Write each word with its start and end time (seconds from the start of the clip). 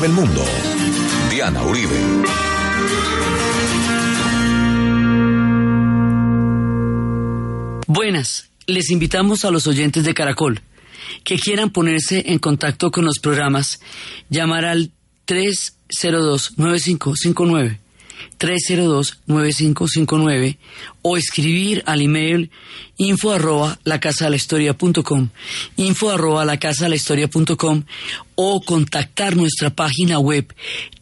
del 0.00 0.12
mundo. 0.12 0.44
Diana 1.30 1.62
Uribe. 1.64 1.94
Buenas, 7.86 8.48
les 8.66 8.90
invitamos 8.90 9.44
a 9.44 9.50
los 9.50 9.66
oyentes 9.66 10.04
de 10.04 10.14
Caracol 10.14 10.62
que 11.24 11.38
quieran 11.38 11.70
ponerse 11.70 12.24
en 12.26 12.38
contacto 12.38 12.90
con 12.90 13.04
los 13.04 13.18
programas, 13.20 13.80
llamar 14.28 14.64
al 14.64 14.90
302-9559 15.26 17.78
302-9559 18.38 20.58
o 21.02 21.16
escribir 21.16 21.82
al 21.86 22.02
email 22.02 22.50
info 22.96 23.32
arroba 23.32 23.78
la 23.84 24.00
casa 24.00 24.24
de 24.24 24.30
la 24.30 24.36
historia 24.36 24.76
punto 24.76 25.02
com, 25.02 25.28
info 25.76 26.10
arroba 26.10 26.44
la 26.44 26.58
casa 26.58 26.84
de 26.84 26.90
la 26.90 26.96
historia 26.96 27.28
punto 27.28 27.56
com, 27.56 27.82
o 28.34 28.60
contactar 28.60 29.34
nuestra 29.36 29.70
página 29.70 30.18
web 30.18 30.54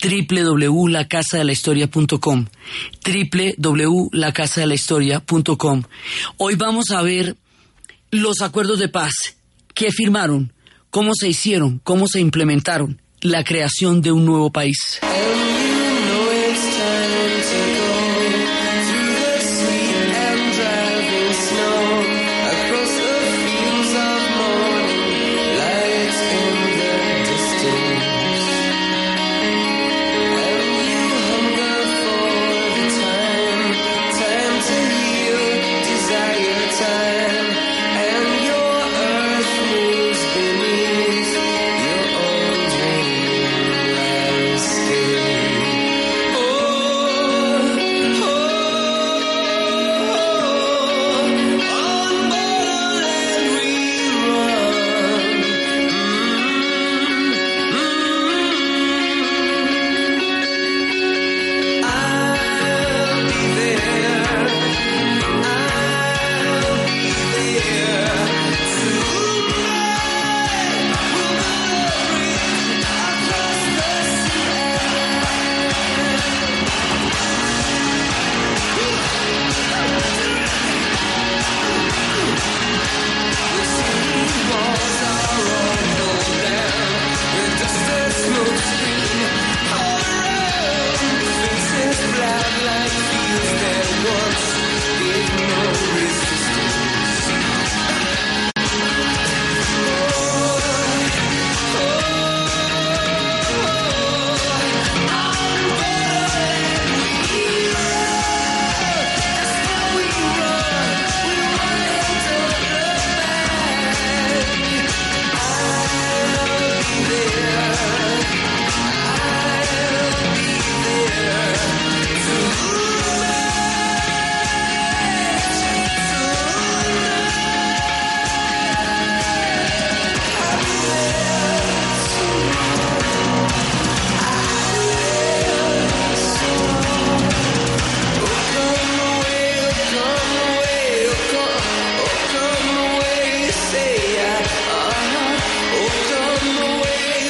www.lacasadelahistoria.com 0.02 2.46
www.lacasadelahistoria.com 3.58 5.82
Hoy 6.38 6.54
vamos 6.54 6.90
a 6.90 7.02
ver 7.02 7.36
los 8.10 8.40
acuerdos 8.42 8.78
de 8.78 8.88
paz. 8.88 9.12
Que 9.74 9.90
firmaron, 9.90 10.52
cómo 10.90 11.14
se 11.14 11.28
hicieron, 11.28 11.80
cómo 11.82 12.06
se 12.06 12.20
implementaron, 12.20 13.00
la 13.20 13.42
creación 13.42 14.02
de 14.02 14.12
un 14.12 14.24
nuevo 14.24 14.52
país. 14.52 15.00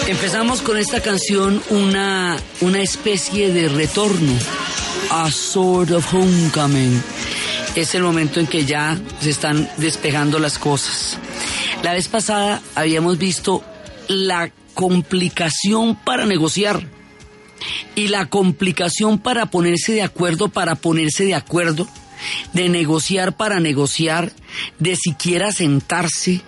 Empezamos 0.07 0.61
con 0.61 0.77
esta 0.77 1.01
canción 1.01 1.63
una, 1.71 2.37
una 2.61 2.83
especie 2.83 3.51
de 3.51 3.71
retorno, 3.71 4.33
a 5.11 5.31
sort 5.31 5.93
of 5.93 6.13
homecoming. 6.13 7.03
Es 7.75 7.95
el 7.95 8.03
momento 8.03 8.39
en 8.39 8.47
que 8.47 8.67
ya 8.67 9.01
se 9.21 9.31
están 9.31 9.67
despegando 9.79 10.39
las 10.39 10.59
cosas. 10.59 11.19
La 11.83 11.95
vez 11.95 12.09
pasada 12.09 12.61
habíamos 12.75 13.17
visto 13.17 13.65
la 14.07 14.51
complicación 14.75 15.97
para 15.97 16.27
negociar 16.27 16.87
y 17.95 18.09
la 18.09 18.27
complicación 18.27 19.19
para 19.19 19.47
ponerse 19.47 19.95
de 19.95 20.03
acuerdo, 20.03 20.49
para 20.49 20.75
ponerse 20.75 21.25
de 21.25 21.35
acuerdo, 21.35 21.89
de 22.53 22.69
negociar 22.69 23.39
para 23.39 23.59
negociar, 23.59 24.33
de 24.79 24.97
siquiera 24.97 25.51
sentarse, 25.51 26.43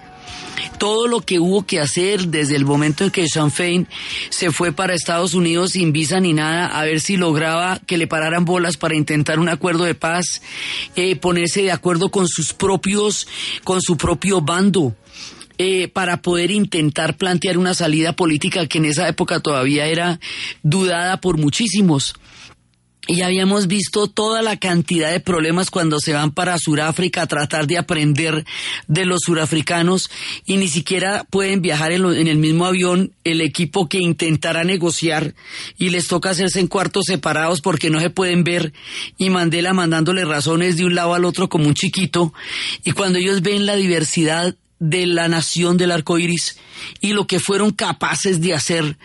todo 0.78 1.06
lo 1.06 1.21
que 1.21 1.38
hubo 1.38 1.66
que 1.66 1.81
hacer 1.81 2.28
desde 2.28 2.56
el 2.56 2.65
momento 2.65 3.04
en 3.04 3.10
que 3.10 3.27
Sean 3.28 3.50
Fein 3.50 3.88
se 4.31 4.50
fue 4.50 4.72
para 4.72 4.94
Estados 4.94 5.34
Unidos 5.34 5.72
sin 5.72 5.93
visa 5.93 6.21
ni 6.21 6.32
nada, 6.32 6.66
a 6.66 6.84
ver 6.84 7.00
si 7.00 7.16
lograba 7.16 7.81
que 7.87 7.99
le 7.99 8.06
pararan 8.06 8.44
bolas 8.44 8.77
para 8.77 8.97
intentar 8.97 9.38
un 9.38 9.49
acuerdo 9.49 9.84
de 9.84 9.94
paz, 9.94 10.43
eh, 10.94 11.16
ponerse 11.16 11.62
de 11.62 11.72
acuerdo 11.72 12.10
con 12.10 12.28
sus 12.28 12.53
propios, 12.53 13.27
con 13.65 13.81
su 13.81 13.97
propio 13.97 14.41
bando. 14.41 14.94
Eh, 15.59 15.88
para 15.88 16.21
poder 16.21 16.50
intentar 16.50 17.16
plantear 17.16 17.56
una 17.56 17.72
salida 17.72 18.12
política 18.12 18.66
que 18.66 18.77
en 18.77 18.84
esa 18.84 19.09
época 19.09 19.41
todavía 19.41 19.87
era 19.87 20.21
dudada 20.62 21.19
por 21.19 21.38
muchísimos 21.38 22.15
y 23.06 23.22
habíamos 23.22 23.68
visto 23.68 24.08
toda 24.08 24.42
la 24.42 24.56
cantidad 24.56 25.10
de 25.10 25.20
problemas 25.20 25.70
cuando 25.70 26.00
se 26.00 26.12
van 26.12 26.32
para 26.32 26.58
Sudáfrica 26.58 27.22
a 27.22 27.26
tratar 27.26 27.66
de 27.66 27.78
aprender 27.78 28.44
de 28.88 29.06
los 29.06 29.20
surafricanos 29.24 30.10
y 30.44 30.56
ni 30.56 30.68
siquiera 30.68 31.24
pueden 31.24 31.62
viajar 31.62 31.92
en, 31.92 32.04
el 32.04 32.38
mismo 32.38 32.66
avión 32.66 33.12
el 33.24 33.40
equipo 33.40 33.88
que 33.88 33.98
intentará 33.98 34.64
negociar 34.64 35.34
y 35.78 35.90
les 35.90 36.08
toca 36.08 36.30
hacerse 36.30 36.60
en 36.60 36.66
cuartos 36.66 37.04
separados 37.06 37.60
porque 37.60 37.90
no 37.90 38.00
se 38.00 38.10
pueden 38.10 38.44
ver. 38.44 38.72
Y 39.18 39.30
Mandela 39.30 39.72
mandándole 39.72 40.24
razones 40.24 40.76
de 40.76 40.84
un 40.84 40.94
lado 40.94 41.14
al 41.14 41.24
otro 41.24 41.48
como 41.48 41.66
un 41.66 41.74
chiquito. 41.74 42.32
Y 42.84 42.92
cuando 42.92 43.18
ellos 43.18 43.42
ven 43.42 43.66
la 43.66 43.76
diversidad 43.76 44.54
de 44.78 45.06
la 45.06 45.28
nación 45.28 45.76
del 45.76 45.91
arco 45.91 46.19
iris 46.19 46.59
y 47.00 47.12
lo 47.12 47.27
que 47.27 47.41
fueron 47.41 47.71
capaces 47.71 48.41
de 48.41 48.54
hacer 48.54 48.98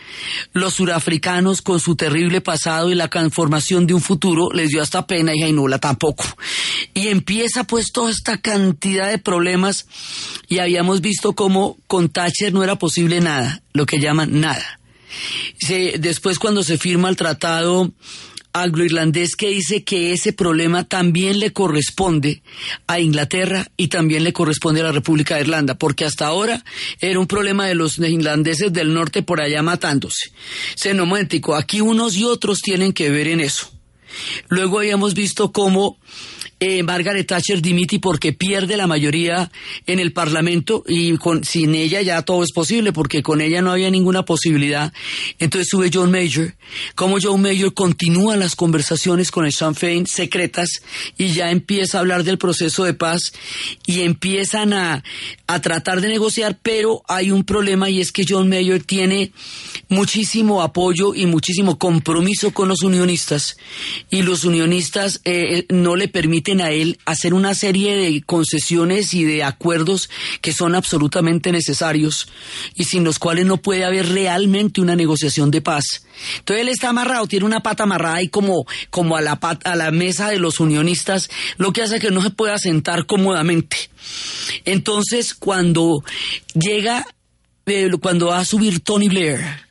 los 0.52 0.74
surafricanos 0.74 1.62
con 1.62 1.80
su 1.80 1.96
terrible 1.96 2.42
pasado 2.42 2.92
y 2.92 2.96
la 2.96 3.10
conformación 3.10 3.88
de 3.88 3.94
un 3.94 4.02
futuro, 4.02 4.52
les 4.52 4.70
dio 4.70 4.82
hasta 4.82 5.08
pena 5.08 5.34
y 5.34 5.40
Jainola 5.40 5.80
tampoco. 5.80 6.26
Y 6.94 7.08
empieza 7.08 7.64
pues 7.64 7.92
toda 7.92 8.12
esta 8.12 8.38
cantidad 8.38 9.10
de 9.10 9.18
problemas 9.18 9.88
y 10.48 10.60
habíamos 10.60 11.02
visto 11.02 11.34
cómo 11.34 11.78
con 11.88 12.10
Thatcher 12.10 12.54
no 12.54 12.64
era 12.64 12.78
posible 12.78 13.22
nada, 13.22 13.64
lo 13.74 13.86
que 13.86 14.00
llaman 14.00 14.42
nada. 14.42 14.80
Se, 15.60 15.96
después 16.00 16.40
cuando 16.40 16.64
se 16.64 16.78
firma 16.78 17.10
el 17.10 17.16
tratado 17.16 17.92
anglo-irlandés 18.54 19.36
que 19.36 19.50
dice 19.50 19.84
que 19.84 20.14
ese 20.14 20.34
problema 20.34 20.84
también 20.84 21.40
le 21.40 21.52
corresponde 21.52 22.42
a 22.88 23.00
Inglaterra 23.00 23.68
y 23.78 23.88
también 23.88 24.24
le 24.24 24.34
corresponde 24.34 24.82
a 24.82 24.86
la 24.86 24.92
República 24.92 25.36
de 25.36 25.42
Irlanda, 25.42 25.76
porque 25.76 26.06
hasta 26.06 26.28
ahora 26.28 26.64
era 27.00 27.20
un 27.20 27.28
problema 27.28 27.68
de 27.68 27.76
los 27.76 27.98
irlandeses 27.98 28.72
del 28.74 28.94
norte 28.94 29.24
por 29.24 29.42
allá 29.42 29.62
matándose. 29.62 30.32
Xenométrico, 30.76 31.56
aquí 31.56 31.82
unos 31.82 32.16
y 32.16 32.26
otros 32.26 32.60
tienen 32.60 32.94
que 32.94 33.10
ver 33.10 33.28
en 33.28 33.40
eso. 33.40 33.72
Luego 34.50 34.80
habíamos 34.80 35.14
visto 35.14 35.52
cómo 35.52 35.98
eh, 36.64 36.84
Margaret 36.84 37.26
Thatcher 37.26 37.60
dimite 37.60 37.98
porque 37.98 38.34
pierde 38.34 38.78
la 38.78 38.86
mayoría 38.86 39.52
en 39.88 40.00
el 40.00 40.14
Parlamento 40.14 40.84
y 40.88 41.18
con, 41.18 41.44
sin 41.44 41.74
ella 41.74 42.04
ya 42.04 42.22
todo 42.22 42.44
es 42.44 42.52
posible 42.52 42.94
porque 42.94 43.24
con 43.24 43.42
ella 43.42 43.64
no 43.64 43.72
había 43.72 43.90
ninguna 43.90 44.26
posibilidad. 44.26 44.94
Entonces 45.40 45.70
sube 45.72 45.90
John 45.92 46.12
Major. 46.12 46.54
Como 46.94 47.18
John 47.20 47.42
Major 47.42 47.74
continúa 47.74 48.36
las 48.36 48.56
conversaciones 48.56 49.32
con 49.32 49.48
el 49.48 49.54
Sinn 49.54 49.74
Féin 49.74 50.06
secretas 50.06 50.84
y 51.18 51.30
ya 51.30 51.50
empieza 51.50 51.98
a 51.98 52.02
hablar 52.02 52.24
del 52.24 52.38
proceso 52.38 52.84
de 52.84 52.94
paz 52.94 53.34
y 53.88 54.02
empiezan 54.02 54.74
a, 54.74 55.04
a 55.48 55.62
tratar 55.62 56.00
de 56.00 56.10
negociar, 56.10 56.60
pero 56.62 57.02
hay 57.08 57.32
un 57.32 57.44
problema 57.44 57.90
y 57.90 58.02
es 58.02 58.12
que 58.12 58.24
John 58.30 58.50
Major 58.50 58.84
tiene 58.84 59.32
muchísimo 59.90 60.62
apoyo 60.62 61.16
y 61.16 61.26
muchísimo 61.26 61.80
compromiso 61.80 62.52
con 62.52 62.70
los 62.70 62.84
unionistas 62.84 63.58
y 64.12 64.22
los 64.22 64.44
unionistas 64.44 65.22
eh, 65.26 65.66
no 65.70 65.96
le 65.96 66.08
permiten 66.08 66.51
a 66.60 66.72
él 66.72 67.00
hacer 67.06 67.34
una 67.34 67.54
serie 67.54 67.96
de 67.96 68.22
concesiones 68.24 69.14
y 69.14 69.24
de 69.24 69.44
acuerdos 69.44 70.10
que 70.42 70.52
son 70.52 70.76
absolutamente 70.76 71.52
necesarios 71.52 72.28
y 72.76 72.86
sin 72.86 73.04
los 73.04 73.20
cuales 73.20 73.46
no 73.46 73.58
puede 73.58 73.86
haber 73.86 74.10
realmente 74.10 74.82
una 74.82 74.96
negociación 74.96 75.52
de 75.52 75.62
paz. 75.62 75.86
Entonces 76.40 76.62
él 76.64 76.70
está 76.70 76.90
amarrado, 76.90 77.28
tiene 77.28 77.46
una 77.46 77.64
pata 77.64 77.84
amarrada 77.84 78.16
ahí 78.16 78.28
como, 78.28 78.66
como 78.90 79.16
a, 79.16 79.22
la 79.22 79.34
a 79.64 79.76
la 79.76 79.92
mesa 79.92 80.30
de 80.30 80.40
los 80.40 80.60
unionistas, 80.60 81.30
lo 81.58 81.72
que 81.72 81.84
hace 81.84 82.00
que 82.00 82.12
no 82.12 82.22
se 82.22 82.32
pueda 82.32 82.58
sentar 82.58 83.06
cómodamente. 83.06 83.78
Entonces 84.66 85.34
cuando 85.34 86.04
llega, 86.54 87.06
eh, 87.68 87.90
cuando 88.02 88.28
va 88.28 88.40
a 88.40 88.46
subir 88.46 88.82
Tony 88.82 89.08
Blair, 89.08 89.71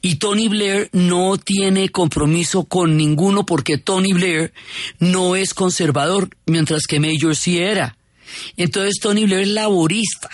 y 0.00 0.16
Tony 0.16 0.48
Blair 0.48 0.88
no 0.92 1.36
tiene 1.36 1.88
compromiso 1.88 2.64
con 2.64 2.96
ninguno 2.96 3.46
porque 3.46 3.78
Tony 3.78 4.12
Blair 4.12 4.52
no 4.98 5.36
es 5.36 5.54
conservador, 5.54 6.30
mientras 6.46 6.86
que 6.86 7.00
Major 7.00 7.34
sí 7.36 7.58
era. 7.58 7.96
Entonces 8.56 9.00
Tony 9.00 9.24
Blair 9.24 9.42
es 9.42 9.48
laborista. 9.48 10.30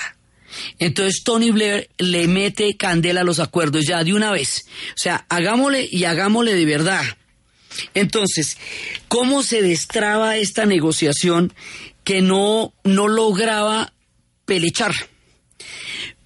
Entonces 0.79 1.23
Tony 1.25 1.51
Blair 1.51 1.89
le 1.99 2.29
mete 2.29 2.77
candela 2.77 3.23
a 3.23 3.25
los 3.25 3.39
acuerdos 3.39 3.85
ya 3.87 4.05
de 4.05 4.13
una 4.13 4.31
vez. 4.31 4.67
O 4.91 4.99
sea, 4.99 5.27
hagámosle 5.29 5.89
y 5.91 6.05
hagámosle 6.05 6.55
de 6.55 6.65
verdad. 6.65 7.05
Entonces, 7.95 8.59
¿cómo 9.09 9.43
se 9.43 9.63
destraba 9.63 10.37
esta 10.37 10.67
negociación 10.67 11.55
que 12.05 12.21
no, 12.21 12.75
no 12.85 13.09
lograba 13.09 13.95
pelechar? 14.45 14.93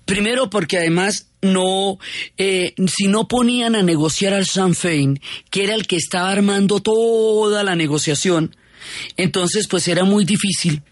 Primero 0.05 0.51
porque 0.51 0.79
además 0.79 1.26
no, 1.43 1.99
eh, 2.37 2.75
si 2.87 3.09
no 3.09 3.29
ponían 3.29 3.75
a 3.75 3.83
negociar 3.83 4.35
al 4.35 4.47
Sinn 4.47 4.75
Féin, 4.75 5.21
que 5.51 5.65
era 5.65 5.75
el 5.75 5.87
que 5.87 5.97
estaba 5.97 6.31
armando 6.31 6.81
toda 6.81 7.63
la 7.63 7.77
negociación, 7.77 8.57
entonces 9.17 9.67
pues 9.69 9.89
era 9.89 10.05
muy 10.05 10.25
difícil 10.25 10.83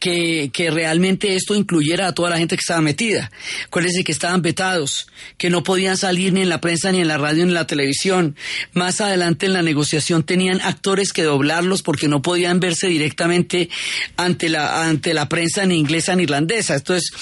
que, 0.00 0.50
que, 0.52 0.70
realmente 0.70 1.36
esto 1.36 1.54
incluyera 1.54 2.08
a 2.08 2.14
toda 2.14 2.30
la 2.30 2.38
gente 2.38 2.56
que 2.56 2.60
estaba 2.60 2.80
metida. 2.80 3.30
Acuérdense 3.66 4.02
que 4.02 4.12
estaban 4.12 4.42
vetados, 4.42 5.06
que 5.38 5.50
no 5.50 5.62
podían 5.62 5.96
salir 5.96 6.32
ni 6.32 6.42
en 6.42 6.48
la 6.48 6.60
prensa, 6.60 6.90
ni 6.90 7.00
en 7.00 7.08
la 7.08 7.18
radio, 7.18 7.44
ni 7.44 7.50
en 7.50 7.54
la 7.54 7.66
televisión. 7.66 8.36
Más 8.72 9.00
adelante 9.00 9.46
en 9.46 9.52
la 9.52 9.62
negociación 9.62 10.24
tenían 10.24 10.60
actores 10.62 11.12
que 11.12 11.22
doblarlos 11.22 11.82
porque 11.82 12.08
no 12.08 12.22
podían 12.22 12.60
verse 12.60 12.88
directamente 12.88 13.68
ante 14.16 14.48
la, 14.48 14.88
ante 14.88 15.14
la 15.14 15.28
prensa 15.28 15.64
ni 15.66 15.76
inglesa 15.76 16.16
ni 16.16 16.24
irlandesa. 16.24 16.74
Entonces, 16.74 17.12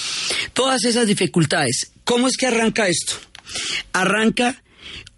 todas 0.54 0.84
esas 0.84 1.06
dificultades. 1.06 1.91
¿Cómo 2.04 2.26
es 2.28 2.36
que 2.36 2.46
arranca 2.46 2.88
esto? 2.88 3.14
Arranca 3.92 4.62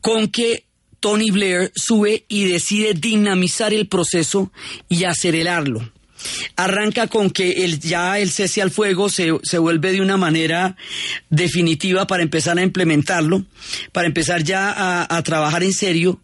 con 0.00 0.28
que 0.28 0.66
Tony 1.00 1.30
Blair 1.30 1.72
sube 1.74 2.24
y 2.28 2.44
decide 2.44 2.94
dinamizar 2.94 3.72
el 3.72 3.88
proceso 3.88 4.52
y 4.88 5.04
acelerarlo 5.04 5.92
arranca 6.56 7.06
con 7.06 7.30
que 7.30 7.68
ya 7.80 8.18
el 8.18 8.30
cese 8.30 8.62
al 8.62 8.70
fuego 8.70 9.08
se, 9.08 9.32
se, 9.42 9.58
vuelve 9.58 9.92
de 9.92 10.00
una 10.00 10.16
manera 10.16 10.76
definitiva 11.30 12.06
para 12.06 12.22
empezar 12.22 12.58
a 12.58 12.62
implementarlo, 12.62 13.44
para 13.92 14.06
empezar 14.06 14.42
ya 14.42 14.70
a, 14.70 15.16
a 15.16 15.22
trabajar 15.22 15.62
en 15.62 15.72
serio 15.72 16.20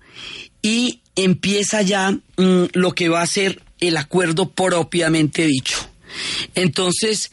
y 0.63 1.01
empieza 1.17 1.83
ya 1.83 2.13
mm, 2.13 2.65
lo 2.73 2.93
que 2.93 3.09
va 3.09 3.23
a 3.23 3.27
ser 3.27 3.63
el 3.81 3.97
acuerdo 3.97 4.51
propiamente 4.51 5.47
dicho. 5.47 5.90
Entonces, 6.55 7.31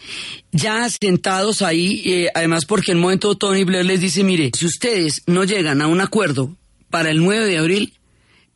ya 0.51 0.87
sentados 0.89 1.61
ahí, 1.61 2.01
eh, 2.05 2.29
además 2.33 2.65
porque 2.65 2.91
en 2.91 2.97
un 2.97 3.03
momento 3.03 3.35
Tony 3.35 3.63
Blair 3.63 3.85
les 3.85 4.01
dice, 4.01 4.23
mire, 4.23 4.51
si 4.57 4.65
ustedes 4.65 5.23
no 5.25 5.43
llegan 5.43 5.81
a 5.81 5.87
un 5.87 6.01
acuerdo 6.01 6.55
para 6.89 7.09
el 7.09 7.23
9 7.23 7.45
de 7.45 7.57
abril, 7.57 7.93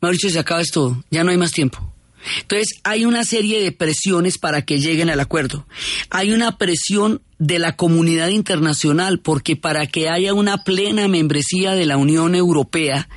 Mauricio, 0.00 0.30
se 0.30 0.38
acaba 0.38 0.60
esto, 0.60 1.04
ya 1.10 1.22
no 1.24 1.30
hay 1.30 1.36
más 1.36 1.52
tiempo. 1.52 1.92
Entonces, 2.40 2.80
hay 2.84 3.04
una 3.04 3.24
serie 3.24 3.60
de 3.62 3.72
presiones 3.72 4.38
para 4.38 4.62
que 4.62 4.78
lleguen 4.78 5.10
al 5.10 5.20
acuerdo. 5.20 5.66
Hay 6.10 6.32
una 6.32 6.56
presión 6.56 7.20
de 7.38 7.58
la 7.58 7.76
comunidad 7.76 8.28
internacional 8.28 9.18
porque 9.18 9.56
para 9.56 9.86
que 9.86 10.08
haya 10.08 10.32
una 10.32 10.62
plena 10.64 11.08
membresía 11.08 11.74
de 11.74 11.86
la 11.86 11.96
Unión 11.96 12.34
Europea, 12.34 13.08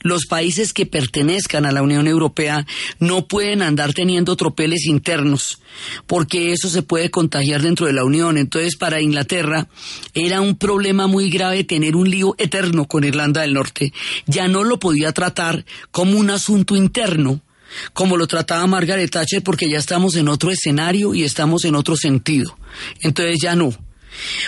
los 0.00 0.26
países 0.26 0.72
que 0.72 0.86
pertenezcan 0.86 1.66
a 1.66 1.72
la 1.72 1.82
Unión 1.82 2.06
Europea 2.06 2.66
no 2.98 3.26
pueden 3.26 3.62
andar 3.62 3.94
teniendo 3.94 4.36
tropeles 4.36 4.86
internos, 4.86 5.60
porque 6.06 6.52
eso 6.52 6.68
se 6.68 6.82
puede 6.82 7.10
contagiar 7.10 7.62
dentro 7.62 7.86
de 7.86 7.92
la 7.92 8.04
Unión. 8.04 8.38
Entonces, 8.38 8.76
para 8.76 9.00
Inglaterra 9.00 9.68
era 10.14 10.40
un 10.40 10.56
problema 10.56 11.06
muy 11.06 11.30
grave 11.30 11.64
tener 11.64 11.96
un 11.96 12.10
lío 12.10 12.34
eterno 12.38 12.86
con 12.86 13.04
Irlanda 13.04 13.42
del 13.42 13.54
Norte. 13.54 13.92
Ya 14.26 14.48
no 14.48 14.64
lo 14.64 14.78
podía 14.78 15.12
tratar 15.12 15.64
como 15.90 16.18
un 16.18 16.30
asunto 16.30 16.76
interno, 16.76 17.40
como 17.92 18.16
lo 18.16 18.26
trataba 18.26 18.66
Margaret 18.66 19.10
Thatcher, 19.10 19.42
porque 19.42 19.70
ya 19.70 19.78
estamos 19.78 20.16
en 20.16 20.28
otro 20.28 20.50
escenario 20.50 21.14
y 21.14 21.24
estamos 21.24 21.64
en 21.64 21.74
otro 21.74 21.96
sentido. 21.96 22.56
Entonces 23.00 23.38
ya 23.40 23.54
no. 23.54 23.72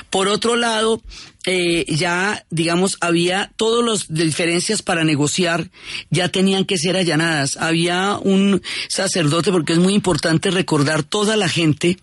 Por 0.09 0.29
otro 0.29 0.57
lado, 0.57 1.03
eh, 1.47 1.87
ya, 1.89 2.45
digamos, 2.51 2.99
había 3.01 3.51
todas 3.57 3.85
las 3.85 4.15
diferencias 4.15 4.83
para 4.83 5.05
negociar, 5.05 5.71
ya 6.11 6.29
tenían 6.29 6.67
que 6.67 6.77
ser 6.77 6.97
allanadas. 6.97 7.57
Había 7.57 8.19
un 8.21 8.63
sacerdote, 8.89 9.51
porque 9.51 9.73
es 9.73 9.79
muy 9.79 9.95
importante 9.95 10.51
recordar 10.51 11.03
toda 11.03 11.37
la 11.37 11.49
gente 11.49 11.99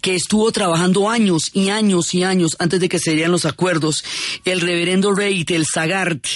que 0.00 0.16
estuvo 0.16 0.50
trabajando 0.50 1.08
años 1.08 1.50
y 1.52 1.68
años 1.68 2.14
y 2.14 2.24
años 2.24 2.56
antes 2.58 2.80
de 2.80 2.88
que 2.88 2.98
se 2.98 3.12
dieran 3.12 3.30
los 3.30 3.44
acuerdos. 3.44 4.04
El 4.44 4.60
reverendo 4.60 5.14
Reid, 5.14 5.50
el 5.52 5.66
Sagart, 5.66 6.26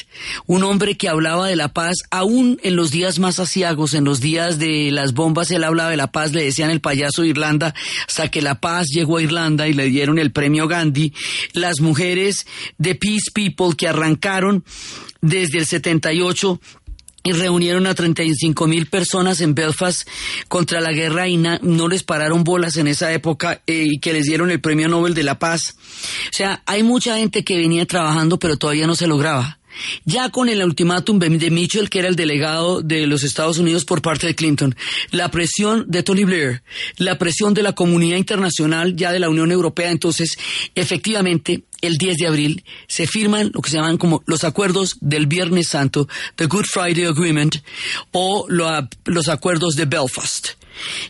un 0.46 0.62
hombre 0.62 0.96
que 0.96 1.08
hablaba 1.08 1.48
de 1.48 1.56
la 1.56 1.72
paz, 1.72 1.96
aún 2.10 2.60
en 2.62 2.76
los 2.76 2.92
días 2.92 3.18
más 3.18 3.40
asiagos, 3.40 3.94
en 3.94 4.04
los 4.04 4.20
días 4.20 4.60
de 4.60 4.90
las 4.92 5.12
bombas, 5.12 5.50
él 5.50 5.64
hablaba 5.64 5.90
de 5.90 5.96
la 5.96 6.12
paz, 6.12 6.32
le 6.32 6.44
decían 6.44 6.70
el 6.70 6.80
payaso 6.80 7.22
de 7.22 7.28
Irlanda, 7.28 7.74
hasta 8.06 8.30
que 8.30 8.42
la 8.42 8.60
paz 8.60 8.86
llegó 8.90 9.16
a 9.16 9.22
Irlanda 9.22 9.66
y 9.66 9.72
le 9.72 9.86
dieron 9.86 10.20
el 10.20 10.30
premio 10.30 10.68
Gandhi. 10.68 11.12
Las 11.52 11.80
mujeres 11.80 12.27
de 12.78 12.94
Peace 12.94 13.30
People 13.32 13.76
que 13.76 13.88
arrancaron 13.88 14.64
desde 15.20 15.58
el 15.58 15.66
78 15.66 16.60
y 17.24 17.32
reunieron 17.32 17.86
a 17.86 17.94
35 17.94 18.66
mil 18.66 18.86
personas 18.86 19.40
en 19.40 19.54
Belfast 19.54 20.08
contra 20.48 20.80
la 20.80 20.92
guerra 20.92 21.28
y 21.28 21.36
no 21.36 21.88
les 21.88 22.02
pararon 22.02 22.44
bolas 22.44 22.76
en 22.76 22.86
esa 22.86 23.12
época 23.12 23.60
eh, 23.66 23.84
y 23.86 23.98
que 23.98 24.12
les 24.12 24.24
dieron 24.24 24.50
el 24.50 24.60
premio 24.60 24.88
Nobel 24.88 25.14
de 25.14 25.24
la 25.24 25.38
Paz. 25.38 25.76
O 26.30 26.32
sea, 26.32 26.62
hay 26.64 26.82
mucha 26.82 27.18
gente 27.18 27.44
que 27.44 27.58
venía 27.58 27.86
trabajando 27.86 28.38
pero 28.38 28.56
todavía 28.56 28.86
no 28.86 28.94
se 28.94 29.06
lograba. 29.06 29.58
Ya 30.04 30.30
con 30.30 30.48
el 30.48 30.62
ultimátum 30.62 31.18
de 31.18 31.50
Mitchell, 31.50 31.90
que 31.90 32.00
era 32.00 32.08
el 32.08 32.16
delegado 32.16 32.82
de 32.82 33.06
los 33.06 33.24
Estados 33.24 33.58
Unidos 33.58 33.84
por 33.84 34.02
parte 34.02 34.26
de 34.26 34.34
Clinton, 34.34 34.74
la 35.10 35.30
presión 35.30 35.84
de 35.88 36.02
Tony 36.02 36.24
Blair, 36.24 36.62
la 36.96 37.18
presión 37.18 37.54
de 37.54 37.62
la 37.62 37.74
comunidad 37.74 38.16
internacional 38.16 38.96
ya 38.96 39.12
de 39.12 39.20
la 39.20 39.28
Unión 39.28 39.52
Europea, 39.52 39.90
entonces 39.90 40.38
efectivamente 40.74 41.64
el 41.80 41.96
10 41.96 42.16
de 42.16 42.26
abril 42.26 42.64
se 42.88 43.06
firman 43.06 43.50
lo 43.54 43.62
que 43.62 43.70
se 43.70 43.76
llaman 43.76 43.98
como 43.98 44.22
los 44.26 44.44
acuerdos 44.44 44.96
del 45.00 45.26
Viernes 45.26 45.68
Santo, 45.68 46.08
the 46.36 46.46
Good 46.46 46.66
Friday 46.66 47.04
Agreement, 47.04 47.56
o 48.12 48.46
los 48.48 49.28
acuerdos 49.28 49.76
de 49.76 49.84
Belfast. 49.84 50.48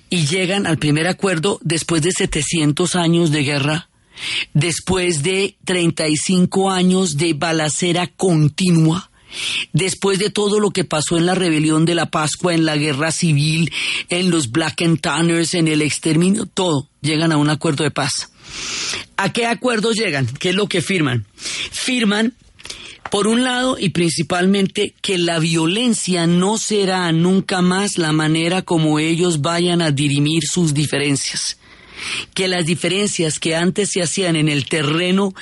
Y 0.08 0.26
llegan 0.26 0.66
al 0.66 0.78
primer 0.78 1.06
acuerdo 1.06 1.58
después 1.62 2.02
de 2.02 2.12
700 2.12 2.96
años 2.96 3.30
de 3.30 3.42
guerra 3.42 3.88
después 4.54 5.22
de 5.22 5.56
35 5.64 6.70
años 6.70 7.16
de 7.16 7.34
balacera 7.34 8.06
continua, 8.06 9.10
después 9.72 10.18
de 10.18 10.30
todo 10.30 10.60
lo 10.60 10.70
que 10.70 10.84
pasó 10.84 11.16
en 11.16 11.26
la 11.26 11.34
rebelión 11.34 11.84
de 11.84 11.94
la 11.94 12.10
Pascua, 12.10 12.54
en 12.54 12.64
la 12.64 12.76
guerra 12.76 13.12
civil, 13.12 13.72
en 14.08 14.30
los 14.30 14.50
Black 14.50 14.82
and 14.82 15.00
Tanners, 15.00 15.54
en 15.54 15.68
el 15.68 15.82
exterminio, 15.82 16.46
todo, 16.46 16.88
llegan 17.00 17.32
a 17.32 17.36
un 17.36 17.50
acuerdo 17.50 17.84
de 17.84 17.90
paz. 17.90 18.30
¿A 19.16 19.32
qué 19.32 19.46
acuerdo 19.46 19.92
llegan? 19.92 20.26
¿Qué 20.26 20.50
es 20.50 20.54
lo 20.54 20.66
que 20.66 20.80
firman? 20.80 21.26
Firman 21.36 22.34
por 23.10 23.26
un 23.26 23.42
lado, 23.42 23.78
y 23.78 23.90
principalmente, 23.90 24.94
que 25.00 25.16
la 25.16 25.38
violencia 25.38 26.26
no 26.26 26.58
será 26.58 27.10
nunca 27.12 27.62
más 27.62 27.96
la 27.96 28.12
manera 28.12 28.60
como 28.60 28.98
ellos 28.98 29.40
vayan 29.40 29.80
a 29.80 29.90
dirimir 29.90 30.42
sus 30.46 30.74
diferencias 30.74 31.57
que 32.34 32.48
las 32.48 32.66
diferencias 32.66 33.38
que 33.38 33.56
antes 33.56 33.90
se 33.90 34.02
hacían 34.02 34.36
en 34.36 34.48
el 34.48 34.66
terreno 34.66 35.34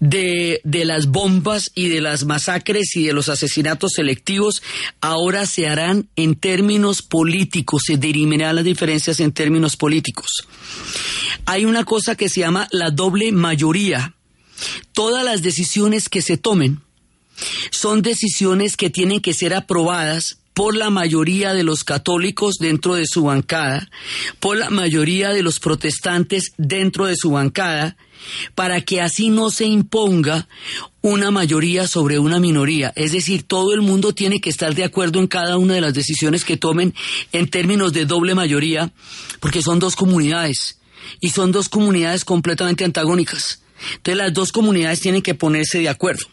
de, 0.00 0.60
de 0.64 0.84
las 0.84 1.06
bombas 1.06 1.70
y 1.74 1.88
de 1.88 2.00
las 2.00 2.24
masacres 2.24 2.96
y 2.96 3.04
de 3.04 3.12
los 3.12 3.28
asesinatos 3.28 3.92
selectivos, 3.96 4.62
ahora 5.00 5.46
se 5.46 5.68
harán 5.68 6.08
en 6.16 6.34
términos 6.34 7.02
políticos, 7.02 7.82
se 7.86 7.96
dirimirán 7.96 8.56
las 8.56 8.64
diferencias 8.64 9.20
en 9.20 9.32
términos 9.32 9.76
políticos. 9.76 10.46
Hay 11.44 11.64
una 11.64 11.84
cosa 11.84 12.16
que 12.16 12.28
se 12.28 12.40
llama 12.40 12.68
la 12.70 12.90
doble 12.90 13.32
mayoría. 13.32 14.14
Todas 14.92 15.24
las 15.24 15.42
decisiones 15.42 16.08
que 16.08 16.22
se 16.22 16.36
tomen 16.36 16.80
son 17.70 18.02
decisiones 18.02 18.76
que 18.76 18.90
tienen 18.90 19.20
que 19.20 19.34
ser 19.34 19.54
aprobadas 19.54 20.38
por 20.54 20.76
la 20.76 20.90
mayoría 20.90 21.54
de 21.54 21.64
los 21.64 21.84
católicos 21.84 22.56
dentro 22.58 22.94
de 22.94 23.06
su 23.06 23.24
bancada, 23.24 23.88
por 24.40 24.56
la 24.56 24.70
mayoría 24.70 25.30
de 25.30 25.42
los 25.42 25.60
protestantes 25.60 26.52
dentro 26.58 27.06
de 27.06 27.16
su 27.16 27.30
bancada, 27.30 27.96
para 28.54 28.80
que 28.82 29.00
así 29.00 29.30
no 29.30 29.50
se 29.50 29.64
imponga 29.64 30.46
una 31.00 31.30
mayoría 31.30 31.88
sobre 31.88 32.18
una 32.18 32.38
minoría. 32.38 32.92
Es 32.94 33.12
decir, 33.12 33.42
todo 33.42 33.74
el 33.74 33.80
mundo 33.80 34.14
tiene 34.14 34.40
que 34.40 34.50
estar 34.50 34.74
de 34.74 34.84
acuerdo 34.84 35.18
en 35.18 35.26
cada 35.26 35.58
una 35.58 35.74
de 35.74 35.80
las 35.80 35.94
decisiones 35.94 36.44
que 36.44 36.56
tomen 36.56 36.94
en 37.32 37.48
términos 37.48 37.92
de 37.92 38.04
doble 38.04 38.34
mayoría, 38.34 38.92
porque 39.40 39.62
son 39.62 39.78
dos 39.78 39.96
comunidades 39.96 40.78
y 41.20 41.30
son 41.30 41.50
dos 41.50 41.68
comunidades 41.68 42.24
completamente 42.24 42.84
antagónicas. 42.84 43.61
Entonces 43.96 44.16
las 44.16 44.32
dos 44.32 44.52
comunidades 44.52 45.00
tienen 45.00 45.22
que 45.22 45.34
ponerse 45.34 45.78
de 45.78 45.88
acuerdo. 45.88 46.26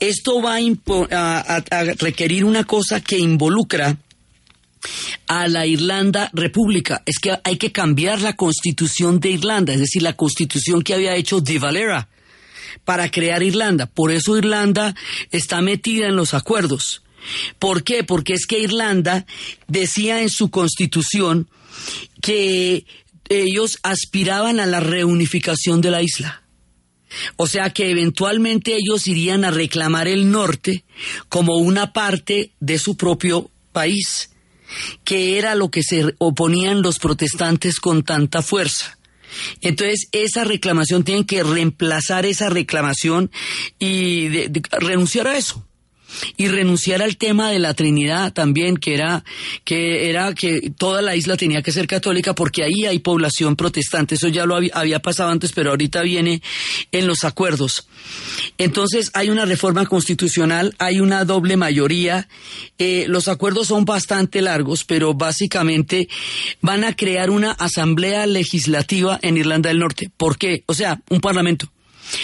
Esto 0.00 0.42
va 0.42 0.56
a, 1.10 1.64
requerir 1.98 2.44
una 2.44 2.64
cosa 2.64 3.00
que 3.00 3.18
involucra 3.18 3.96
a 5.26 5.48
la 5.48 5.66
Irlanda 5.66 6.30
República. 6.32 7.02
Es 7.06 7.18
que 7.18 7.38
hay 7.42 7.56
que 7.56 7.72
cambiar 7.72 8.20
la 8.20 8.34
constitución 8.34 9.20
de 9.20 9.30
Irlanda, 9.30 9.72
es 9.72 9.80
decir, 9.80 10.02
la 10.02 10.14
constitución 10.14 10.82
que 10.82 10.94
había 10.94 11.16
hecho 11.16 11.40
de 11.40 11.58
Valera 11.58 12.08
para 12.84 13.10
crear 13.10 13.42
Irlanda. 13.42 13.86
Por 13.86 14.10
eso 14.10 14.36
Irlanda 14.36 14.94
está 15.30 15.62
metida 15.62 16.06
en 16.06 16.16
los 16.16 16.34
acuerdos. 16.34 17.02
¿Por 17.58 17.84
qué? 17.84 18.04
Porque 18.04 18.34
es 18.34 18.46
que 18.46 18.58
Irlanda 18.58 19.24
decía 19.66 20.20
en 20.22 20.28
su 20.28 20.50
constitución 20.50 21.48
que 22.20 22.84
ellos 23.28 23.78
aspiraban 23.82 24.60
a 24.60 24.66
la 24.66 24.80
reunificación 24.80 25.80
de 25.80 25.90
la 25.90 26.02
isla. 26.02 26.43
O 27.36 27.46
sea 27.46 27.70
que 27.70 27.90
eventualmente 27.90 28.76
ellos 28.76 29.06
irían 29.06 29.44
a 29.44 29.50
reclamar 29.50 30.08
el 30.08 30.30
norte 30.30 30.84
como 31.28 31.56
una 31.56 31.92
parte 31.92 32.52
de 32.60 32.78
su 32.78 32.96
propio 32.96 33.50
país, 33.72 34.30
que 35.04 35.38
era 35.38 35.54
lo 35.54 35.70
que 35.70 35.82
se 35.82 36.14
oponían 36.18 36.82
los 36.82 36.98
protestantes 36.98 37.80
con 37.80 38.02
tanta 38.02 38.42
fuerza. 38.42 38.98
Entonces, 39.60 40.08
esa 40.12 40.44
reclamación 40.44 41.02
tiene 41.02 41.26
que 41.26 41.42
reemplazar 41.42 42.24
esa 42.24 42.50
reclamación 42.50 43.30
y 43.78 44.28
renunciar 44.78 45.26
a 45.26 45.36
eso 45.36 45.64
y 46.36 46.48
renunciar 46.48 47.02
al 47.02 47.16
tema 47.16 47.50
de 47.50 47.58
la 47.58 47.74
Trinidad 47.74 48.32
también, 48.32 48.76
que 48.76 48.94
era 48.94 49.24
que 49.64 50.10
era 50.10 50.34
que 50.34 50.72
toda 50.76 51.02
la 51.02 51.16
isla 51.16 51.36
tenía 51.36 51.62
que 51.62 51.72
ser 51.72 51.86
católica 51.86 52.34
porque 52.34 52.62
ahí 52.64 52.86
hay 52.86 52.98
población 52.98 53.56
protestante. 53.56 54.14
Eso 54.16 54.28
ya 54.28 54.46
lo 54.46 54.56
había, 54.56 55.00
pasado 55.00 55.30
antes, 55.30 55.52
pero 55.52 55.70
ahorita 55.70 56.02
viene 56.02 56.42
en 56.92 57.06
los 57.06 57.24
acuerdos. 57.24 57.86
Entonces 58.58 59.10
hay 59.14 59.30
una 59.30 59.44
reforma 59.44 59.86
constitucional, 59.86 60.74
hay 60.78 61.00
una 61.00 61.24
doble 61.24 61.56
mayoría. 61.56 62.28
Eh, 62.78 63.06
los 63.08 63.28
acuerdos 63.28 63.68
son 63.68 63.84
bastante 63.84 64.42
largos, 64.42 64.84
pero 64.84 65.14
básicamente 65.14 66.08
van 66.60 66.84
a 66.84 66.94
crear 66.94 67.30
una 67.30 67.52
asamblea 67.52 68.26
legislativa 68.26 69.18
en 69.22 69.36
Irlanda 69.36 69.68
del 69.68 69.78
Norte. 69.78 70.10
¿Por 70.16 70.38
qué? 70.38 70.64
O 70.66 70.74
sea, 70.74 71.00
un 71.10 71.20
parlamento 71.20 71.70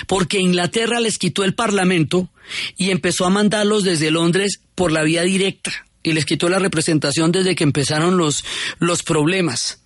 porque 0.07 0.39
Inglaterra 0.39 1.01
les 1.01 1.19
quitó 1.19 1.45
el 1.45 1.55
Parlamento 1.55 2.29
y 2.77 2.91
empezó 2.91 3.27
a 3.27 3.31
mandarlos 3.31 3.85
desde 3.85 4.11
Londres 4.11 4.61
por 4.75 4.93
la 4.93 5.03
vía 5.03 5.23
directa 5.23 5.73
y 6.03 6.13
les 6.13 6.25
quitó 6.25 6.49
la 6.49 6.59
representación 6.59 7.33
desde 7.33 7.55
que 7.55 7.65
empezaron 7.65 8.17
los, 8.17 8.45
los 8.79 9.03
problemas. 9.03 9.83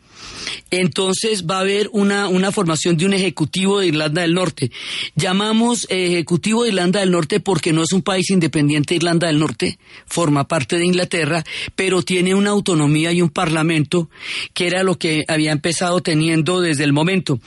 Entonces 0.70 1.46
va 1.46 1.58
a 1.58 1.60
haber 1.60 1.88
una, 1.92 2.28
una 2.28 2.52
formación 2.52 2.96
de 2.96 3.06
un 3.06 3.14
ejecutivo 3.14 3.80
de 3.80 3.88
Irlanda 3.88 4.22
del 4.22 4.34
Norte. 4.34 4.70
Llamamos 5.14 5.86
ejecutivo 5.90 6.62
de 6.62 6.70
Irlanda 6.70 7.00
del 7.00 7.10
Norte 7.10 7.40
porque 7.40 7.72
no 7.72 7.82
es 7.82 7.92
un 7.92 8.02
país 8.02 8.30
independiente 8.30 8.94
Irlanda 8.94 9.26
del 9.26 9.38
Norte, 9.38 9.78
forma 10.06 10.48
parte 10.48 10.76
de 10.76 10.86
Inglaterra, 10.86 11.44
pero 11.76 12.02
tiene 12.02 12.34
una 12.34 12.50
autonomía 12.50 13.12
y 13.12 13.22
un 13.22 13.30
parlamento 13.30 14.08
que 14.52 14.66
era 14.66 14.82
lo 14.82 14.98
que 14.98 15.24
había 15.28 15.52
empezado 15.52 16.00
teniendo 16.00 16.60
desde 16.60 16.84
el 16.84 16.92
momento. 16.92 17.40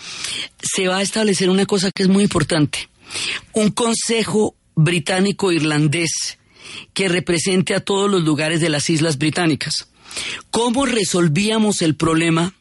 Se 0.62 0.88
va 0.88 0.98
a 0.98 1.02
establecer 1.02 1.50
una 1.50 1.66
cosa 1.66 1.92
que 1.92 2.04
es 2.04 2.10
muy 2.10 2.24
importante, 2.24 2.90
un 3.54 3.72
consejo 3.72 4.56
británico-irlandés 4.76 6.38
que 6.94 7.10
represente 7.10 7.76
a 7.76 7.80
todos 7.80 8.10
los 8.10 8.24
lugares 8.24 8.62
de 8.62 8.70
las 8.70 8.90
islas 8.90 9.18
británicas. 9.18 9.88
¿Cómo 10.52 10.86
resolvíamos 10.86 11.82
el 11.82 11.96
problema 11.96 12.54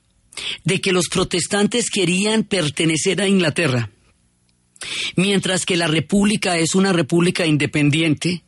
de 0.64 0.80
que 0.80 0.92
los 0.92 1.08
protestantes 1.08 1.90
querían 1.90 2.44
pertenecer 2.44 3.20
a 3.20 3.28
Inglaterra, 3.28 3.90
mientras 5.16 5.66
que 5.66 5.76
la 5.76 5.86
república 5.86 6.58
es 6.58 6.74
una 6.74 6.92
república 6.92 7.46
independiente 7.46 8.42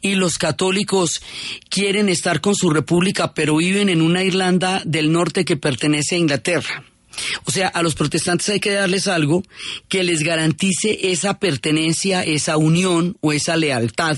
y 0.00 0.14
los 0.14 0.38
católicos 0.38 1.22
quieren 1.68 2.08
estar 2.08 2.40
con 2.40 2.54
su 2.54 2.70
república, 2.70 3.34
pero 3.34 3.56
viven 3.56 3.88
en 3.88 4.02
una 4.02 4.24
Irlanda 4.24 4.82
del 4.84 5.12
norte 5.12 5.44
que 5.44 5.56
pertenece 5.56 6.16
a 6.16 6.18
Inglaterra. 6.18 6.84
O 7.44 7.50
sea, 7.50 7.68
a 7.68 7.82
los 7.82 7.94
protestantes 7.94 8.48
hay 8.48 8.60
que 8.60 8.72
darles 8.72 9.06
algo 9.06 9.42
que 9.88 10.02
les 10.02 10.22
garantice 10.22 11.12
esa 11.12 11.38
pertenencia, 11.38 12.22
esa 12.22 12.56
unión 12.56 13.16
o 13.20 13.32
esa 13.32 13.56
lealtad, 13.56 14.16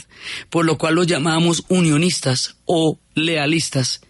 por 0.48 0.64
lo 0.64 0.78
cual 0.78 0.94
los 0.94 1.06
llamamos 1.06 1.64
unionistas 1.68 2.56
o 2.64 2.98
lealistas. 3.14 4.00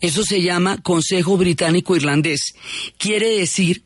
Eso 0.00 0.24
se 0.24 0.42
llama 0.42 0.82
Consejo 0.82 1.36
Británico 1.36 1.96
Irlandés. 1.96 2.54
Quiere 2.98 3.38
decir 3.38 3.82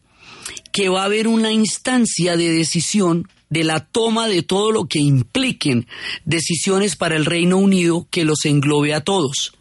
que 0.72 0.88
va 0.88 1.02
a 1.02 1.06
haber 1.06 1.28
una 1.28 1.52
instancia 1.52 2.36
de 2.36 2.50
decisión 2.50 3.28
de 3.50 3.64
la 3.64 3.80
toma 3.80 4.28
de 4.28 4.42
todo 4.42 4.72
lo 4.72 4.86
que 4.86 4.98
impliquen 4.98 5.86
decisiones 6.24 6.96
para 6.96 7.16
el 7.16 7.24
Reino 7.24 7.56
Unido 7.56 8.06
que 8.10 8.24
los 8.24 8.44
englobe 8.44 8.94
a 8.94 9.00
todos. 9.00 9.52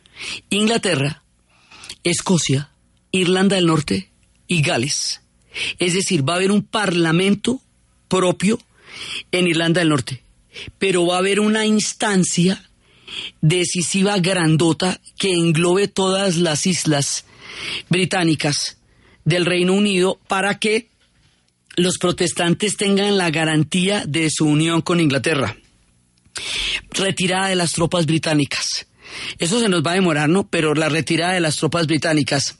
Inglaterra, 0.50 1.24
Escocia, 2.04 2.72
Irlanda 3.12 3.56
del 3.56 3.68
Norte 3.68 4.12
y 4.48 4.62
Gales. 4.62 5.22
Es 5.80 5.94
decir, 5.94 6.28
va 6.28 6.34
a 6.34 6.36
haber 6.38 6.52
un 6.52 6.64
parlamento 6.64 7.62
propio 8.08 8.60
en 9.32 9.48
Irlanda 9.48 9.80
del 9.80 9.90
Norte, 9.90 10.24
pero 10.78 11.06
va 11.06 11.16
a 11.16 11.20
haber 11.20 11.40
una 11.40 11.66
instancia 11.66 12.67
decisiva 13.42 14.20
grandota 14.20 15.00
que 15.18 15.34
englobe 15.34 15.88
todas 15.88 16.38
las 16.38 16.68
islas 16.68 17.26
británicas 17.90 18.78
del 19.26 19.46
Reino 19.46 19.74
Unido 19.74 20.20
para 20.28 20.60
que 20.60 20.90
los 21.76 21.98
protestantes 21.98 22.78
tengan 22.78 23.18
la 23.18 23.30
garantía 23.30 24.04
de 24.06 24.30
su 24.30 24.46
unión 24.46 24.82
con 24.82 25.00
Inglaterra. 25.00 25.58
Retirada 26.92 27.50
de 27.50 27.56
las 27.56 27.74
tropas 27.74 28.06
británicas. 28.06 28.88
Eso 29.38 29.60
se 29.60 29.70
nos 29.70 29.84
va 29.84 29.92
a 29.92 29.96
demorar, 29.96 30.30
¿no? 30.30 30.48
Pero 30.48 30.74
la 30.74 30.90
retirada 30.90 31.34
de 31.34 31.40
las 31.40 31.58
tropas 31.58 31.88
británicas 31.88 32.58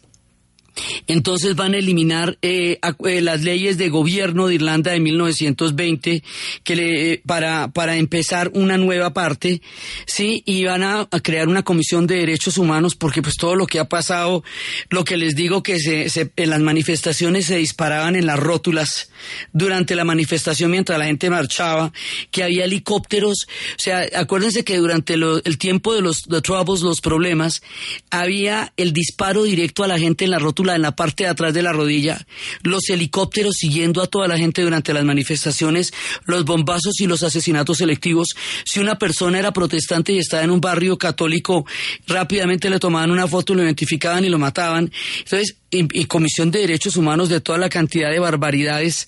entonces 1.08 1.56
van 1.56 1.74
a 1.74 1.78
eliminar 1.78 2.38
eh, 2.42 2.80
eh, 3.06 3.22
las 3.22 3.42
leyes 3.42 3.78
de 3.78 3.90
gobierno 3.90 4.48
de 4.48 4.56
Irlanda 4.56 4.92
de 4.92 5.00
1920 5.00 6.24
que 6.64 6.74
eh, 6.74 7.22
para, 7.26 7.70
para 7.70 7.96
empezar 7.98 8.52
una 8.54 8.78
nueva 8.78 9.14
parte, 9.14 9.62
sí, 10.06 10.44
y 10.46 10.66
van 10.66 10.84
a, 10.84 11.08
crear 11.24 11.48
una 11.48 11.64
comisión 11.64 12.08
de 12.08 12.18
derechos 12.18 12.58
humanos 12.58 12.96
porque 12.96 13.22
pues 13.22 13.36
todo 13.36 13.56
lo 13.56 13.66
que 13.66 13.80
ha 13.80 13.90
pasado, 13.90 14.44
lo 14.90 15.04
que 15.04 15.18
les 15.18 15.36
digo 15.36 15.64
que 15.64 15.80
se, 15.80 16.10
se, 16.10 16.32
en 16.36 16.50
las 16.50 16.62
manifestaciones 16.62 17.46
se 17.46 17.58
disparaban 17.58 18.16
en 18.16 18.26
las 18.26 18.40
rótulas 18.40 19.10
durante 19.54 19.96
la 19.96 20.04
manifestación 20.04 20.72
mientras 20.72 21.00
la 21.00 21.06
gente 21.06 21.30
marchaba, 21.30 21.92
que 22.32 22.44
había 22.44 22.66
helicópteros, 22.66 23.48
o 23.48 23.80
sea, 23.80 24.06
acuérdense 24.16 24.64
que 24.64 24.78
durante 24.78 25.14
el 25.14 25.58
tiempo 25.58 25.94
de 25.94 26.02
los 26.02 26.24
troubles, 26.44 26.82
los 26.82 27.02
problemas, 27.02 27.62
había 28.10 28.74
el 28.78 28.94
disparo 28.94 29.44
directo 29.44 29.84
a 29.84 29.88
la 29.88 30.00
gente 30.00 30.26
en 30.26 30.32
la 30.32 30.40
en 30.76 30.82
la 30.82 30.96
parte 30.96 31.24
de 31.24 31.30
atrás 31.30 31.54
de 31.54 31.62
la 31.62 31.74
rodilla, 31.74 32.26
los 32.62 32.90
helicópteros 32.90 33.56
siguiendo 33.58 34.02
a 34.02 34.08
toda 34.08 34.28
la 34.28 34.38
gente 34.38 34.62
durante 34.62 34.94
las 34.94 35.04
manifestaciones, 35.04 35.94
los 36.26 36.46
bombazos 36.46 37.00
y 37.00 37.08
los 37.08 37.24
asesinatos 37.24 37.78
selectivos. 37.78 38.30
Si 38.64 38.80
una 38.80 38.98
persona 38.98 39.40
era 39.40 39.52
protestante 39.52 40.14
y 40.14 40.20
estaba 40.20 40.44
en 40.44 40.52
un 40.52 40.62
barrio 40.62 40.98
católico, 40.98 41.66
rápidamente 42.08 42.70
le 42.70 42.80
tomaban 42.80 43.12
una 43.12 43.28
foto, 43.28 43.54
lo 43.54 43.64
identificaban 43.64 44.26
y 44.26 44.30
lo 44.30 44.40
mataban. 44.40 44.92
Entonces, 45.20 45.58
y, 45.72 46.06
Comisión 46.06 46.52
de 46.52 46.60
Derechos 46.60 46.96
Humanos 46.96 47.30
de 47.30 47.42
toda 47.42 47.58
la 47.58 47.70
cantidad 47.70 48.10
de 48.10 48.20
barbaridades 48.20 49.08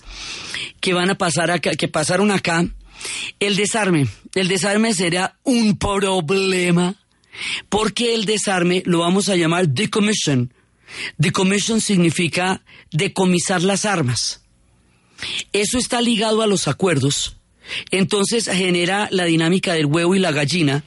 que 0.81 0.93
van 0.93 1.09
a 1.09 1.17
pasar 1.17 1.51
acá, 1.51 1.71
que 1.75 1.87
pasaron 1.87 2.31
acá. 2.31 2.65
El 3.39 3.55
desarme, 3.55 4.07
el 4.35 4.49
desarme 4.49 4.93
será 4.93 5.37
un 5.43 5.77
problema 5.77 6.95
porque 7.69 8.13
el 8.13 8.25
desarme 8.25 8.83
lo 8.85 8.99
vamos 8.99 9.29
a 9.29 9.35
llamar 9.35 9.69
decommission 9.69 10.53
Decommission 11.17 11.81
significa 11.81 12.61
decomisar 12.91 13.63
las 13.63 13.85
armas. 13.85 14.41
Eso 15.53 15.77
está 15.77 16.01
ligado 16.01 16.41
a 16.41 16.47
los 16.47 16.67
acuerdos. 16.67 17.35
Entonces 17.91 18.45
genera 18.45 19.07
la 19.11 19.25
dinámica 19.25 19.73
del 19.73 19.85
huevo 19.85 20.15
y 20.15 20.19
la 20.19 20.31
gallina, 20.31 20.83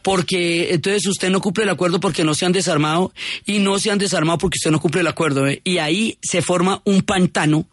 porque 0.00 0.72
entonces 0.72 1.06
usted 1.06 1.28
no 1.28 1.42
cumple 1.42 1.64
el 1.64 1.70
acuerdo 1.70 2.00
porque 2.00 2.24
no 2.24 2.34
se 2.34 2.46
han 2.46 2.52
desarmado 2.52 3.12
y 3.44 3.58
no 3.58 3.78
se 3.78 3.90
han 3.90 3.98
desarmado 3.98 4.38
porque 4.38 4.56
usted 4.56 4.70
no 4.70 4.80
cumple 4.80 5.02
el 5.02 5.08
acuerdo. 5.08 5.46
¿eh? 5.46 5.60
Y 5.62 5.78
ahí 5.78 6.18
se 6.22 6.40
forma 6.40 6.80
un 6.84 7.02
pantano 7.02 7.66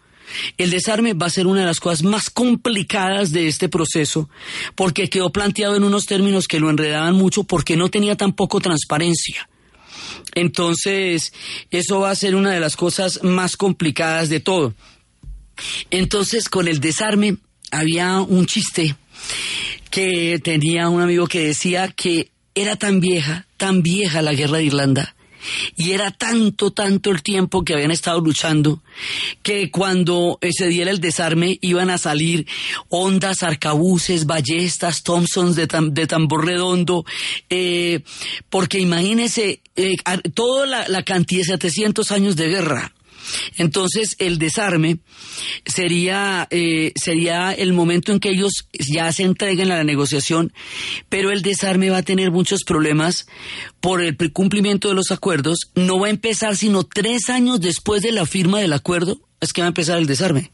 el 0.58 0.70
desarme 0.70 1.14
va 1.14 1.28
a 1.28 1.32
ser 1.32 1.48
una 1.48 1.62
de 1.62 1.66
las 1.66 1.80
cosas 1.80 2.04
más 2.04 2.30
complicadas 2.30 3.32
de 3.32 3.48
este 3.48 3.70
proceso 3.70 4.30
porque 4.76 5.10
quedó 5.10 5.32
planteado 5.32 5.76
en 5.76 5.84
unos 5.84 6.06
términos 6.06 6.48
que 6.48 6.60
lo 6.60 6.70
enredaban 6.70 7.16
mucho 7.16 7.44
porque 7.44 7.76
no 7.76 7.90
tenía 7.90 8.16
tampoco 8.16 8.60
transparencia. 8.60 9.50
Entonces, 10.36 11.34
eso 11.72 12.00
va 12.00 12.12
a 12.12 12.16
ser 12.16 12.36
una 12.36 12.52
de 12.52 12.60
las 12.60 12.76
cosas 12.76 13.24
más 13.24 13.58
complicadas 13.58 14.30
de 14.30 14.40
todo. 14.40 14.74
Entonces, 15.92 16.50
con 16.50 16.68
el 16.68 16.80
desarme 16.80 17.38
había 17.72 18.22
un 18.22 18.46
chiste 18.46 18.96
que 19.90 20.40
tenía 20.44 20.90
un 20.90 21.02
amigo 21.02 21.28
que 21.28 21.48
decía 21.48 21.90
que 21.90 22.32
era 22.56 22.76
tan 22.76 23.00
vieja, 23.00 23.48
tan 23.58 23.82
vieja 23.82 24.22
la 24.22 24.34
guerra 24.34 24.58
de 24.58 24.66
Irlanda, 24.66 25.16
y 25.76 25.92
era 25.92 26.12
tanto, 26.12 26.72
tanto 26.72 27.12
el 27.12 27.22
tiempo 27.22 27.64
que 27.64 27.74
habían 27.74 27.92
estado 27.92 28.20
luchando 28.20 28.82
que 29.44 29.72
cuando 29.72 30.40
se 30.52 30.68
diera 30.68 30.92
el 30.92 31.00
desarme 31.00 31.58
iban 31.62 31.90
a 31.90 31.98
salir 31.98 32.48
ondas, 32.90 33.44
arcabuces, 33.44 34.26
ballestas, 34.26 35.04
Thompsons 35.04 35.56
de, 35.56 35.68
tambor 36.08 36.46
redondo, 36.46 37.06
eh, 37.50 38.02
porque 38.50 38.80
imagínense 38.80 39.62
eh, 39.76 39.96
toda 40.34 40.66
la, 40.66 40.88
la 40.88 41.04
cantidad 41.04 41.42
de 41.42 41.46
700 41.46 42.12
años 42.12 42.36
de 42.36 42.50
guerra 42.50 42.94
entonces, 43.58 44.16
el 44.20 44.40
desarme 44.40 45.00
sería, 45.66 46.48
eh, 46.52 46.94
sería 46.96 47.52
el 47.52 47.74
momento 47.74 48.12
en 48.12 48.20
que 48.20 48.30
ellos 48.30 48.68
ya 48.74 49.12
se 49.12 49.24
entreguen 49.24 49.72
a 49.72 49.78
la 49.78 49.84
negociación, 49.84 50.54
pero 51.10 51.32
el 51.32 51.42
desarme 51.42 51.90
va 51.90 51.98
a 51.98 52.04
tener 52.04 52.32
muchos 52.32 52.64
problemas 52.64 53.28
por 53.80 54.02
el 54.02 54.16
cumplimiento 54.32 54.90
de 54.90 54.96
los 54.96 55.12
acuerdos. 55.12 55.72
No 55.76 56.00
va 56.00 56.08
a 56.08 56.12
empezar 56.12 56.56
sino 56.56 56.84
tres 56.84 57.30
años 57.30 57.60
después 57.60 58.02
de 58.02 58.12
la 58.12 58.26
firma 58.26 58.60
del 58.60 58.74
acuerdo, 58.74 59.20
es 59.42 59.54
que 59.54 59.62
va 59.62 59.68
a 59.68 59.70
empezar 59.70 59.98
el 59.98 60.08
desarme. 60.08 60.52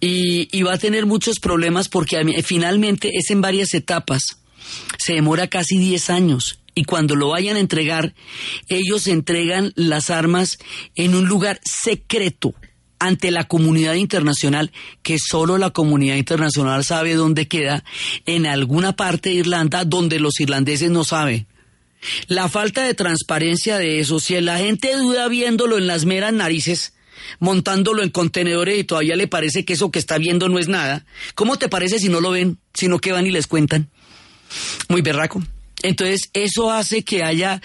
Y, 0.00 0.48
y 0.50 0.62
va 0.62 0.74
a 0.74 0.78
tener 0.78 1.06
muchos 1.06 1.38
problemas 1.38 1.88
porque 1.88 2.42
finalmente 2.42 3.10
es 3.14 3.30
en 3.30 3.40
varias 3.40 3.74
etapas. 3.74 4.38
Se 4.98 5.14
demora 5.14 5.46
casi 5.48 5.78
diez 5.78 6.10
años 6.10 6.61
y 6.74 6.84
cuando 6.84 7.14
lo 7.16 7.28
vayan 7.28 7.56
a 7.56 7.60
entregar, 7.60 8.14
ellos 8.68 9.06
entregan 9.06 9.72
las 9.76 10.10
armas 10.10 10.58
en 10.94 11.14
un 11.14 11.26
lugar 11.26 11.60
secreto 11.64 12.54
ante 12.98 13.32
la 13.32 13.48
comunidad 13.48 13.94
internacional, 13.94 14.70
que 15.02 15.18
solo 15.18 15.58
la 15.58 15.70
comunidad 15.70 16.14
internacional 16.14 16.84
sabe 16.84 17.14
dónde 17.14 17.48
queda, 17.48 17.84
en 18.26 18.46
alguna 18.46 18.94
parte 18.94 19.30
de 19.30 19.36
Irlanda 19.36 19.84
donde 19.84 20.20
los 20.20 20.38
irlandeses 20.38 20.90
no 20.90 21.02
saben. 21.02 21.48
La 22.28 22.48
falta 22.48 22.84
de 22.84 22.94
transparencia 22.94 23.78
de 23.78 24.00
eso, 24.00 24.20
si 24.20 24.40
la 24.40 24.58
gente 24.58 24.96
duda 24.96 25.28
viéndolo 25.28 25.78
en 25.78 25.88
las 25.88 26.04
meras 26.04 26.32
narices, 26.32 26.94
montándolo 27.40 28.02
en 28.02 28.10
contenedores 28.10 28.78
y 28.78 28.84
todavía 28.84 29.16
le 29.16 29.28
parece 29.28 29.64
que 29.64 29.72
eso 29.72 29.90
que 29.90 29.98
está 29.98 30.18
viendo 30.18 30.48
no 30.48 30.58
es 30.58 30.68
nada, 30.68 31.04
¿cómo 31.34 31.58
te 31.58 31.68
parece 31.68 31.98
si 31.98 32.08
no 32.08 32.20
lo 32.20 32.30
ven, 32.30 32.58
sino 32.72 32.98
que 32.98 33.12
van 33.12 33.26
y 33.26 33.30
les 33.30 33.46
cuentan? 33.46 33.90
Muy 34.88 35.02
berraco. 35.02 35.42
Entonces, 35.82 36.30
eso 36.32 36.70
hace 36.70 37.02
que 37.02 37.24
haya, 37.24 37.60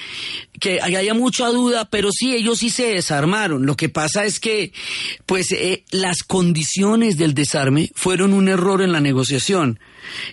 que 0.59 0.81
haya 0.81 1.13
mucha 1.13 1.47
duda, 1.47 1.89
pero 1.89 2.09
sí, 2.11 2.35
ellos 2.35 2.59
sí 2.59 2.69
se 2.69 2.87
desarmaron. 2.87 3.65
Lo 3.65 3.75
que 3.75 3.89
pasa 3.89 4.25
es 4.25 4.39
que, 4.39 4.73
pues, 5.25 5.51
eh, 5.51 5.83
las 5.91 6.23
condiciones 6.23 7.17
del 7.17 7.33
desarme 7.33 7.91
fueron 7.93 8.33
un 8.33 8.47
error 8.47 8.81
en 8.81 8.91
la 8.91 9.01
negociación, 9.01 9.79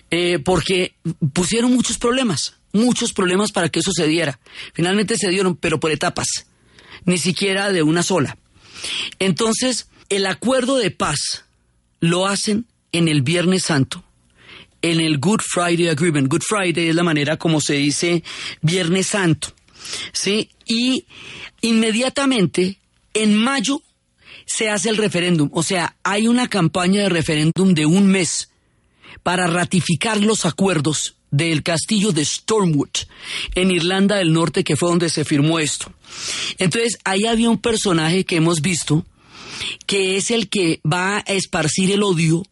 eh, 0.09 0.39
porque 0.39 0.95
pusieron 1.33 1.73
muchos 1.73 1.97
problemas, 1.97 2.55
muchos 2.73 3.13
problemas 3.13 3.51
para 3.51 3.69
que 3.69 3.79
eso 3.79 3.91
se 3.91 4.07
diera. 4.07 4.39
Finalmente 4.73 5.17
se 5.17 5.29
dieron, 5.29 5.55
pero 5.55 5.79
por 5.79 5.91
etapas, 5.91 6.27
ni 7.05 7.19
siquiera 7.19 7.71
de 7.71 7.83
una 7.83 8.01
sola. 8.01 8.37
Entonces, 9.19 9.89
el 10.09 10.25
acuerdo 10.25 10.77
de 10.77 10.91
paz 10.91 11.45
lo 11.99 12.27
hacen 12.27 12.65
en 12.91 13.07
el 13.07 13.21
Viernes 13.21 13.63
Santo 13.63 14.04
en 14.91 14.99
el 14.99 15.17
Good 15.17 15.41
Friday 15.41 15.87
Agreement. 15.87 16.27
Good 16.27 16.43
Friday 16.47 16.89
es 16.89 16.95
la 16.95 17.03
manera 17.03 17.37
como 17.37 17.59
se 17.59 17.73
dice 17.73 18.23
Viernes 18.61 19.07
Santo. 19.07 19.49
¿Sí? 20.11 20.49
Y 20.65 21.05
inmediatamente, 21.61 22.77
en 23.13 23.35
mayo, 23.35 23.81
se 24.45 24.69
hace 24.69 24.89
el 24.89 24.97
referéndum. 24.97 25.49
O 25.53 25.63
sea, 25.63 25.95
hay 26.03 26.27
una 26.27 26.47
campaña 26.47 27.01
de 27.01 27.09
referéndum 27.09 27.73
de 27.73 27.87
un 27.87 28.07
mes 28.07 28.49
para 29.23 29.47
ratificar 29.47 30.21
los 30.21 30.45
acuerdos 30.45 31.15
del 31.31 31.63
castillo 31.63 32.11
de 32.11 32.23
Stormwood 32.23 32.89
en 33.55 33.71
Irlanda 33.71 34.17
del 34.17 34.33
Norte, 34.33 34.63
que 34.63 34.75
fue 34.75 34.89
donde 34.89 35.09
se 35.09 35.25
firmó 35.25 35.57
esto. 35.57 35.91
Entonces, 36.59 36.99
ahí 37.03 37.25
había 37.25 37.49
un 37.49 37.57
personaje 37.57 38.23
que 38.23 38.35
hemos 38.35 38.61
visto, 38.61 39.03
que 39.87 40.17
es 40.17 40.29
el 40.29 40.47
que 40.47 40.79
va 40.85 41.17
a 41.17 41.33
esparcir 41.33 41.91
el 41.91 42.03
odio 42.03 42.43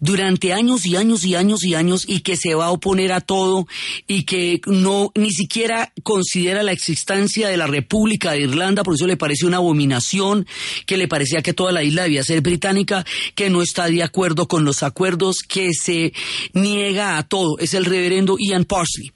durante 0.00 0.52
años 0.52 0.86
y 0.86 0.96
años 0.96 1.24
y 1.24 1.34
años 1.34 1.64
y 1.64 1.74
años 1.74 2.04
y 2.06 2.20
que 2.20 2.36
se 2.36 2.54
va 2.54 2.66
a 2.66 2.70
oponer 2.70 3.12
a 3.12 3.20
todo 3.20 3.66
y 4.06 4.24
que 4.24 4.60
no 4.66 5.12
ni 5.14 5.30
siquiera 5.30 5.92
considera 6.02 6.62
la 6.62 6.72
existencia 6.72 7.48
de 7.48 7.56
la 7.56 7.66
República 7.66 8.32
de 8.32 8.42
Irlanda, 8.42 8.82
por 8.82 8.94
eso 8.94 9.06
le 9.06 9.16
parece 9.16 9.46
una 9.46 9.58
abominación, 9.58 10.46
que 10.86 10.96
le 10.96 11.08
parecía 11.08 11.42
que 11.42 11.52
toda 11.52 11.72
la 11.72 11.82
isla 11.82 12.04
debía 12.04 12.24
ser 12.24 12.40
británica, 12.40 13.04
que 13.34 13.50
no 13.50 13.62
está 13.62 13.86
de 13.86 14.02
acuerdo 14.02 14.48
con 14.48 14.64
los 14.64 14.82
acuerdos, 14.82 15.38
que 15.46 15.70
se 15.72 16.12
niega 16.52 17.18
a 17.18 17.22
todo. 17.22 17.58
Es 17.58 17.74
el 17.74 17.84
reverendo 17.84 18.36
Ian 18.38 18.64
Parsley. 18.64 19.12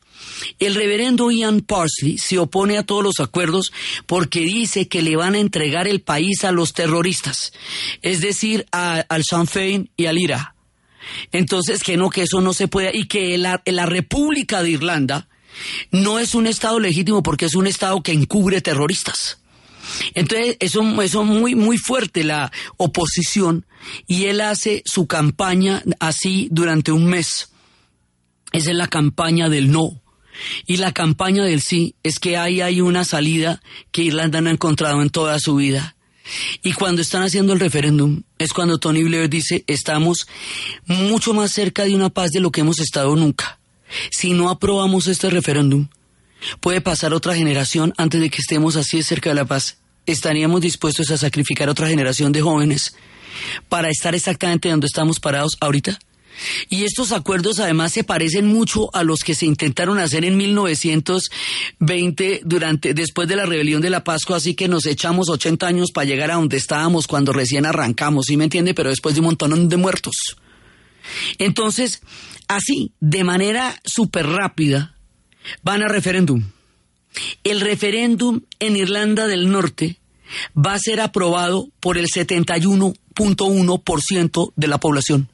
El 0.58 0.74
reverendo 0.74 1.30
Ian 1.30 1.60
Parsley 1.60 2.18
se 2.18 2.38
opone 2.38 2.78
a 2.78 2.84
todos 2.84 3.02
los 3.02 3.20
acuerdos 3.20 3.72
porque 4.06 4.40
dice 4.40 4.88
que 4.88 5.02
le 5.02 5.16
van 5.16 5.34
a 5.34 5.38
entregar 5.38 5.88
el 5.88 6.00
país 6.00 6.44
a 6.44 6.52
los 6.52 6.72
terroristas, 6.72 7.52
es 8.02 8.20
decir, 8.20 8.66
al 8.70 9.24
Sinn 9.24 9.46
Féin 9.46 9.90
y 9.96 10.06
al 10.06 10.18
IRA. 10.18 10.54
Entonces, 11.32 11.82
que 11.82 11.96
no, 11.96 12.10
que 12.10 12.22
eso 12.22 12.40
no 12.40 12.52
se 12.52 12.68
puede, 12.68 12.96
y 12.96 13.06
que 13.06 13.36
la, 13.38 13.62
la 13.64 13.86
República 13.86 14.62
de 14.62 14.70
Irlanda 14.70 15.28
no 15.90 16.18
es 16.18 16.34
un 16.34 16.46
Estado 16.46 16.78
legítimo 16.78 17.22
porque 17.22 17.46
es 17.46 17.54
un 17.54 17.66
Estado 17.66 18.02
que 18.02 18.12
encubre 18.12 18.60
terroristas. 18.60 19.38
Entonces, 20.14 20.56
eso, 20.60 21.02
eso 21.02 21.24
muy, 21.24 21.54
muy 21.54 21.78
fuerte 21.78 22.22
la 22.22 22.52
oposición, 22.76 23.66
y 24.06 24.26
él 24.26 24.40
hace 24.40 24.82
su 24.84 25.06
campaña 25.06 25.82
así 25.98 26.48
durante 26.50 26.92
un 26.92 27.06
mes. 27.06 27.50
Esa 28.52 28.70
es 28.70 28.76
la 28.76 28.88
campaña 28.88 29.48
del 29.48 29.70
no. 29.70 30.00
Y 30.66 30.76
la 30.78 30.92
campaña 30.92 31.44
del 31.44 31.60
sí 31.60 31.94
es 32.02 32.18
que 32.18 32.36
ahí 32.36 32.60
hay 32.60 32.80
una 32.80 33.04
salida 33.04 33.62
que 33.92 34.02
Irlanda 34.02 34.40
no 34.40 34.48
ha 34.48 34.52
encontrado 34.52 35.02
en 35.02 35.10
toda 35.10 35.38
su 35.38 35.56
vida. 35.56 35.96
Y 36.62 36.72
cuando 36.72 37.02
están 37.02 37.22
haciendo 37.22 37.52
el 37.52 37.60
referéndum 37.60 38.22
es 38.38 38.52
cuando 38.52 38.78
Tony 38.78 39.02
Blair 39.02 39.28
dice 39.28 39.64
estamos 39.66 40.28
mucho 40.86 41.34
más 41.34 41.52
cerca 41.52 41.84
de 41.84 41.94
una 41.94 42.10
paz 42.10 42.30
de 42.30 42.40
lo 42.40 42.50
que 42.52 42.60
hemos 42.60 42.78
estado 42.78 43.14
nunca. 43.16 43.58
Si 44.10 44.32
no 44.32 44.50
aprobamos 44.50 45.08
este 45.08 45.30
referéndum, 45.30 45.88
puede 46.60 46.80
pasar 46.80 47.12
otra 47.12 47.34
generación 47.34 47.92
antes 47.96 48.20
de 48.20 48.30
que 48.30 48.38
estemos 48.40 48.76
así 48.76 49.02
cerca 49.02 49.30
de 49.30 49.34
la 49.34 49.44
paz. 49.44 49.78
Estaríamos 50.06 50.60
dispuestos 50.60 51.10
a 51.10 51.18
sacrificar 51.18 51.68
otra 51.68 51.88
generación 51.88 52.32
de 52.32 52.40
jóvenes 52.40 52.94
para 53.68 53.90
estar 53.90 54.14
exactamente 54.14 54.68
donde 54.68 54.86
estamos 54.86 55.20
parados 55.20 55.56
ahorita. 55.60 55.98
Y 56.68 56.84
estos 56.84 57.12
acuerdos 57.12 57.58
además 57.58 57.92
se 57.92 58.04
parecen 58.04 58.46
mucho 58.46 58.94
a 58.94 59.04
los 59.04 59.20
que 59.20 59.34
se 59.34 59.46
intentaron 59.46 59.98
hacer 59.98 60.24
en 60.24 60.36
1920 60.36 62.42
durante 62.44 62.94
después 62.94 63.28
de 63.28 63.36
la 63.36 63.46
rebelión 63.46 63.82
de 63.82 63.90
la 63.90 64.04
Pascua, 64.04 64.36
así 64.36 64.54
que 64.54 64.68
nos 64.68 64.86
echamos 64.86 65.28
80 65.28 65.66
años 65.66 65.90
para 65.92 66.06
llegar 66.06 66.30
a 66.30 66.34
donde 66.34 66.56
estábamos 66.56 67.06
cuando 67.06 67.32
recién 67.32 67.66
arrancamos, 67.66 68.26
¿sí 68.26 68.36
me 68.36 68.44
entiende? 68.44 68.74
Pero 68.74 68.90
después 68.90 69.14
de 69.14 69.20
un 69.20 69.26
montón 69.26 69.68
de 69.68 69.76
muertos. 69.76 70.36
Entonces, 71.38 72.02
así, 72.48 72.92
de 73.00 73.24
manera 73.24 73.80
súper 73.84 74.26
rápida, 74.26 74.94
van 75.62 75.82
a 75.82 75.88
referéndum. 75.88 76.44
El 77.42 77.60
referéndum 77.60 78.42
en 78.60 78.76
Irlanda 78.76 79.26
del 79.26 79.50
Norte 79.50 79.98
va 80.56 80.74
a 80.74 80.78
ser 80.78 81.00
aprobado 81.00 81.68
por 81.80 81.98
el 81.98 82.06
71.1% 82.06 84.52
de 84.54 84.68
la 84.68 84.78
población 84.78 85.28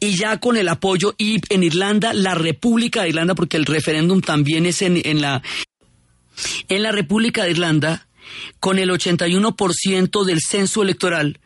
y 0.00 0.16
ya 0.16 0.38
con 0.38 0.56
el 0.56 0.68
apoyo 0.68 1.14
y 1.18 1.40
en 1.48 1.62
Irlanda, 1.62 2.12
la 2.12 2.34
República 2.34 3.02
de 3.02 3.10
Irlanda, 3.10 3.34
porque 3.34 3.56
el 3.56 3.66
referéndum 3.66 4.20
también 4.20 4.66
es 4.66 4.82
en, 4.82 5.00
en 5.04 5.20
la 5.20 5.42
en 6.68 6.82
la 6.82 6.92
República 6.92 7.44
de 7.44 7.50
Irlanda, 7.50 8.06
con 8.60 8.78
el 8.78 8.90
81% 8.90 10.24
del 10.24 10.40
censo 10.40 10.82
electoral, 10.82 11.40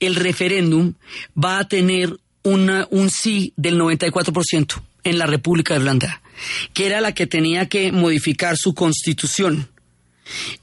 el 0.00 0.16
referéndum 0.16 0.94
va 1.36 1.60
a 1.60 1.68
tener 1.68 2.18
una, 2.42 2.88
un 2.90 3.08
sí 3.10 3.52
del 3.56 3.78
94% 3.78 4.82
en 5.04 5.18
la 5.18 5.26
República 5.26 5.74
de 5.74 5.80
Irlanda, 5.80 6.22
que 6.74 6.86
era 6.86 7.00
la 7.00 7.14
que 7.14 7.26
tenía 7.26 7.68
que 7.68 7.92
modificar 7.92 8.56
su 8.56 8.74
constitución. 8.74 9.68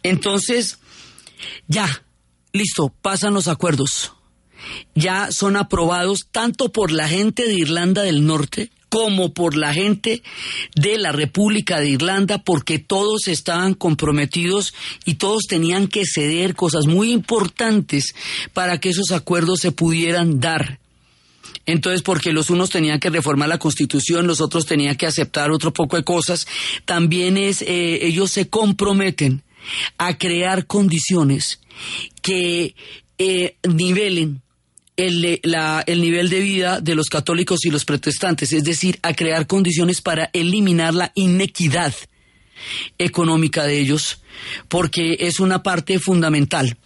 Entonces, 0.03 0.79
Ya, 1.67 2.03
listo, 2.51 2.93
pasan 3.01 3.33
los 3.33 3.47
acuerdos. 3.47 4.13
Ya 4.95 5.31
son 5.31 5.55
aprobados 5.55 6.27
tanto 6.31 6.71
por 6.71 6.91
la 6.91 7.07
gente 7.07 7.47
de 7.47 7.53
Irlanda 7.53 8.03
del 8.03 8.25
Norte 8.25 8.71
como 8.89 9.33
por 9.33 9.55
la 9.55 9.73
gente 9.73 10.23
de 10.75 10.97
la 10.97 11.11
República 11.11 11.79
de 11.79 11.89
Irlanda, 11.89 12.43
porque 12.43 12.79
todos 12.79 13.27
estaban 13.27 13.75
comprometidos 13.75 14.73
y 15.05 15.15
todos 15.15 15.43
tenían 15.47 15.87
que 15.87 16.03
ceder 16.05 16.55
cosas 16.55 16.87
muy 16.87 17.11
importantes 17.11 18.15
para 18.53 18.79
que 18.79 18.89
esos 18.89 19.11
acuerdos 19.11 19.59
se 19.59 19.71
pudieran 19.71 20.39
dar. 20.39 20.79
Entonces, 21.65 22.01
porque 22.01 22.33
los 22.33 22.49
unos 22.49 22.71
tenían 22.71 22.99
que 22.99 23.11
reformar 23.11 23.47
la 23.47 23.59
constitución, 23.59 24.25
los 24.25 24.41
otros 24.41 24.65
tenían 24.65 24.95
que 24.95 25.05
aceptar 25.05 25.51
otro 25.51 25.71
poco 25.71 25.97
de 25.97 26.03
cosas, 26.03 26.47
también 26.85 27.37
es, 27.37 27.61
eh, 27.61 28.07
ellos 28.07 28.31
se 28.31 28.49
comprometen 28.49 29.43
a 29.99 30.17
crear 30.17 30.65
condiciones 30.65 31.59
que 32.23 32.75
eh, 33.19 33.55
nivelen 33.67 34.41
el, 34.99 35.39
el, 35.85 36.01
nivel 36.01 36.29
de 36.29 36.39
vida 36.41 36.81
de 36.81 36.95
los 36.95 37.07
católicos 37.07 37.59
y 37.63 37.69
los 37.69 37.85
protestantes, 37.85 38.51
es 38.51 38.63
decir, 38.63 38.99
a 39.01 39.13
crear 39.13 39.47
condiciones 39.47 40.01
para 40.01 40.29
eliminar 40.33 40.93
la 40.93 41.11
inequidad 41.15 41.93
económica 42.97 43.63
de 43.63 43.79
ellos, 43.79 44.21
porque 44.67 45.17
es 45.21 45.39
una 45.39 45.63
parte 45.63 45.99
fundamental. 45.99 46.77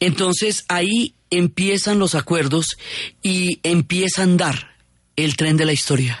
Entonces 0.00 0.64
ahí 0.68 1.14
empiezan 1.30 1.98
los 1.98 2.14
acuerdos 2.14 2.76
y 3.22 3.60
empieza 3.62 4.22
a 4.22 4.24
andar 4.24 4.76
el 5.16 5.36
tren 5.36 5.56
de 5.56 5.66
la 5.66 5.72
historia. 5.72 6.20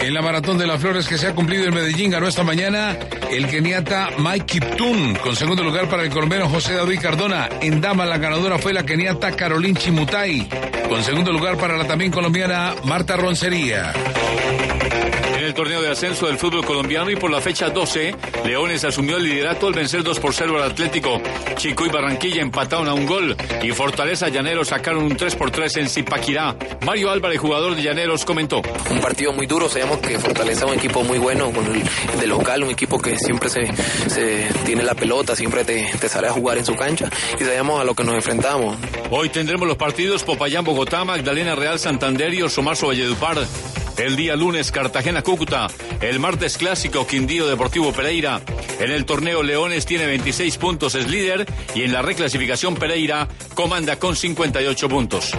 En 0.00 0.14
la 0.14 0.22
maratón 0.22 0.56
de 0.56 0.66
las 0.66 0.80
flores 0.80 1.06
que 1.06 1.18
se 1.18 1.26
ha 1.26 1.34
cumplido 1.34 1.66
en 1.66 1.74
Medellín 1.74 2.10
ganó 2.10 2.26
esta 2.26 2.42
mañana 2.42 2.96
el 3.30 3.46
keniata 3.46 4.10
Mike 4.18 4.46
Kiptun, 4.46 5.14
con 5.16 5.36
segundo 5.36 5.62
lugar 5.62 5.88
para 5.88 6.02
el 6.02 6.10
colombiano 6.10 6.48
José 6.48 6.74
David 6.74 7.00
Cardona. 7.00 7.48
En 7.60 7.80
dama 7.80 8.06
la 8.06 8.18
ganadora 8.18 8.58
fue 8.58 8.72
la 8.72 8.84
keniata 8.84 9.32
Caroline 9.32 9.78
Chimutai, 9.78 10.48
con 10.88 11.04
segundo 11.04 11.32
lugar 11.32 11.58
para 11.58 11.76
la 11.76 11.86
también 11.86 12.10
colombiana 12.10 12.74
Marta 12.84 13.16
Roncería 13.16 13.92
el 15.50 15.54
torneo 15.54 15.82
de 15.82 15.90
ascenso 15.90 16.28
del 16.28 16.38
fútbol 16.38 16.64
colombiano 16.64 17.10
y 17.10 17.16
por 17.16 17.28
la 17.28 17.40
fecha 17.40 17.70
12, 17.70 18.14
Leones 18.44 18.84
asumió 18.84 19.16
el 19.16 19.24
liderato 19.24 19.66
al 19.66 19.72
vencer 19.72 20.04
2 20.04 20.20
por 20.20 20.32
0 20.32 20.62
al 20.62 20.70
Atlético. 20.70 21.20
Chico 21.56 21.84
y 21.84 21.88
Barranquilla 21.88 22.40
empataron 22.40 22.86
a 22.86 22.94
un 22.94 23.04
gol 23.04 23.36
y 23.60 23.72
Fortaleza 23.72 24.28
Llaneros 24.28 24.68
sacaron 24.68 25.02
un 25.02 25.16
3 25.16 25.34
por 25.34 25.50
3 25.50 25.78
en 25.78 25.88
Zipaquirá. 25.88 26.54
Mario 26.86 27.10
Álvarez, 27.10 27.40
jugador 27.40 27.74
de 27.74 27.82
Llaneros, 27.82 28.24
comentó. 28.24 28.62
Un 28.90 29.00
partido 29.00 29.32
muy 29.32 29.46
duro, 29.46 29.68
sabemos 29.68 29.98
que 29.98 30.20
Fortaleza 30.20 30.66
es 30.66 30.70
un 30.70 30.78
equipo 30.78 31.02
muy 31.02 31.18
bueno, 31.18 31.50
con 31.50 31.66
el, 31.66 31.82
de 32.20 32.26
local, 32.28 32.62
un 32.62 32.70
equipo 32.70 33.00
que 33.00 33.18
siempre 33.18 33.48
se, 33.48 33.66
se 34.08 34.46
tiene 34.64 34.84
la 34.84 34.94
pelota, 34.94 35.34
siempre 35.34 35.64
te, 35.64 35.90
te, 36.00 36.08
sale 36.08 36.28
a 36.28 36.32
jugar 36.32 36.58
en 36.58 36.64
su 36.64 36.76
cancha 36.76 37.10
y 37.40 37.42
sabemos 37.42 37.80
a 37.80 37.84
lo 37.84 37.94
que 37.94 38.04
nos 38.04 38.14
enfrentamos. 38.14 38.76
Hoy 39.10 39.30
tendremos 39.30 39.66
los 39.66 39.76
partidos 39.76 40.22
Popayán 40.22 40.64
Bogotá, 40.64 41.04
Magdalena 41.04 41.56
Real 41.56 41.80
Santander 41.80 42.32
y 42.34 42.42
Osomarzo 42.42 42.86
Valledupar. 42.86 43.38
El 44.00 44.16
día 44.16 44.34
lunes 44.34 44.72
Cartagena 44.72 45.20
Cúcuta. 45.20 45.66
El 46.00 46.20
martes 46.20 46.56
clásico 46.56 47.06
Quindío 47.06 47.46
Deportivo 47.46 47.92
Pereira. 47.92 48.40
En 48.78 48.90
el 48.90 49.04
torneo 49.04 49.42
Leones 49.42 49.84
tiene 49.84 50.06
26 50.06 50.56
puntos, 50.56 50.94
es 50.94 51.10
líder. 51.10 51.44
Y 51.74 51.82
en 51.82 51.92
la 51.92 52.00
reclasificación 52.00 52.76
Pereira 52.76 53.28
comanda 53.54 53.96
con 53.96 54.16
58 54.16 54.88
puntos. 54.88 55.32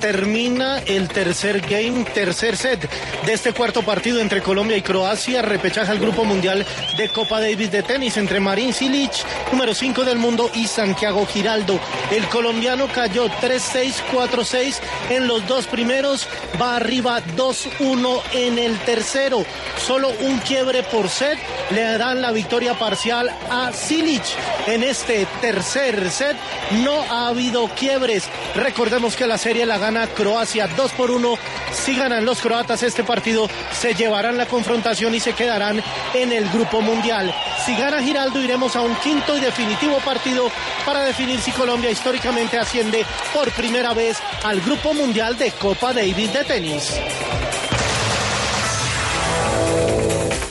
Termina 0.00 0.78
el 0.86 1.08
tercer 1.08 1.60
game, 1.60 2.04
tercer 2.04 2.56
set 2.56 2.88
de 3.24 3.32
este 3.32 3.52
cuarto 3.52 3.82
partido 3.82 4.20
entre 4.20 4.42
Colombia 4.42 4.76
y 4.76 4.82
Croacia. 4.82 5.42
Repechaje 5.42 5.90
al 5.90 5.98
Grupo 5.98 6.24
Mundial 6.24 6.66
de 6.96 7.08
Copa 7.08 7.40
Davis 7.40 7.70
de 7.70 7.82
tenis 7.82 8.16
entre 8.16 8.40
Marín 8.40 8.72
Silic, 8.72 9.12
número 9.52 9.74
5 9.74 10.04
del 10.04 10.18
mundo, 10.18 10.50
y 10.54 10.66
Santiago 10.66 11.26
Giraldo. 11.26 11.78
El 12.10 12.24
colombiano 12.28 12.88
cayó 12.88 13.28
3-6, 13.28 13.94
4-6 14.12 14.76
en 15.10 15.26
los 15.26 15.46
dos 15.46 15.66
primeros, 15.66 16.26
va 16.60 16.76
arriba 16.76 17.22
2-1 17.36 18.20
en 18.32 18.58
el 18.58 18.78
tercero. 18.80 19.44
Solo 19.78 20.10
un 20.20 20.38
quiebre 20.38 20.82
por 20.82 21.08
set 21.08 21.38
le 21.70 21.98
dan 21.98 22.22
la 22.22 22.32
victoria 22.32 22.78
parcial 22.78 23.30
a 23.50 23.72
Silic. 23.72 24.22
En 24.66 24.82
este 24.82 25.26
tercer 25.40 26.10
set 26.10 26.36
no 26.84 27.02
ha 27.02 27.28
habido 27.28 27.68
quiebres. 27.68 28.24
Recordemos 28.54 29.16
que 29.16 29.26
la 29.26 29.38
serie 29.38 29.66
la 29.66 29.78
gana 29.82 30.06
Croacia 30.06 30.68
2 30.68 30.92
por 30.92 31.10
1. 31.10 31.34
Si 31.72 31.96
ganan 31.96 32.24
los 32.24 32.40
croatas 32.40 32.84
este 32.84 33.02
partido, 33.02 33.48
se 33.72 33.94
llevarán 33.94 34.36
la 34.36 34.46
confrontación 34.46 35.12
y 35.12 35.18
se 35.18 35.32
quedarán 35.32 35.82
en 36.14 36.30
el 36.30 36.48
grupo 36.50 36.80
mundial. 36.80 37.34
Si 37.66 37.74
gana 37.74 38.00
Giraldo, 38.00 38.40
iremos 38.40 38.76
a 38.76 38.82
un 38.82 38.94
quinto 38.96 39.36
y 39.36 39.40
definitivo 39.40 39.98
partido 40.04 40.52
para 40.86 41.02
definir 41.02 41.40
si 41.40 41.50
Colombia 41.50 41.90
históricamente 41.90 42.58
asciende 42.58 43.04
por 43.34 43.50
primera 43.50 43.92
vez 43.92 44.18
al 44.44 44.60
grupo 44.60 44.94
mundial 44.94 45.36
de 45.36 45.50
Copa 45.50 45.92
Davis 45.92 46.32
de 46.32 46.44
tenis. 46.44 46.94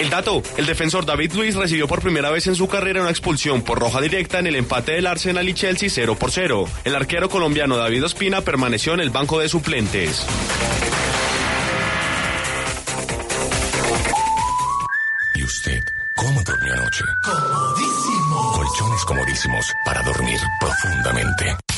El 0.01 0.09
dato, 0.09 0.41
el 0.57 0.65
defensor 0.65 1.05
David 1.05 1.33
Luis 1.33 1.53
recibió 1.53 1.87
por 1.87 2.01
primera 2.01 2.31
vez 2.31 2.47
en 2.47 2.55
su 2.55 2.67
carrera 2.67 3.01
una 3.01 3.11
expulsión 3.11 3.61
por 3.61 3.77
roja 3.77 4.01
directa 4.01 4.39
en 4.39 4.47
el 4.47 4.55
empate 4.55 4.93
del 4.93 5.05
Arsenal 5.05 5.47
y 5.47 5.53
Chelsea 5.53 5.89
0 5.91 6.15
por 6.15 6.31
0. 6.31 6.67
El 6.83 6.95
arquero 6.95 7.29
colombiano 7.29 7.77
David 7.77 8.05
Ospina 8.05 8.41
permaneció 8.41 8.95
en 8.95 9.01
el 9.01 9.11
banco 9.11 9.39
de 9.39 9.47
suplentes. 9.47 10.25
¿Y 15.35 15.43
usted 15.43 15.83
cómo 16.15 16.41
durmió 16.41 16.73
anoche? 16.73 17.03
Comodísimo. 17.23 18.53
Colchones 18.55 19.05
comodísimos 19.05 19.71
para 19.85 20.01
dormir 20.01 20.39
profundamente. 20.59 21.70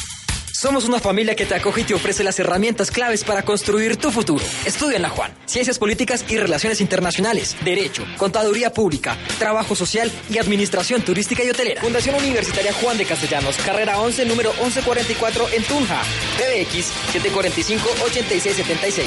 Somos 0.63 0.86
una 0.86 0.97
familia 0.97 1.36
que 1.36 1.45
te 1.45 1.56
acoge 1.56 1.82
y 1.82 1.84
te 1.84 1.93
ofrece 1.93 2.23
las 2.23 2.39
herramientas 2.39 2.89
claves 2.89 3.26
para 3.26 3.43
construir 3.43 3.97
tu 3.97 4.12
futuro. 4.12 4.45
Estudia 4.65 4.95
en 4.95 5.02
la 5.02 5.10
Juan. 5.10 5.30
Ciencias 5.45 5.78
Políticas 5.78 6.23
y 6.30 6.38
Relaciones 6.38 6.80
Internacionales, 6.80 7.58
Derecho, 7.65 8.06
Contaduría 8.15 8.71
Pública, 8.71 9.17
Trabajo 9.39 9.76
Social 9.76 10.10
y 10.30 10.38
Administración 10.38 11.02
Turística 11.02 11.43
y 11.43 11.49
Hotelera. 11.49 11.82
Fundación 11.82 12.15
Universitaria 12.15 12.71
Juan 12.71 12.97
de 12.97 13.04
Castellanos, 13.04 13.58
carrera 13.58 13.99
11, 13.99 14.26
número 14.26 14.54
1144 14.54 15.49
en 15.52 15.63
Tunja. 15.63 16.02
PBX 16.38 16.93
745-8676. 17.12 19.04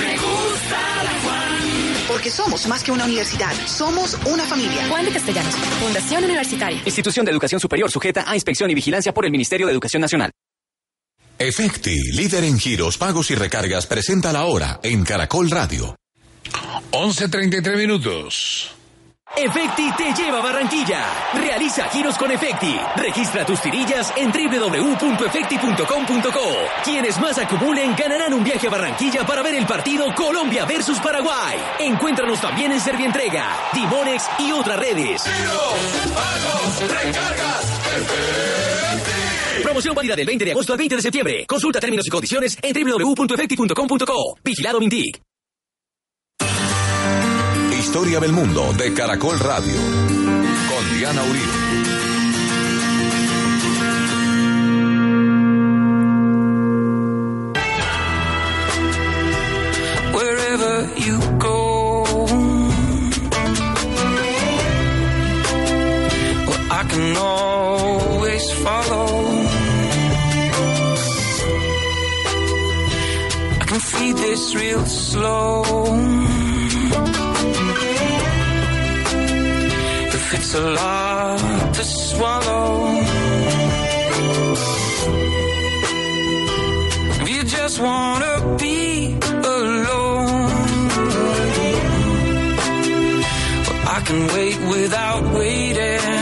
Me 0.00 0.12
gusta 0.12 1.04
la 1.04 1.20
Juan. 1.24 2.04
Porque 2.06 2.30
somos 2.30 2.68
más 2.68 2.84
que 2.84 2.92
una 2.92 3.06
universidad, 3.06 3.54
somos 3.66 4.18
una 4.26 4.44
familia. 4.44 4.86
Juan 4.90 5.06
de 5.06 5.12
Castellanos, 5.12 5.54
Fundación 5.54 6.24
Universitaria. 6.24 6.82
Institución 6.84 7.24
de 7.24 7.32
Educación 7.32 7.62
Superior 7.62 7.90
sujeta 7.90 8.30
a 8.30 8.34
inspección 8.34 8.68
y 8.70 8.74
vigilancia 8.74 9.14
por 9.14 9.24
el 9.24 9.30
Ministerio 9.30 9.66
de 9.68 9.72
Educación 9.72 10.02
Nacional. 10.02 10.32
Efecti, 11.38 12.10
líder 12.14 12.42
en 12.42 12.58
giros, 12.58 12.98
pagos 12.98 13.30
y 13.30 13.36
recargas, 13.36 13.86
presenta 13.86 14.32
la 14.32 14.42
hora 14.44 14.80
en 14.82 15.04
Caracol 15.04 15.48
Radio. 15.48 15.94
11.33 16.90 17.76
minutos. 17.76 18.72
Efecti 19.36 19.92
te 19.96 20.12
lleva 20.14 20.38
a 20.38 20.42
Barranquilla. 20.42 21.04
Realiza 21.34 21.88
giros 21.90 22.18
con 22.18 22.32
Efecti. 22.32 22.76
Registra 22.96 23.46
tus 23.46 23.60
tirillas 23.60 24.12
en 24.16 24.32
www.efecti.com.co. 24.32 26.56
Quienes 26.82 27.20
más 27.20 27.38
acumulen 27.38 27.94
ganarán 27.94 28.34
un 28.34 28.42
viaje 28.42 28.66
a 28.66 28.70
Barranquilla 28.70 29.24
para 29.24 29.42
ver 29.42 29.54
el 29.54 29.66
partido 29.66 30.12
Colombia 30.16 30.64
versus 30.64 30.98
Paraguay. 30.98 31.56
Encuéntranos 31.78 32.40
también 32.40 32.72
en 32.72 32.80
Servientrega, 32.80 33.56
Dimonex 33.72 34.24
y 34.40 34.50
otras 34.50 34.80
redes. 34.80 35.22
Giros, 35.22 35.74
pagos, 36.14 36.80
recargas. 36.90 37.37
Promoción 39.78 39.94
válida 39.94 40.16
del 40.16 40.26
20 40.26 40.44
de 40.44 40.50
agosto 40.50 40.72
al 40.72 40.78
20 40.78 40.96
de 40.96 41.02
septiembre. 41.02 41.46
Consulta 41.46 41.78
términos 41.78 42.04
y 42.04 42.10
condiciones 42.10 42.58
en 42.60 42.74
www.efecti.com.co. 42.74 44.36
Vigilado 44.42 44.80
Mintic. 44.80 45.22
Historia 47.78 48.18
del 48.18 48.32
mundo 48.32 48.72
de 48.72 48.92
Caracol 48.92 49.38
Radio. 49.38 49.76
Con 50.68 50.98
Diana 50.98 51.22
Uribe. 51.22 51.46
Wherever 60.12 60.88
you 60.96 61.20
go, 61.38 62.02
well, 66.48 66.66
I 66.68 66.84
can 66.88 67.16
always 67.16 68.52
follow. 68.54 69.17
Feed 73.80 74.16
this 74.16 74.54
real 74.54 74.84
slow. 74.86 75.62
If 80.18 80.34
it's 80.34 80.54
a 80.54 80.60
lot 80.60 81.74
to 81.74 81.84
swallow, 81.84 82.94
if 87.20 87.28
you 87.30 87.44
just 87.44 87.80
wanna 87.80 88.56
be 88.58 89.16
alone, 89.56 90.88
well, 93.66 93.80
I 93.96 94.00
can 94.04 94.26
wait 94.34 94.58
without 94.74 95.22
waiting. 95.34 96.17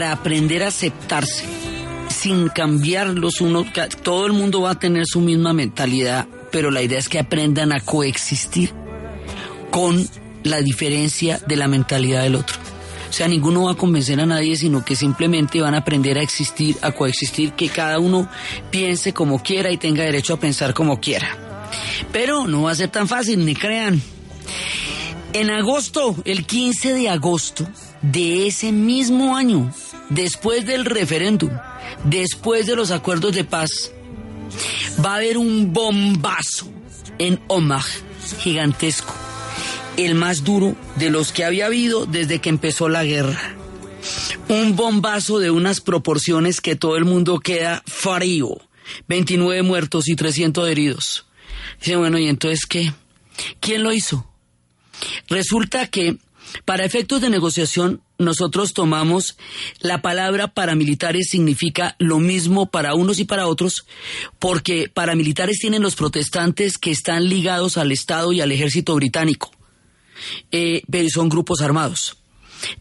Para 0.00 0.12
aprender 0.12 0.62
a 0.62 0.68
aceptarse 0.68 1.44
sin 2.08 2.48
cambiar 2.48 3.08
los 3.08 3.42
unos, 3.42 3.66
ca- 3.70 3.90
todo 3.90 4.24
el 4.24 4.32
mundo 4.32 4.62
va 4.62 4.70
a 4.70 4.78
tener 4.78 5.04
su 5.04 5.20
misma 5.20 5.52
mentalidad, 5.52 6.26
pero 6.50 6.70
la 6.70 6.80
idea 6.80 6.98
es 6.98 7.10
que 7.10 7.18
aprendan 7.18 7.70
a 7.70 7.80
coexistir 7.80 8.72
con 9.70 10.08
la 10.42 10.62
diferencia 10.62 11.38
de 11.46 11.54
la 11.56 11.68
mentalidad 11.68 12.22
del 12.22 12.36
otro. 12.36 12.56
O 13.10 13.12
sea, 13.12 13.28
ninguno 13.28 13.64
va 13.64 13.72
a 13.72 13.74
convencer 13.74 14.18
a 14.20 14.24
nadie, 14.24 14.56
sino 14.56 14.82
que 14.86 14.96
simplemente 14.96 15.60
van 15.60 15.74
a 15.74 15.78
aprender 15.80 16.16
a 16.16 16.22
existir, 16.22 16.76
a 16.80 16.92
coexistir, 16.92 17.52
que 17.52 17.68
cada 17.68 17.98
uno 17.98 18.26
piense 18.70 19.12
como 19.12 19.42
quiera 19.42 19.70
y 19.70 19.76
tenga 19.76 20.02
derecho 20.04 20.32
a 20.32 20.40
pensar 20.40 20.72
como 20.72 20.98
quiera. 20.98 21.36
Pero 22.10 22.46
no 22.46 22.62
va 22.62 22.70
a 22.70 22.74
ser 22.74 22.88
tan 22.88 23.06
fácil, 23.06 23.44
ni 23.44 23.54
crean. 23.54 24.00
En 25.34 25.50
agosto, 25.50 26.16
el 26.24 26.46
15 26.46 26.94
de 26.94 27.10
agosto 27.10 27.68
de 28.02 28.46
ese 28.46 28.72
mismo 28.72 29.36
año, 29.36 29.70
después 30.10 30.66
del 30.66 30.84
referéndum, 30.84 31.50
después 32.04 32.66
de 32.66 32.76
los 32.76 32.90
acuerdos 32.90 33.34
de 33.34 33.44
paz, 33.44 33.92
va 35.04 35.14
a 35.14 35.16
haber 35.16 35.38
un 35.38 35.72
bombazo 35.72 36.70
en 37.18 37.40
Omagh, 37.48 37.86
gigantesco, 38.40 39.14
el 39.96 40.14
más 40.14 40.44
duro 40.44 40.76
de 40.96 41.10
los 41.10 41.32
que 41.32 41.44
había 41.44 41.66
habido 41.66 42.06
desde 42.06 42.40
que 42.40 42.50
empezó 42.50 42.88
la 42.88 43.04
guerra. 43.04 43.56
Un 44.48 44.76
bombazo 44.76 45.38
de 45.38 45.50
unas 45.50 45.80
proporciones 45.80 46.60
que 46.60 46.76
todo 46.76 46.96
el 46.96 47.04
mundo 47.04 47.38
queda 47.38 47.82
frío. 47.86 48.58
29 49.06 49.62
muertos 49.62 50.08
y 50.08 50.16
300 50.16 50.68
heridos. 50.68 51.26
Dice, 51.78 51.96
bueno, 51.96 52.18
¿y 52.18 52.26
entonces 52.26 52.66
qué? 52.66 52.92
¿Quién 53.60 53.82
lo 53.82 53.92
hizo? 53.92 54.26
Resulta 55.28 55.86
que 55.86 56.16
para 56.64 56.84
efectos 56.84 57.20
de 57.20 57.30
negociación 57.30 58.02
nosotros 58.18 58.74
tomamos 58.74 59.36
la 59.80 60.02
palabra 60.02 60.48
paramilitares 60.48 61.28
significa 61.30 61.96
lo 61.98 62.18
mismo 62.18 62.70
para 62.70 62.94
unos 62.94 63.18
y 63.18 63.24
para 63.24 63.46
otros 63.46 63.86
porque 64.38 64.90
paramilitares 64.92 65.58
tienen 65.58 65.82
los 65.82 65.96
protestantes 65.96 66.78
que 66.78 66.90
están 66.90 67.28
ligados 67.28 67.76
al 67.76 67.92
Estado 67.92 68.32
y 68.32 68.40
al 68.40 68.52
ejército 68.52 68.94
británico. 68.94 69.50
Eh, 70.50 70.82
pero 70.90 71.08
son 71.08 71.28
grupos 71.28 71.62
armados. 71.62 72.18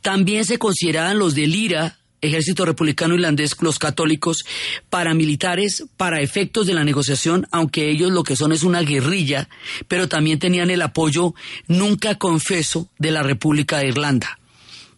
También 0.01 0.43
se 0.43 0.58
consideraban 0.58 1.19
los 1.19 1.36
del 1.36 1.55
IRA, 1.55 1.98
Ejército 2.21 2.65
Republicano 2.65 3.15
Irlandés, 3.15 3.55
los 3.62 3.79
católicos, 3.79 4.45
paramilitares 4.89 5.86
para 5.97 6.21
efectos 6.21 6.67
de 6.67 6.73
la 6.73 6.84
negociación, 6.84 7.47
aunque 7.51 7.89
ellos 7.89 8.12
lo 8.12 8.23
que 8.23 8.36
son 8.36 8.51
es 8.51 8.63
una 8.63 8.82
guerrilla, 8.82 9.49
pero 9.88 10.10
también 10.10 10.39
tenían 10.39 10.69
el 10.69 10.82
apoyo 10.82 11.34
nunca 11.67 12.15
confeso 12.15 12.89
de 12.97 13.12
la 13.12 13.23
República 13.23 13.77
de 13.77 13.88
Irlanda. 13.88 14.39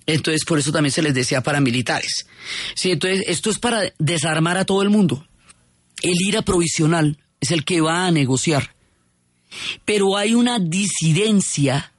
Entonces, 0.06 0.44
por 0.46 0.60
eso 0.60 0.72
también 0.72 0.92
se 0.92 1.02
les 1.02 1.14
decía 1.14 1.42
paramilitares. 1.42 2.26
Sí, 2.74 2.92
entonces, 2.92 3.24
esto 3.28 3.50
es 3.50 3.60
para 3.60 3.94
desarmar 4.00 4.58
a 4.58 4.66
todo 4.66 4.82
el 4.82 4.90
mundo. 4.90 5.28
El 6.02 6.16
IRA 6.28 6.42
provisional 6.42 7.18
es 7.40 7.52
el 7.52 7.64
que 7.64 7.82
va 7.82 8.08
a 8.08 8.12
negociar. 8.12 8.74
Pero 9.86 10.18
hay 10.18 10.34
una 10.34 10.60
disidencia, 10.60 11.91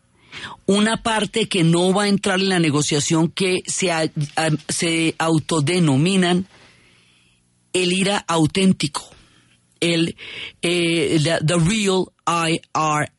una 0.67 1.03
parte 1.03 1.49
que 1.49 1.65
no 1.65 1.93
va 1.93 2.05
a 2.05 2.09
entrar 2.09 2.41
en 2.41 2.49
la 2.49 2.59
negociación 2.59 3.29
que 3.29 3.63
se, 3.67 3.91
se 4.69 5.15
autodenominan 5.19 6.47
el 7.73 7.93
IRA 7.93 8.25
auténtico, 8.27 9.09
el 9.81 10.17
eh, 10.61 11.21
the, 11.23 11.39
the 11.45 11.57
real 11.57 12.07
IRA, 12.27 13.13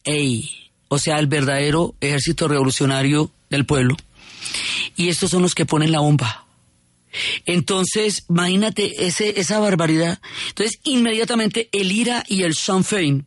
o 0.87 0.99
sea, 0.99 1.17
el 1.17 1.27
verdadero 1.27 1.95
Ejército 1.99 2.47
Revolucionario 2.47 3.31
del 3.49 3.65
Pueblo. 3.65 3.97
Y 4.95 5.09
estos 5.09 5.31
son 5.31 5.41
los 5.41 5.55
que 5.55 5.65
ponen 5.65 5.91
la 5.91 5.99
bomba. 5.99 6.45
Entonces, 7.45 8.25
imagínate 8.29 9.05
ese, 9.05 9.39
esa 9.39 9.59
barbaridad. 9.59 10.19
Entonces, 10.49 10.79
inmediatamente 10.83 11.69
el 11.71 11.91
IRA 11.91 12.23
y 12.27 12.43
el 12.43 12.55
Sinn 12.55 12.83
Féin 12.83 13.25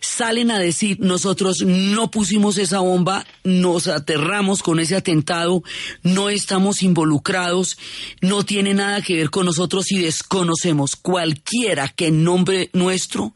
salen 0.00 0.50
a 0.50 0.58
decir, 0.58 0.98
nosotros 1.00 1.62
no 1.64 2.10
pusimos 2.10 2.58
esa 2.58 2.80
bomba, 2.80 3.26
nos 3.44 3.88
aterramos 3.88 4.62
con 4.62 4.80
ese 4.80 4.96
atentado, 4.96 5.62
no 6.02 6.28
estamos 6.28 6.82
involucrados, 6.82 7.78
no 8.20 8.44
tiene 8.44 8.74
nada 8.74 9.02
que 9.02 9.16
ver 9.16 9.30
con 9.30 9.46
nosotros 9.46 9.90
y 9.92 9.98
desconocemos 9.98 10.96
cualquiera 10.96 11.88
que 11.88 12.08
en 12.08 12.24
nombre 12.24 12.70
nuestro 12.72 13.34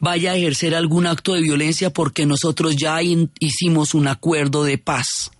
vaya 0.00 0.32
a 0.32 0.36
ejercer 0.36 0.74
algún 0.74 1.06
acto 1.06 1.34
de 1.34 1.42
violencia 1.42 1.90
porque 1.90 2.26
nosotros 2.26 2.76
ya 2.76 3.00
hicimos 3.02 3.94
un 3.94 4.08
acuerdo 4.08 4.64
de 4.64 4.78
paz. 4.78 5.30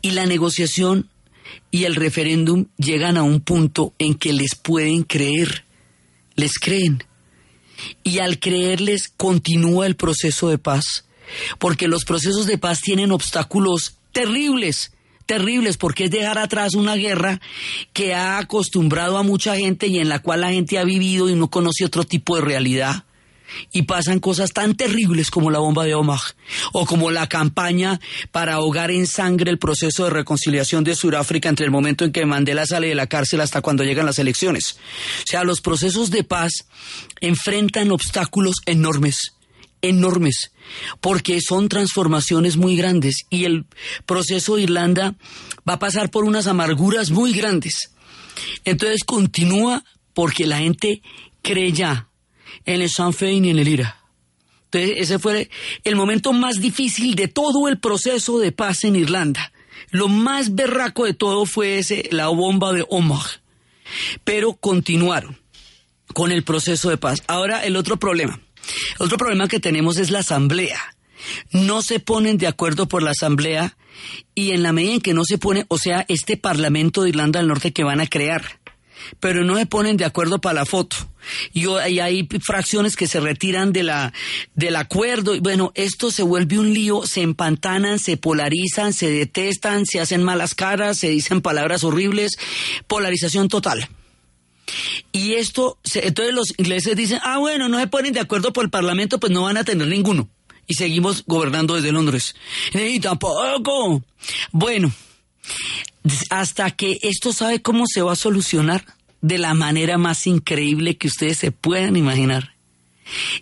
Y 0.00 0.12
la 0.12 0.26
negociación 0.26 1.08
y 1.70 1.84
el 1.84 1.94
referéndum 1.94 2.66
llegan 2.76 3.16
a 3.16 3.22
un 3.22 3.40
punto 3.40 3.94
en 3.98 4.14
que 4.14 4.32
les 4.32 4.54
pueden 4.54 5.04
creer, 5.04 5.64
les 6.34 6.58
creen 6.58 7.04
y 8.02 8.18
al 8.18 8.38
creerles 8.38 9.12
continúa 9.16 9.86
el 9.86 9.96
proceso 9.96 10.48
de 10.48 10.58
paz, 10.58 11.04
porque 11.58 11.88
los 11.88 12.04
procesos 12.04 12.46
de 12.46 12.58
paz 12.58 12.80
tienen 12.80 13.12
obstáculos 13.12 13.96
terribles, 14.12 14.92
terribles, 15.26 15.76
porque 15.76 16.04
es 16.04 16.10
dejar 16.10 16.38
atrás 16.38 16.74
una 16.74 16.96
guerra 16.96 17.40
que 17.92 18.14
ha 18.14 18.38
acostumbrado 18.38 19.18
a 19.18 19.22
mucha 19.22 19.56
gente 19.56 19.86
y 19.86 19.98
en 19.98 20.08
la 20.08 20.20
cual 20.20 20.42
la 20.42 20.52
gente 20.52 20.78
ha 20.78 20.84
vivido 20.84 21.28
y 21.28 21.34
no 21.34 21.48
conoce 21.48 21.84
otro 21.84 22.04
tipo 22.04 22.36
de 22.36 22.42
realidad 22.42 23.04
y 23.72 23.82
pasan 23.82 24.20
cosas 24.20 24.52
tan 24.52 24.74
terribles 24.74 25.30
como 25.30 25.50
la 25.50 25.58
bomba 25.58 25.84
de 25.84 25.94
Omagh 25.94 26.34
o 26.72 26.86
como 26.86 27.10
la 27.10 27.28
campaña 27.28 28.00
para 28.30 28.54
ahogar 28.54 28.90
en 28.90 29.06
sangre 29.06 29.50
el 29.50 29.58
proceso 29.58 30.04
de 30.04 30.10
reconciliación 30.10 30.84
de 30.84 30.94
Sudáfrica 30.94 31.48
entre 31.48 31.64
el 31.64 31.70
momento 31.70 32.04
en 32.04 32.12
que 32.12 32.26
Mandela 32.26 32.66
sale 32.66 32.88
de 32.88 32.94
la 32.94 33.06
cárcel 33.06 33.40
hasta 33.40 33.60
cuando 33.60 33.84
llegan 33.84 34.06
las 34.06 34.18
elecciones. 34.18 34.76
O 35.18 35.26
sea, 35.26 35.44
los 35.44 35.60
procesos 35.60 36.10
de 36.10 36.24
paz 36.24 36.66
enfrentan 37.20 37.90
obstáculos 37.90 38.56
enormes, 38.66 39.32
enormes, 39.80 40.52
porque 41.00 41.40
son 41.40 41.68
transformaciones 41.68 42.56
muy 42.56 42.76
grandes 42.76 43.26
y 43.30 43.44
el 43.44 43.66
proceso 44.06 44.56
de 44.56 44.62
Irlanda 44.62 45.14
va 45.68 45.74
a 45.74 45.78
pasar 45.78 46.10
por 46.10 46.24
unas 46.24 46.46
amarguras 46.46 47.10
muy 47.10 47.32
grandes. 47.32 47.92
Entonces 48.64 49.04
continúa 49.04 49.84
porque 50.14 50.46
la 50.46 50.58
gente 50.58 51.02
cree 51.42 51.72
ya 51.72 52.08
en 52.64 52.82
el 52.82 52.90
Sinn 52.90 53.12
Féin 53.12 53.44
y 53.44 53.50
en 53.50 53.58
el 53.58 53.68
IRA. 53.68 53.98
Entonces, 54.72 54.94
ese 54.98 55.18
fue 55.18 55.50
el 55.84 55.96
momento 55.96 56.32
más 56.32 56.60
difícil 56.60 57.14
de 57.14 57.28
todo 57.28 57.68
el 57.68 57.78
proceso 57.78 58.38
de 58.38 58.52
paz 58.52 58.84
en 58.84 58.96
Irlanda. 58.96 59.52
Lo 59.90 60.08
más 60.08 60.54
berraco 60.54 61.04
de 61.04 61.12
todo 61.12 61.44
fue 61.44 61.78
ese, 61.78 62.08
la 62.10 62.28
bomba 62.28 62.72
de 62.72 62.84
Omagh. 62.88 63.42
Pero 64.24 64.54
continuaron 64.54 65.38
con 66.14 66.32
el 66.32 66.42
proceso 66.44 66.88
de 66.88 66.96
paz. 66.96 67.22
Ahora, 67.26 67.64
el 67.64 67.76
otro 67.76 67.98
problema. 67.98 68.40
El 68.98 69.06
otro 69.06 69.18
problema 69.18 69.48
que 69.48 69.60
tenemos 69.60 69.98
es 69.98 70.10
la 70.10 70.20
asamblea. 70.20 70.80
No 71.52 71.82
se 71.82 72.00
ponen 72.00 72.38
de 72.38 72.46
acuerdo 72.46 72.88
por 72.88 73.02
la 73.02 73.10
asamblea 73.10 73.76
y 74.34 74.52
en 74.52 74.62
la 74.62 74.72
medida 74.72 74.94
en 74.94 75.00
que 75.00 75.14
no 75.14 75.24
se 75.24 75.38
pone, 75.38 75.66
o 75.68 75.78
sea, 75.78 76.04
este 76.08 76.36
Parlamento 76.36 77.02
de 77.02 77.10
Irlanda 77.10 77.40
del 77.40 77.48
Norte 77.48 77.72
que 77.72 77.84
van 77.84 78.00
a 78.00 78.06
crear, 78.06 78.60
pero 79.20 79.44
no 79.44 79.56
se 79.56 79.66
ponen 79.66 79.96
de 79.96 80.04
acuerdo 80.04 80.40
para 80.40 80.60
la 80.60 80.66
foto. 80.66 80.96
Y, 81.52 81.66
hay 81.66 82.28
fracciones 82.44 82.96
que 82.96 83.06
se 83.06 83.20
retiran 83.20 83.72
de 83.72 83.82
la, 83.82 84.12
del 84.54 84.76
acuerdo. 84.76 85.38
Bueno, 85.40 85.72
esto 85.74 86.10
se 86.10 86.22
vuelve 86.22 86.58
un 86.58 86.72
lío, 86.72 87.06
se 87.06 87.22
empantanan, 87.22 87.98
se 87.98 88.16
polarizan, 88.16 88.92
se 88.92 89.10
detestan, 89.10 89.86
se 89.86 90.00
hacen 90.00 90.22
malas 90.22 90.54
caras, 90.54 90.98
se 90.98 91.08
dicen 91.08 91.40
palabras 91.40 91.84
horribles, 91.84 92.32
polarización 92.86 93.48
total. 93.48 93.88
Y 95.12 95.34
esto, 95.34 95.78
entonces 95.94 96.34
los 96.34 96.58
ingleses 96.58 96.96
dicen, 96.96 97.20
ah, 97.22 97.38
bueno, 97.38 97.68
no 97.68 97.78
se 97.78 97.86
ponen 97.86 98.12
de 98.12 98.20
acuerdo 98.20 98.52
por 98.52 98.64
el 98.64 98.70
Parlamento, 98.70 99.20
pues 99.20 99.32
no 99.32 99.42
van 99.42 99.56
a 99.56 99.64
tener 99.64 99.86
ninguno. 99.88 100.28
Y 100.66 100.74
seguimos 100.74 101.24
gobernando 101.26 101.74
desde 101.74 101.92
Londres. 101.92 102.34
Y 102.72 103.00
tampoco. 103.00 104.02
Bueno, 104.52 104.92
hasta 106.30 106.70
que 106.70 106.98
esto 107.02 107.32
sabe 107.32 107.62
cómo 107.62 107.84
se 107.86 108.02
va 108.02 108.12
a 108.12 108.16
solucionar 108.16 108.84
de 109.20 109.38
la 109.38 109.54
manera 109.54 109.98
más 109.98 110.26
increíble 110.26 110.96
que 110.96 111.08
ustedes 111.08 111.38
se 111.38 111.52
puedan 111.52 111.96
imaginar. 111.96 112.54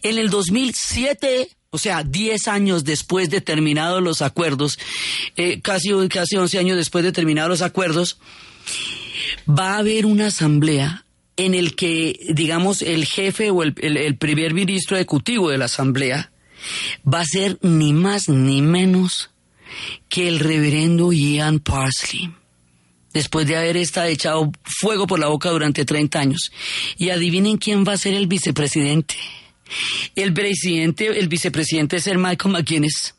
En 0.03 0.18
el 0.18 0.29
2007, 0.31 1.51
o 1.70 1.79
sea, 1.79 2.05
10 2.05 2.49
años 2.49 2.85
después 2.85 3.31
de 3.31 3.40
terminados 3.40 4.03
los 4.03 4.23
acuerdos, 4.23 4.79
eh, 5.37 5.61
casi, 5.61 5.90
casi 6.09 6.37
11 6.37 6.59
años 6.59 6.77
después 6.77 7.05
de 7.05 7.12
terminados 7.12 7.51
los 7.51 7.62
acuerdos, 7.62 8.18
va 9.49 9.75
a 9.75 9.79
haber 9.79 10.07
una 10.07 10.27
asamblea 10.27 11.05
en 11.37 11.55
el 11.55 11.75
que, 11.75 12.27
digamos, 12.35 12.83
el 12.83 13.07
jefe 13.07 13.51
o 13.51 13.62
el, 13.62 13.75
el 13.79 14.16
primer 14.16 14.53
ministro 14.53 14.96
ejecutivo 14.96 15.49
de 15.49 15.59
la 15.59 15.64
asamblea 15.64 16.31
va 17.11 17.20
a 17.20 17.25
ser 17.25 17.59
ni 17.62 17.94
más 17.94 18.29
ni 18.29 18.61
menos 18.61 19.31
que 20.11 20.29
el 20.29 20.40
reverendo 20.40 21.12
Ian 21.12 21.61
Parsley 21.61 22.31
después 23.12 23.46
de 23.46 23.57
haber 23.57 23.77
estado 23.77 24.07
echado 24.07 24.53
fuego 24.62 25.07
por 25.07 25.18
la 25.18 25.29
boca 25.29 25.51
durante 25.51 25.85
30 25.85 26.18
años. 26.18 26.53
Y 26.96 27.11
adivinen 27.11 27.57
quién 27.57 27.85
va 27.85 27.92
a 27.92 27.99
ser 27.99 28.14
el 28.14 28.27
vicepresidente. 28.27 29.16
El 30.16 30.33
presidente, 30.33 31.07
el 31.07 31.29
vicepresidente 31.29 31.96
es 31.96 32.07
el 32.07 32.18
Michael 32.18 32.53
McGuinness. 32.53 33.14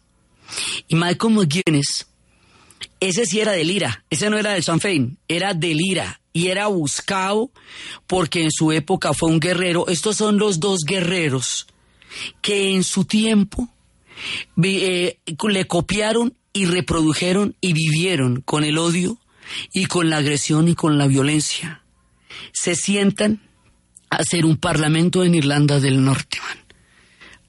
Y 0.88 0.96
Michael 0.96 1.34
McGuinness, 1.34 2.08
ese 3.00 3.26
sí 3.26 3.40
era 3.40 3.54
del 3.54 3.72
IRA, 3.72 4.04
ese 4.10 4.30
no 4.30 4.38
era 4.38 4.52
del 4.52 4.64
Sinn 4.64 4.80
Féin, 4.80 5.18
era 5.28 5.54
del 5.54 5.80
IRA 5.80 6.20
y 6.34 6.48
era 6.48 6.68
buscado 6.68 7.52
porque 8.08 8.44
en 8.44 8.52
su 8.52 8.72
época 8.72 9.14
fue 9.14 9.30
un 9.30 9.40
guerrero. 9.40 9.88
Estos 9.88 10.18
son 10.18 10.38
los 10.38 10.60
dos 10.60 10.80
guerreros 10.86 11.68
que 12.42 12.74
en 12.74 12.84
su 12.84 13.06
tiempo 13.06 13.70
eh, 14.62 15.18
le 15.26 15.68
copiaron 15.68 16.36
y 16.54 16.66
reprodujeron 16.66 17.56
y 17.62 17.74
vivieron 17.74 18.42
con 18.42 18.64
el 18.64 18.78
odio 18.78 19.18
y 19.74 19.86
con 19.86 20.10
la 20.10 20.18
agresión 20.18 20.68
y 20.68 20.76
con 20.76 20.98
la 20.98 21.08
violencia. 21.08 21.82
Se 22.52 22.76
sientan 22.76 23.42
a 24.10 24.18
hacer 24.18 24.46
un 24.46 24.58
parlamento 24.58 25.24
en 25.24 25.36
Irlanda 25.36 25.80
del 25.80 26.04
Norte, 26.04 26.40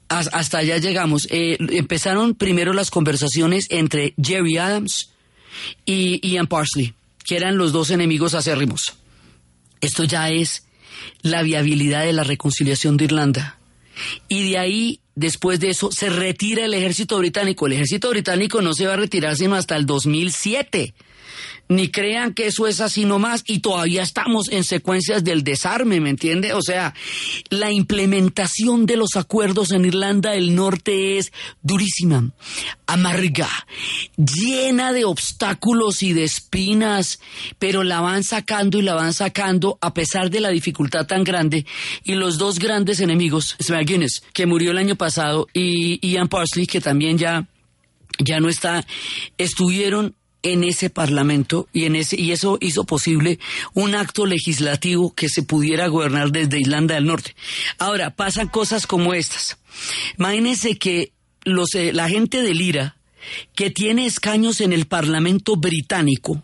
Hasta 0.09 0.59
allá 0.59 0.77
llegamos. 0.77 1.27
Eh, 1.31 1.57
empezaron 1.59 2.35
primero 2.35 2.73
las 2.73 2.91
conversaciones 2.91 3.67
entre 3.69 4.13
Jerry 4.21 4.57
Adams 4.57 5.11
y 5.85 6.19
Ian 6.27 6.47
Parsley, 6.47 6.93
que 7.25 7.35
eran 7.35 7.57
los 7.57 7.71
dos 7.71 7.89
enemigos 7.89 8.33
acérrimos. 8.33 8.93
Esto 9.81 10.03
ya 10.03 10.29
es 10.29 10.65
la 11.21 11.41
viabilidad 11.41 12.05
de 12.05 12.13
la 12.13 12.23
reconciliación 12.23 12.95
de 12.97 13.05
Irlanda. 13.05 13.57
Y 14.27 14.49
de 14.49 14.57
ahí, 14.57 14.99
después 15.15 15.59
de 15.59 15.69
eso, 15.69 15.91
se 15.91 16.09
retira 16.09 16.65
el 16.65 16.73
ejército 16.73 17.17
británico. 17.17 17.67
El 17.67 17.73
ejército 17.73 18.09
británico 18.09 18.61
no 18.61 18.73
se 18.73 18.87
va 18.87 18.93
a 18.93 18.97
retirar 18.97 19.35
sino 19.35 19.55
hasta 19.55 19.75
el 19.75 19.85
2007 19.85 20.93
ni 21.75 21.89
crean 21.89 22.33
que 22.33 22.47
eso 22.47 22.67
es 22.67 22.79
así 22.81 23.05
nomás 23.05 23.43
y 23.45 23.59
todavía 23.59 24.03
estamos 24.03 24.49
en 24.51 24.63
secuencias 24.63 25.23
del 25.23 25.43
desarme, 25.43 25.99
¿me 25.99 26.09
entiende? 26.09 26.53
O 26.53 26.61
sea, 26.61 26.93
la 27.49 27.71
implementación 27.71 28.85
de 28.85 28.97
los 28.97 29.15
acuerdos 29.15 29.71
en 29.71 29.85
Irlanda 29.85 30.31
del 30.31 30.55
Norte 30.55 31.17
es 31.17 31.31
durísima, 31.61 32.31
amarga, 32.85 33.49
llena 34.17 34.93
de 34.93 35.05
obstáculos 35.05 36.03
y 36.03 36.13
de 36.13 36.23
espinas, 36.23 37.19
pero 37.59 37.83
la 37.83 38.01
van 38.01 38.23
sacando 38.23 38.77
y 38.77 38.81
la 38.81 38.95
van 38.95 39.13
sacando 39.13 39.77
a 39.81 39.93
pesar 39.93 40.29
de 40.29 40.39
la 40.39 40.49
dificultad 40.49 41.07
tan 41.07 41.23
grande 41.23 41.65
y 42.03 42.13
los 42.13 42.37
dos 42.37 42.59
grandes 42.59 42.99
enemigos, 42.99 43.55
McGuinness, 43.69 44.23
que 44.33 44.45
murió 44.45 44.71
el 44.71 44.77
año 44.77 44.95
pasado, 44.95 45.47
y 45.53 45.99
Ian 46.07 46.27
Parsley, 46.27 46.67
que 46.67 46.81
también 46.81 47.17
ya 47.17 47.47
ya 48.19 48.39
no 48.39 48.49
está, 48.49 48.85
estuvieron 49.37 50.15
en 50.43 50.63
ese 50.63 50.89
parlamento 50.89 51.67
y 51.73 51.85
en 51.85 51.95
ese 51.95 52.19
y 52.19 52.31
eso 52.31 52.57
hizo 52.61 52.83
posible 52.83 53.39
un 53.73 53.95
acto 53.95 54.25
legislativo 54.25 55.15
que 55.15 55.29
se 55.29 55.41
pudiera 55.41 55.87
gobernar 55.87 56.31
desde 56.31 56.59
Irlanda 56.59 56.95
del 56.95 57.05
Norte. 57.05 57.35
Ahora 57.79 58.11
pasan 58.11 58.49
cosas 58.49 58.85
como 58.85 59.13
estas. 59.13 59.57
Imagínense 60.19 60.77
que 60.77 61.13
los 61.43 61.73
eh, 61.75 61.93
la 61.93 62.09
gente 62.09 62.41
del 62.41 62.61
IRA 62.61 62.97
que 63.55 63.71
tiene 63.71 64.05
escaños 64.05 64.61
en 64.61 64.73
el 64.73 64.85
Parlamento 64.85 65.55
británico 65.55 66.43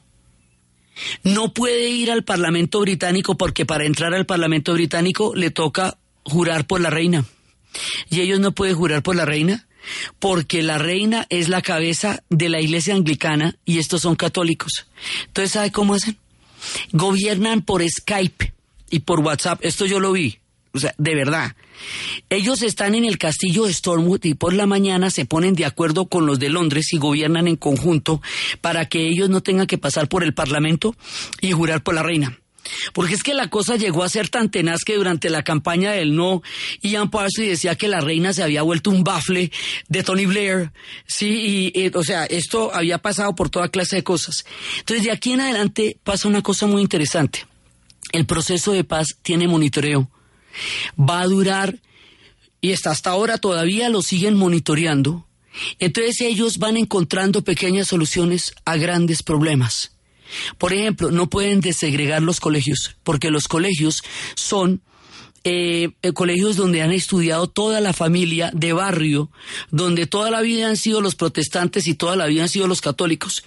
no 1.24 1.54
puede 1.54 1.90
ir 1.90 2.10
al 2.12 2.24
Parlamento 2.24 2.80
británico 2.80 3.38
porque 3.38 3.66
para 3.66 3.86
entrar 3.86 4.14
al 4.14 4.26
Parlamento 4.26 4.74
británico 4.74 5.36
le 5.36 5.52
toca 5.52 5.98
jurar 6.24 6.66
por 6.66 6.82
la 6.82 6.90
reina. 6.90 7.26
Y 8.10 8.22
ellos 8.22 8.40
no 8.40 8.54
pueden 8.54 8.76
jurar 8.76 9.04
por 9.04 9.16
la 9.16 9.26
reina 9.26 9.68
porque 10.20 10.64
la 10.64 10.78
reina 10.78 11.26
es 11.30 11.50
la 11.50 11.62
cabeza 11.62 12.24
de 12.30 12.50
la 12.50 12.62
iglesia 12.62 12.96
anglicana 12.96 13.56
y 13.66 13.80
estos 13.80 14.02
son 14.02 14.16
católicos. 14.16 14.88
Entonces, 15.28 15.52
¿sabe 15.52 15.72
cómo 15.72 15.94
hacen? 15.94 16.18
Gobiernan 16.92 17.62
por 17.62 17.82
Skype 17.88 18.54
y 18.90 19.00
por 19.00 19.20
WhatsApp. 19.22 19.60
Esto 19.64 19.86
yo 19.86 20.00
lo 20.00 20.12
vi. 20.12 20.40
O 20.74 20.80
sea, 20.80 20.94
de 20.98 21.16
verdad. 21.16 21.56
Ellos 22.30 22.62
están 22.62 22.94
en 22.94 23.06
el 23.06 23.18
castillo 23.18 23.66
de 23.66 23.74
Stormwood 23.74 24.24
y 24.26 24.34
por 24.34 24.54
la 24.54 24.68
mañana 24.68 25.10
se 25.10 25.26
ponen 25.26 25.56
de 25.56 25.66
acuerdo 25.66 26.06
con 26.08 26.26
los 26.26 26.38
de 26.38 26.50
Londres 26.50 26.94
y 26.94 26.98
gobiernan 26.98 27.48
en 27.48 27.56
conjunto 27.56 28.22
para 28.62 28.88
que 28.88 29.08
ellos 29.08 29.30
no 29.30 29.42
tengan 29.42 29.68
que 29.68 29.78
pasar 29.78 30.10
por 30.10 30.24
el 30.24 30.34
Parlamento 30.34 30.96
y 31.42 31.52
jurar 31.52 31.82
por 31.82 31.96
la 31.96 32.04
reina. 32.04 32.39
Porque 32.94 33.14
es 33.14 33.24
que 33.24 33.34
la 33.34 33.50
cosa 33.50 33.76
llegó 33.76 34.04
a 34.04 34.10
ser 34.10 34.30
tan 34.30 34.50
tenaz 34.50 34.84
que 34.86 34.96
durante 34.96 35.30
la 35.30 35.44
campaña 35.44 35.92
del 35.92 36.16
no, 36.16 36.42
Ian 36.82 37.10
Parsons 37.10 37.50
decía 37.50 37.76
que 37.76 37.88
la 37.88 38.02
reina 38.02 38.34
se 38.34 38.44
había 38.44 38.62
vuelto 38.62 38.90
un 38.90 39.04
bafle 39.04 39.52
de 39.88 40.04
Tony 40.04 40.26
Blair. 40.26 40.72
Sí, 41.06 41.72
y, 41.74 41.80
y, 41.80 41.92
o 41.94 42.04
sea, 42.04 42.26
esto 42.26 42.74
había 42.74 43.00
pasado 43.00 43.36
por 43.36 43.50
toda 43.50 43.70
clase 43.70 43.98
de 43.98 44.04
cosas. 44.04 44.46
Entonces, 44.80 45.06
de 45.06 45.12
aquí 45.12 45.34
en 45.34 45.42
adelante 45.42 45.98
pasa 46.04 46.28
una 46.28 46.42
cosa 46.42 46.68
muy 46.68 46.82
interesante. 46.82 47.46
El 48.12 48.26
proceso 48.26 48.72
de 48.72 48.84
paz 48.84 49.18
tiene 49.22 49.48
monitoreo. 49.48 50.10
Va 51.00 51.22
a 51.22 51.28
durar, 51.28 51.80
y 52.62 52.74
hasta, 52.74 52.92
hasta 52.92 53.12
ahora 53.12 53.38
todavía 53.38 53.90
lo 53.90 54.02
siguen 54.02 54.36
monitoreando. 54.36 55.26
Entonces 55.80 56.22
ellos 56.22 56.58
van 56.58 56.78
encontrando 56.78 57.44
pequeñas 57.44 57.88
soluciones 57.88 58.54
a 58.66 58.78
grandes 58.78 59.24
problemas. 59.24 59.92
Por 60.58 60.74
ejemplo, 60.74 61.12
no 61.12 61.30
pueden 61.30 61.62
desegregar 61.62 62.22
los 62.22 62.40
colegios, 62.40 62.96
porque 63.04 63.32
los 63.32 63.48
colegios 63.48 64.04
son 64.36 64.82
eh, 65.44 65.92
eh, 66.02 66.12
colegios 66.14 66.58
donde 66.58 66.82
han 66.82 66.92
estudiado 66.92 67.48
toda 67.48 67.80
la 67.80 67.94
familia 67.94 68.52
de 68.54 68.74
barrio, 68.74 69.30
donde 69.72 70.06
toda 70.06 70.32
la 70.32 70.42
vida 70.42 70.68
han 70.68 70.78
sido 70.78 71.02
los 71.02 71.16
protestantes 71.16 71.88
y 71.88 71.94
toda 71.94 72.16
la 72.16 72.26
vida 72.26 72.44
han 72.44 72.50
sido 72.50 72.68
los 72.68 72.82
católicos. 72.82 73.44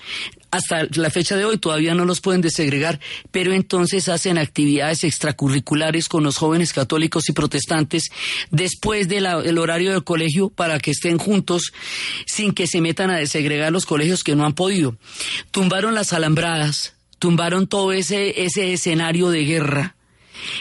Hasta 0.50 0.86
la 0.94 1.10
fecha 1.10 1.36
de 1.36 1.44
hoy 1.44 1.58
todavía 1.58 1.94
no 1.94 2.04
los 2.04 2.20
pueden 2.20 2.40
desegregar, 2.40 3.00
pero 3.30 3.52
entonces 3.52 4.08
hacen 4.08 4.38
actividades 4.38 5.04
extracurriculares 5.04 6.08
con 6.08 6.24
los 6.24 6.36
jóvenes 6.36 6.72
católicos 6.72 7.28
y 7.28 7.32
protestantes 7.32 8.10
después 8.50 9.08
del 9.08 9.58
horario 9.58 9.92
del 9.92 10.04
colegio 10.04 10.50
para 10.50 10.78
que 10.78 10.92
estén 10.92 11.18
juntos 11.18 11.72
sin 12.26 12.52
que 12.52 12.66
se 12.66 12.80
metan 12.80 13.10
a 13.10 13.16
desegregar 13.16 13.72
los 13.72 13.86
colegios 13.86 14.24
que 14.24 14.36
no 14.36 14.44
han 14.44 14.54
podido. 14.54 14.96
Tumbaron 15.50 15.94
las 15.94 16.12
alambradas, 16.12 16.94
tumbaron 17.18 17.66
todo 17.66 17.92
ese, 17.92 18.44
ese 18.44 18.72
escenario 18.72 19.30
de 19.30 19.44
guerra 19.44 19.96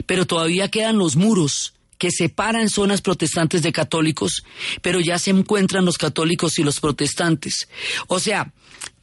pero 0.06 0.26
todavía 0.26 0.70
quedan 0.70 0.98
los 0.98 1.16
muros 1.16 1.74
que 1.98 2.10
separan 2.12 2.70
zonas 2.70 3.02
protestantes 3.02 3.62
de 3.62 3.72
católicos, 3.72 4.44
pero 4.82 5.00
ya 5.00 5.20
se 5.20 5.30
encuentran 5.30 5.86
los 5.86 6.00
católicos 6.00 6.58
y 6.58 6.64
los 6.64 6.80
protestantes. 6.80 7.68
O 8.08 8.20
sea, 8.20 8.54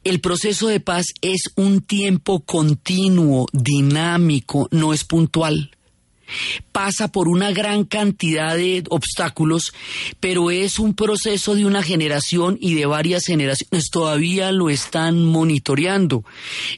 el 0.03 0.19
proceso 0.19 0.67
de 0.67 0.81
paz 0.81 1.05
es 1.21 1.43
un 1.55 1.81
tiempo 1.81 2.41
continuo, 2.41 3.47
dinámico, 3.53 4.67
no 4.71 4.93
es 4.93 5.05
puntual 5.05 5.71
pasa 6.71 7.11
por 7.11 7.27
una 7.27 7.51
gran 7.51 7.83
cantidad 7.83 8.55
de 8.55 8.83
obstáculos, 8.89 9.73
pero 10.19 10.51
es 10.51 10.79
un 10.79 10.93
proceso 10.93 11.55
de 11.55 11.65
una 11.65 11.83
generación 11.83 12.57
y 12.59 12.75
de 12.75 12.85
varias 12.85 13.23
generaciones. 13.25 13.89
Todavía 13.89 14.51
lo 14.51 14.69
están 14.69 15.23
monitoreando 15.23 16.23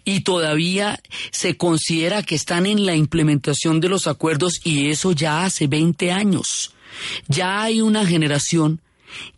y 0.05 0.21
todavía 0.21 1.01
se 1.31 1.57
considera 1.57 2.23
que 2.23 2.35
están 2.35 2.65
en 2.65 2.85
la 2.85 2.95
implementación 2.95 3.79
de 3.79 3.89
los 3.89 4.07
acuerdos 4.07 4.59
y 4.63 4.89
eso 4.89 5.11
ya 5.11 5.45
hace 5.45 5.67
20 5.67 6.11
años. 6.11 6.73
Ya 7.27 7.63
hay 7.63 7.81
una 7.81 8.05
generación 8.05 8.81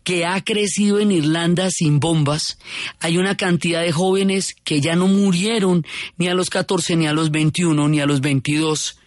que 0.04 0.24
ha 0.24 0.42
crecido 0.42 1.00
en 1.00 1.10
Irlanda 1.10 1.68
sin 1.70 2.00
bombas. 2.00 2.58
Hay 3.00 3.18
una 3.18 3.36
cantidad 3.36 3.82
de 3.82 3.92
jóvenes 3.92 4.54
que 4.64 4.80
ya 4.80 4.94
no 4.96 5.08
murieron 5.08 5.84
ni 6.16 6.28
a 6.28 6.34
los 6.34 6.50
14, 6.50 6.96
ni 6.96 7.06
a 7.06 7.12
los 7.12 7.30
21, 7.30 7.88
ni 7.88 8.00
a 8.00 8.06
los 8.06 8.20
22 8.20 8.98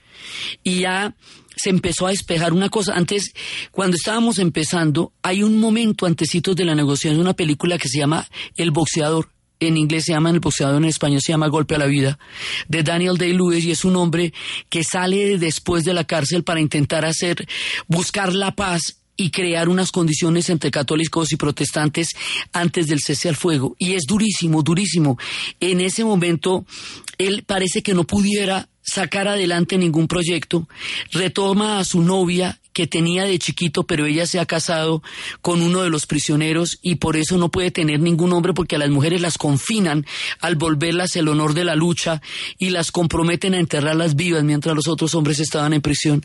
y 0.63 0.82
ya 0.82 1.15
se 1.55 1.69
empezó 1.69 2.07
a 2.07 2.11
despejar 2.11 2.53
una 2.53 2.69
cosa. 2.69 2.93
Antes, 2.93 3.34
cuando 3.71 3.97
estábamos 3.97 4.39
empezando, 4.39 5.11
hay 5.21 5.43
un 5.43 5.59
momento 5.59 6.05
antecitos 6.05 6.55
de 6.55 6.65
la 6.65 6.75
negociación 6.75 7.19
una 7.19 7.34
película 7.34 7.78
que 7.78 7.89
se 7.89 7.99
llama 7.99 8.28
El 8.55 8.71
boxeador. 8.71 9.30
En 9.59 9.75
inglés 9.75 10.05
se 10.05 10.11
llama 10.11 10.30
El 10.30 10.39
boxeador, 10.39 10.78
en 10.78 10.86
español 10.86 11.19
se 11.19 11.32
llama 11.32 11.47
Golpe 11.47 11.73
a 11.73 11.80
la 11.80 11.88
vida, 11.88 12.19
de 12.67 12.84
Daniel 12.84 13.17
Day-Lewis, 13.17 13.65
y 13.65 13.71
es 13.71 13.86
un 13.86 13.95
hombre 13.95 14.32
que 14.69 14.84
sale 14.84 15.39
después 15.39 15.84
de 15.84 15.95
la 15.95 16.03
cárcel 16.03 16.43
para 16.43 16.59
intentar 16.59 17.05
hacer, 17.05 17.47
buscar 17.88 18.34
la 18.34 18.55
paz 18.55 18.97
y 19.18 19.32
crear 19.32 19.68
unas 19.68 19.91
condiciones 19.91 20.49
entre 20.49 20.72
católicos 20.72 21.32
y 21.32 21.36
protestantes 21.36 22.09
antes 22.53 22.88
del 22.88 23.01
cese 23.01 23.28
al 23.28 23.36
fuego. 23.36 23.76
Y 23.80 23.93
es 23.93 24.03
durísimo, 24.07 24.61
durísimo. 24.61 25.18
En 25.59 25.82
ese 25.82 26.05
momento, 26.05 26.65
él 27.18 27.43
parece 27.45 27.82
que 27.82 27.95
no 27.95 28.05
pudiera 28.05 28.70
sacar 28.84 29.28
adelante 29.28 29.78
ningún 29.78 30.07
proyecto, 30.07 30.70
retoma 31.11 31.80
a 31.80 31.84
su 31.84 32.01
novia 32.01 32.57
que 32.78 32.86
tenía 32.86 33.23
de 33.23 33.39
chiquito, 33.39 33.88
pero 33.88 34.05
ella 34.05 34.28
se 34.28 34.39
ha 34.39 34.45
casado 34.45 35.01
con 35.41 35.63
uno 35.63 35.82
de 35.82 35.89
los 35.89 36.05
prisioneros 36.05 36.78
y 36.84 36.97
por 36.97 37.17
eso 37.17 37.39
no 37.39 37.49
puede 37.49 37.71
tener 37.71 37.99
ningún 37.99 38.32
hombre 38.34 38.53
porque 38.53 38.75
a 38.75 38.78
las 38.78 38.91
mujeres 38.91 39.19
las 39.19 39.39
confinan 39.39 40.05
al 40.41 40.57
volverlas 40.57 41.15
el 41.15 41.28
honor 41.28 41.55
de 41.55 41.63
la 41.63 41.75
lucha 41.75 42.21
y 42.59 42.69
las 42.69 42.91
comprometen 42.91 43.55
a 43.55 43.59
enterrarlas 43.59 44.15
vivas 44.15 44.43
mientras 44.43 44.75
los 44.75 44.88
otros 44.88 45.15
hombres 45.15 45.39
estaban 45.39 45.73
en 45.73 45.82
prisión. 45.82 46.23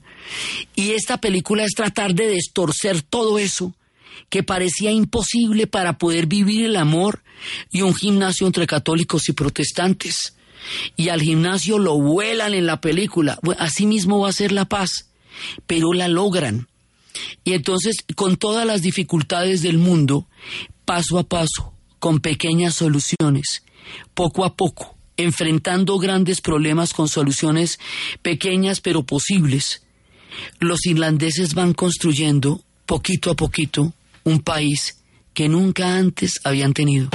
Y 0.74 0.90
esta 0.90 1.16
película 1.16 1.64
es 1.64 1.72
tratar 1.72 2.14
de 2.14 2.26
destorcer 2.26 3.00
todo 3.00 3.38
eso 3.38 3.72
que 4.28 4.42
parecía 4.42 4.90
imposible 4.90 5.66
para 5.66 5.96
poder 5.96 6.26
vivir 6.26 6.66
el 6.66 6.76
amor 6.76 7.22
y 7.70 7.80
un 7.80 7.94
gimnasio 7.94 8.46
entre 8.46 8.66
católicos 8.66 9.26
y 9.30 9.32
protestantes 9.32 10.34
y 10.96 11.08
al 11.08 11.22
gimnasio 11.22 11.78
lo 11.78 11.98
vuelan 11.98 12.52
en 12.52 12.66
la 12.66 12.82
película. 12.82 13.38
así 13.58 13.86
mismo 13.86 14.20
va 14.20 14.28
a 14.28 14.32
ser 14.32 14.52
la 14.52 14.66
paz, 14.66 15.06
pero 15.66 15.92
la 15.92 16.08
logran. 16.08 16.68
Y 17.44 17.52
entonces, 17.52 17.96
con 18.16 18.36
todas 18.36 18.66
las 18.66 18.82
dificultades 18.82 19.62
del 19.62 19.78
mundo, 19.78 20.26
paso 20.84 21.18
a 21.18 21.24
paso, 21.24 21.74
con 21.98 22.20
pequeñas 22.20 22.74
soluciones, 22.74 23.64
poco 24.14 24.44
a 24.44 24.54
poco, 24.56 24.96
enfrentando 25.16 25.98
grandes 25.98 26.40
problemas 26.40 26.94
con 26.94 27.08
soluciones 27.08 27.78
pequeñas 28.22 28.80
pero 28.80 29.04
posibles, 29.04 29.82
los 30.58 30.86
irlandeses 30.86 31.54
van 31.54 31.74
construyendo, 31.74 32.62
poquito 32.86 33.30
a 33.30 33.34
poquito, 33.34 33.92
un 34.24 34.40
país 34.40 35.02
que 35.34 35.48
nunca 35.48 35.96
antes 35.96 36.40
habían 36.44 36.72
tenido. 36.72 37.10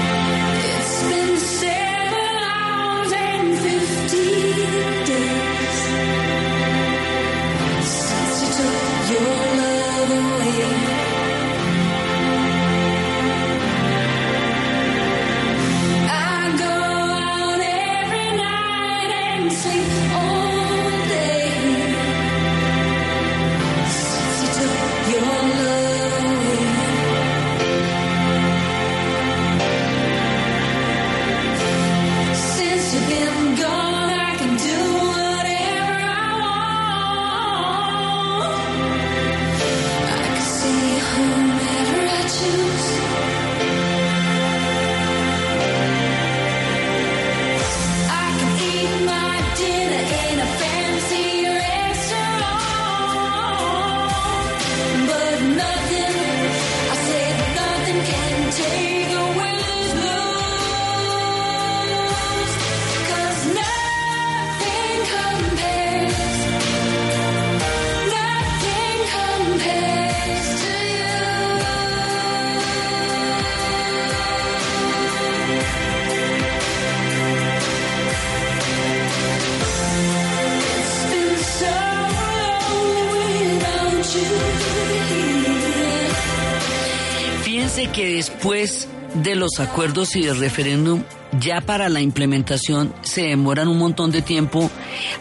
Los 89.47 89.65
acuerdos 89.65 90.13
y 90.17 90.23
del 90.23 90.39
referéndum, 90.39 91.03
ya 91.39 91.61
para 91.61 91.87
la 91.87 92.01
implementación 92.01 92.93
se 93.01 93.23
demoran 93.23 93.69
un 93.69 93.77
montón 93.77 94.11
de 94.11 94.21
tiempo 94.21 94.69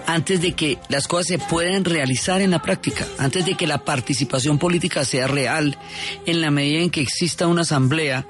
antes 0.04 0.40
de 0.40 0.52
que 0.52 0.78
las 0.88 1.06
cosas 1.06 1.28
se 1.28 1.38
puedan 1.38 1.84
realizar 1.84 2.40
en 2.40 2.50
la 2.50 2.60
práctica, 2.60 3.06
antes 3.18 3.46
de 3.46 3.54
que 3.54 3.68
la 3.68 3.84
participación 3.84 4.58
política 4.58 5.04
sea 5.04 5.28
real, 5.28 5.78
en 6.26 6.40
la 6.40 6.50
medida 6.50 6.80
en 6.80 6.90
que 6.90 7.02
exista 7.02 7.46
una 7.46 7.60
asamblea 7.62 8.26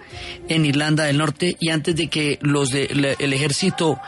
en 0.48 0.66
Irlanda 0.66 1.04
del 1.04 1.16
Norte 1.16 1.56
y 1.60 1.70
antes 1.70 1.96
de 1.96 2.08
que 2.08 2.38
los 2.42 2.68
de, 2.68 3.16
el 3.18 3.32
ejército 3.32 3.98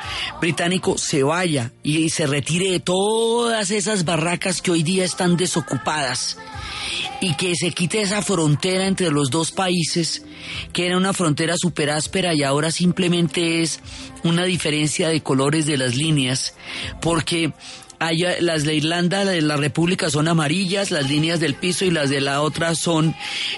británico 0.43 0.99
se 0.99 1.23
vaya 1.23 1.73
y 1.83 2.11
se 2.11 2.27
retire 2.27 2.71
de 2.71 2.81
todas 2.81 3.71
esas 3.71 4.05
barracas 4.05 4.61
que 4.61 4.73
hoy 4.73 4.83
día 4.83 5.07
están 5.07 5.39
desocupadas 5.39 6.37
y 7.21 7.35
que 7.35 7.55
se 7.57 7.73
quite 7.73 8.01
esa 8.01 8.23
frontera 8.23 8.87
entre 8.87 9.11
los 9.11 9.31
dos 9.31 9.51
países, 9.51 10.23
que 10.73 10.87
era 10.87 10.97
una 10.97 11.13
frontera 11.13 11.57
súper 11.57 11.91
áspera 11.91 12.35
y 12.35 12.43
ahora 12.43 12.71
simplemente 12.71 13.63
es 13.63 13.81
una 14.23 14.45
diferencia 14.45 15.09
de 15.09 15.23
colores 15.23 15.67
de 15.67 15.77
las 15.77 15.97
líneas, 15.97 16.55
porque 17.01 17.53
allá, 17.99 18.37
las 18.41 18.65
de 18.65 18.75
Irlanda, 18.75 19.25
de 19.25 19.43
la 19.43 19.57
República 19.57 20.11
son 20.11 20.29
amarillas, 20.29 20.91
las 20.91 21.09
líneas 21.09 21.41
del 21.41 21.55
piso 21.55 21.85
y 21.85 21.91
las 21.91 22.11
de 22.11 22.21
la 22.21 22.41
otra 22.41 22.75
son 22.75 23.15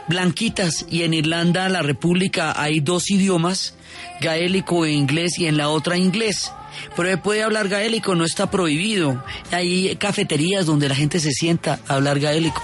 blanquitas, 0.08 0.86
y 0.90 1.02
en 1.02 1.14
Irlanda, 1.14 1.68
la 1.68 1.82
República, 1.82 2.60
hay 2.60 2.80
dos 2.80 3.10
idiomas, 3.10 3.74
gaélico 4.20 4.86
e 4.86 4.92
inglés, 4.92 5.38
y 5.38 5.46
en 5.46 5.56
la 5.56 5.68
otra 5.68 5.96
inglés. 5.98 6.52
Pero 6.96 7.20
puede 7.22 7.42
hablar 7.42 7.68
gaélico, 7.68 8.14
no 8.14 8.24
está 8.24 8.50
prohibido. 8.50 9.22
Hay 9.50 9.96
cafeterías 9.96 10.66
donde 10.66 10.88
la 10.88 10.94
gente 10.94 11.18
se 11.18 11.32
sienta 11.32 11.80
a 11.88 11.94
hablar 11.94 12.20
gaélico. 12.20 12.62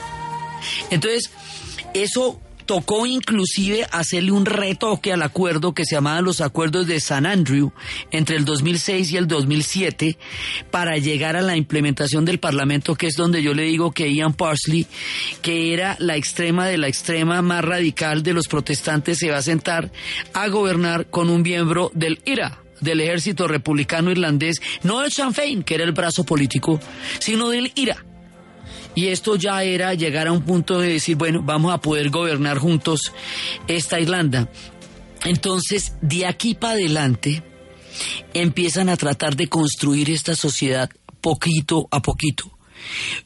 Entonces, 0.90 1.30
eso 1.94 2.40
tocó 2.66 3.06
inclusive 3.06 3.86
hacerle 3.92 4.32
un 4.32 4.44
retoque 4.44 5.12
al 5.12 5.22
acuerdo 5.22 5.72
que 5.72 5.84
se 5.84 5.94
llamaban 5.94 6.24
los 6.24 6.40
acuerdos 6.40 6.86
de 6.86 7.00
San 7.00 7.24
Andrew 7.24 7.72
entre 8.10 8.36
el 8.36 8.44
2006 8.44 9.12
y 9.12 9.16
el 9.16 9.28
2007 9.28 10.18
para 10.70 10.98
llegar 10.98 11.36
a 11.36 11.42
la 11.42 11.56
implementación 11.56 12.24
del 12.24 12.38
Parlamento, 12.38 12.96
que 12.96 13.06
es 13.06 13.14
donde 13.14 13.42
yo 13.42 13.54
le 13.54 13.62
digo 13.62 13.92
que 13.92 14.12
Ian 14.12 14.34
Parsley, 14.34 14.86
que 15.42 15.72
era 15.72 15.96
la 16.00 16.16
extrema 16.16 16.66
de 16.66 16.76
la 16.76 16.88
extrema 16.88 17.40
más 17.40 17.64
radical 17.64 18.22
de 18.22 18.34
los 18.34 18.48
protestantes, 18.48 19.18
se 19.18 19.30
va 19.30 19.38
a 19.38 19.42
sentar 19.42 19.92
a 20.34 20.48
gobernar 20.48 21.08
con 21.08 21.30
un 21.30 21.42
miembro 21.42 21.90
del 21.94 22.20
IRA, 22.24 22.60
del 22.80 23.00
ejército 23.00 23.46
republicano 23.46 24.10
irlandés, 24.10 24.60
no 24.82 25.02
el 25.02 25.12
Sinn 25.12 25.32
Féin, 25.32 25.62
que 25.62 25.76
era 25.76 25.84
el 25.84 25.92
brazo 25.92 26.24
político, 26.24 26.80
sino 27.20 27.48
del 27.48 27.72
IRA. 27.76 28.04
Y 28.96 29.08
esto 29.08 29.36
ya 29.36 29.62
era 29.62 29.92
llegar 29.92 30.26
a 30.26 30.32
un 30.32 30.42
punto 30.42 30.80
de 30.80 30.94
decir, 30.94 31.16
bueno, 31.16 31.42
vamos 31.42 31.72
a 31.72 31.80
poder 31.82 32.08
gobernar 32.08 32.58
juntos 32.58 33.12
esta 33.68 34.00
Irlanda. 34.00 34.50
Entonces, 35.24 35.92
de 36.00 36.24
aquí 36.24 36.54
para 36.54 36.72
adelante, 36.72 37.42
empiezan 38.32 38.88
a 38.88 38.96
tratar 38.96 39.36
de 39.36 39.48
construir 39.48 40.10
esta 40.10 40.34
sociedad 40.34 40.90
poquito 41.20 41.88
a 41.90 42.00
poquito. 42.00 42.50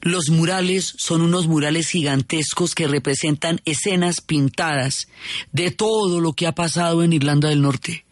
Los 0.00 0.28
murales 0.28 0.92
son 0.98 1.22
unos 1.22 1.46
murales 1.46 1.88
gigantescos 1.88 2.74
que 2.74 2.88
representan 2.88 3.60
escenas 3.64 4.20
pintadas 4.20 5.06
de 5.52 5.70
todo 5.70 6.20
lo 6.20 6.32
que 6.32 6.48
ha 6.48 6.52
pasado 6.52 7.04
en 7.04 7.12
Irlanda 7.12 7.48
del 7.48 7.62
Norte 7.62 8.04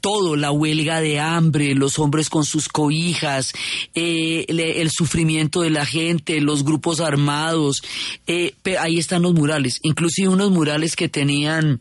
todo, 0.00 0.36
la 0.36 0.50
huelga 0.50 1.00
de 1.00 1.20
hambre, 1.20 1.74
los 1.74 1.98
hombres 1.98 2.28
con 2.28 2.44
sus 2.44 2.68
cobijas, 2.68 3.52
eh, 3.94 4.46
el 4.48 4.90
sufrimiento 4.90 5.62
de 5.62 5.70
la 5.70 5.86
gente, 5.86 6.40
los 6.40 6.64
grupos 6.64 7.00
armados, 7.00 7.82
eh, 8.26 8.54
ahí 8.78 8.98
están 8.98 9.22
los 9.22 9.34
murales, 9.34 9.78
inclusive 9.82 10.28
unos 10.28 10.50
murales 10.50 10.96
que 10.96 11.08
tenían 11.08 11.80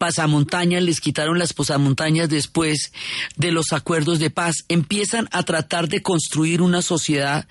pasamontañas, 0.00 0.82
les 0.82 0.98
quitaron 0.98 1.38
las 1.38 1.52
pasamontañas 1.52 2.30
después 2.30 2.90
de 3.36 3.52
los 3.52 3.74
acuerdos 3.74 4.18
de 4.18 4.30
paz, 4.30 4.64
empiezan 4.68 5.28
a 5.30 5.42
tratar 5.42 5.88
de 5.88 6.00
construir 6.00 6.62
una 6.62 6.80
sociedad 6.80 7.46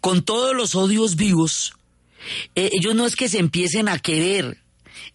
con 0.00 0.24
todos 0.24 0.54
los 0.56 0.74
odios 0.74 1.14
vivos. 1.14 1.74
Eh, 2.56 2.70
ellos 2.72 2.96
no 2.96 3.06
es 3.06 3.14
que 3.14 3.28
se 3.28 3.38
empiecen 3.38 3.88
a 3.88 4.00
querer, 4.00 4.58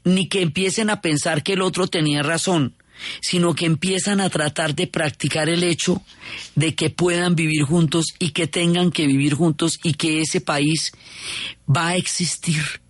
ni 0.05 0.29
que 0.29 0.41
empiecen 0.41 0.89
a 0.89 1.01
pensar 1.01 1.43
que 1.43 1.53
el 1.53 1.61
otro 1.61 1.87
tenía 1.87 2.23
razón, 2.23 2.73
sino 3.21 3.53
que 3.53 3.65
empiezan 3.65 4.21
a 4.21 4.29
tratar 4.29 4.75
de 4.75 4.87
practicar 4.87 5.49
el 5.49 5.63
hecho 5.63 6.01
de 6.55 6.75
que 6.75 6.89
puedan 6.89 7.35
vivir 7.35 7.63
juntos 7.63 8.05
y 8.19 8.31
que 8.31 8.47
tengan 8.47 8.91
que 8.91 9.07
vivir 9.07 9.33
juntos 9.33 9.79
y 9.83 9.93
que 9.93 10.21
ese 10.21 10.41
país 10.41 10.91
va 11.67 11.89
a 11.89 11.95
existir 11.95 12.81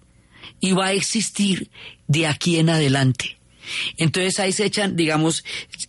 y 0.59 0.73
va 0.73 0.87
a 0.87 0.93
existir 0.93 1.69
de 2.07 2.27
aquí 2.27 2.57
en 2.57 2.69
adelante. 2.69 3.37
Entonces 3.97 4.39
ahí 4.39 4.51
se 4.51 4.65
echan, 4.65 4.95
digamos, 4.95 5.43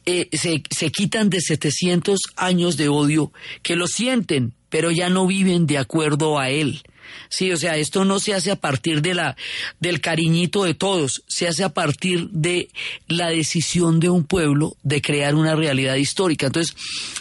eh, 0.07 0.29
se, 0.33 0.63
se 0.71 0.91
quitan 0.91 1.31
de 1.31 1.41
700 1.41 2.21
años 2.37 2.77
de 2.77 2.89
odio 2.89 3.33
que 3.63 3.77
lo 3.77 3.87
sienten, 3.87 4.55
pero 4.69 4.91
ya 4.91 5.09
no 5.09 5.27
viven 5.27 5.67
de 5.67 5.79
acuerdo 5.79 6.39
a 6.39 6.51
él. 6.51 6.83
Sí, 7.29 7.53
o 7.53 7.57
sea, 7.57 7.77
esto 7.77 8.05
no 8.05 8.21
se 8.21 8.35
hace 8.35 8.51
a 8.51 8.57
partir 8.57 9.03
de 9.03 9.15
la, 9.15 9.37
del 9.81 10.01
cariñito 10.01 10.65
de 10.65 10.75
todos, 10.75 11.23
se 11.27 11.49
hace 11.49 11.65
a 11.65 11.71
partir 11.71 12.29
de 12.31 12.69
la 13.09 13.29
decisión 13.29 14.01
de 14.01 14.11
un 14.11 14.25
pueblo 14.25 14.77
de 14.83 15.01
crear 15.01 15.35
una 15.35 15.55
realidad 15.55 15.97
histórica. 15.97 16.47
Entonces, 16.47 16.77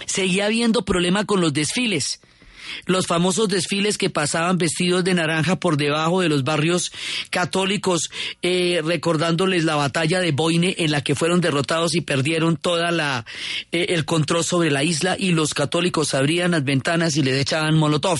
seguía 0.05 0.45
habiendo 0.45 0.85
problema 0.85 1.25
con 1.25 1.41
los 1.41 1.53
desfiles 1.53 2.19
los 2.85 3.07
famosos 3.07 3.47
desfiles 3.47 3.97
que 3.97 4.09
pasaban 4.09 4.57
vestidos 4.57 5.03
de 5.03 5.13
naranja 5.13 5.57
por 5.57 5.77
debajo 5.77 6.21
de 6.21 6.29
los 6.29 6.43
barrios 6.43 6.91
católicos, 7.29 8.09
eh, 8.41 8.81
recordándoles 8.83 9.63
la 9.63 9.75
batalla 9.75 10.19
de 10.19 10.31
Boine 10.31 10.75
en 10.79 10.91
la 10.91 11.01
que 11.01 11.15
fueron 11.15 11.41
derrotados 11.41 11.95
y 11.95 12.01
perdieron 12.01 12.57
toda 12.57 12.91
la 12.91 13.25
eh, 13.71 13.87
el 13.89 14.05
control 14.05 14.43
sobre 14.43 14.71
la 14.71 14.83
isla 14.83 15.15
y 15.17 15.31
los 15.31 15.53
católicos 15.53 16.13
abrían 16.13 16.51
las 16.51 16.63
ventanas 16.63 17.15
y 17.15 17.23
les 17.23 17.39
echaban 17.39 17.75
molotov. 17.75 18.19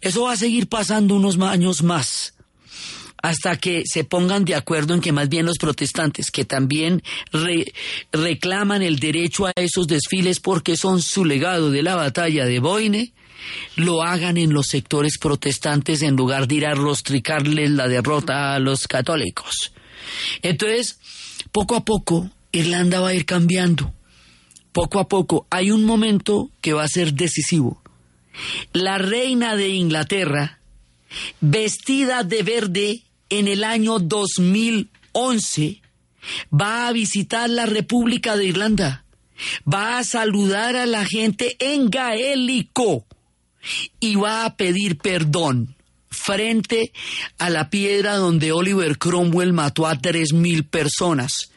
Eso 0.00 0.22
va 0.24 0.32
a 0.32 0.36
seguir 0.36 0.68
pasando 0.68 1.14
unos 1.14 1.38
años 1.40 1.82
más 1.82 2.34
hasta 3.22 3.56
que 3.56 3.84
se 3.86 4.04
pongan 4.04 4.44
de 4.44 4.54
acuerdo 4.54 4.92
en 4.92 5.00
que 5.00 5.10
más 5.10 5.30
bien 5.30 5.46
los 5.46 5.56
protestantes, 5.56 6.30
que 6.30 6.44
también 6.44 7.02
re- 7.32 7.72
reclaman 8.12 8.82
el 8.82 8.98
derecho 8.98 9.46
a 9.46 9.52
esos 9.56 9.86
desfiles 9.86 10.40
porque 10.40 10.76
son 10.76 11.00
su 11.00 11.24
legado 11.24 11.70
de 11.70 11.82
la 11.82 11.94
batalla 11.96 12.44
de 12.44 12.58
Boine, 12.58 13.14
lo 13.76 14.02
hagan 14.02 14.36
en 14.36 14.52
los 14.52 14.66
sectores 14.66 15.16
protestantes 15.18 16.02
en 16.02 16.16
lugar 16.16 16.46
de 16.48 16.54
ir 16.56 16.66
a 16.66 16.74
rostricarles 16.74 17.70
la 17.70 17.88
derrota 17.88 18.54
a 18.54 18.58
los 18.58 18.86
católicos. 18.86 19.72
Entonces, 20.42 20.98
poco 21.50 21.76
a 21.76 21.84
poco, 21.84 22.28
Irlanda 22.52 23.00
va 23.00 23.08
a 23.08 23.14
ir 23.14 23.24
cambiando. 23.24 23.94
Poco 24.72 24.98
a 24.98 25.08
poco, 25.08 25.46
hay 25.48 25.70
un 25.70 25.84
momento 25.84 26.50
que 26.60 26.74
va 26.74 26.82
a 26.82 26.88
ser 26.88 27.14
decisivo. 27.14 27.80
La 28.72 28.98
reina 28.98 29.56
de 29.56 29.68
Inglaterra, 29.68 30.58
vestida 31.40 32.24
de 32.24 32.42
verde 32.42 33.02
en 33.28 33.48
el 33.48 33.64
año 33.64 33.98
2011, 33.98 35.80
va 36.52 36.88
a 36.88 36.92
visitar 36.92 37.48
la 37.50 37.66
República 37.66 38.36
de 38.36 38.46
Irlanda, 38.46 39.04
va 39.72 39.98
a 39.98 40.04
saludar 40.04 40.76
a 40.76 40.86
la 40.86 41.04
gente 41.04 41.56
en 41.58 41.90
gaélico 41.90 43.06
y 44.00 44.16
va 44.16 44.44
a 44.44 44.56
pedir 44.56 44.98
perdón 44.98 45.76
frente 46.10 46.92
a 47.38 47.50
la 47.50 47.70
piedra 47.70 48.16
donde 48.16 48.52
Oliver 48.52 48.98
Cromwell 48.98 49.52
mató 49.52 49.86
a 49.86 49.98
tres 49.98 50.32
mil 50.32 50.64
personas 50.64 51.50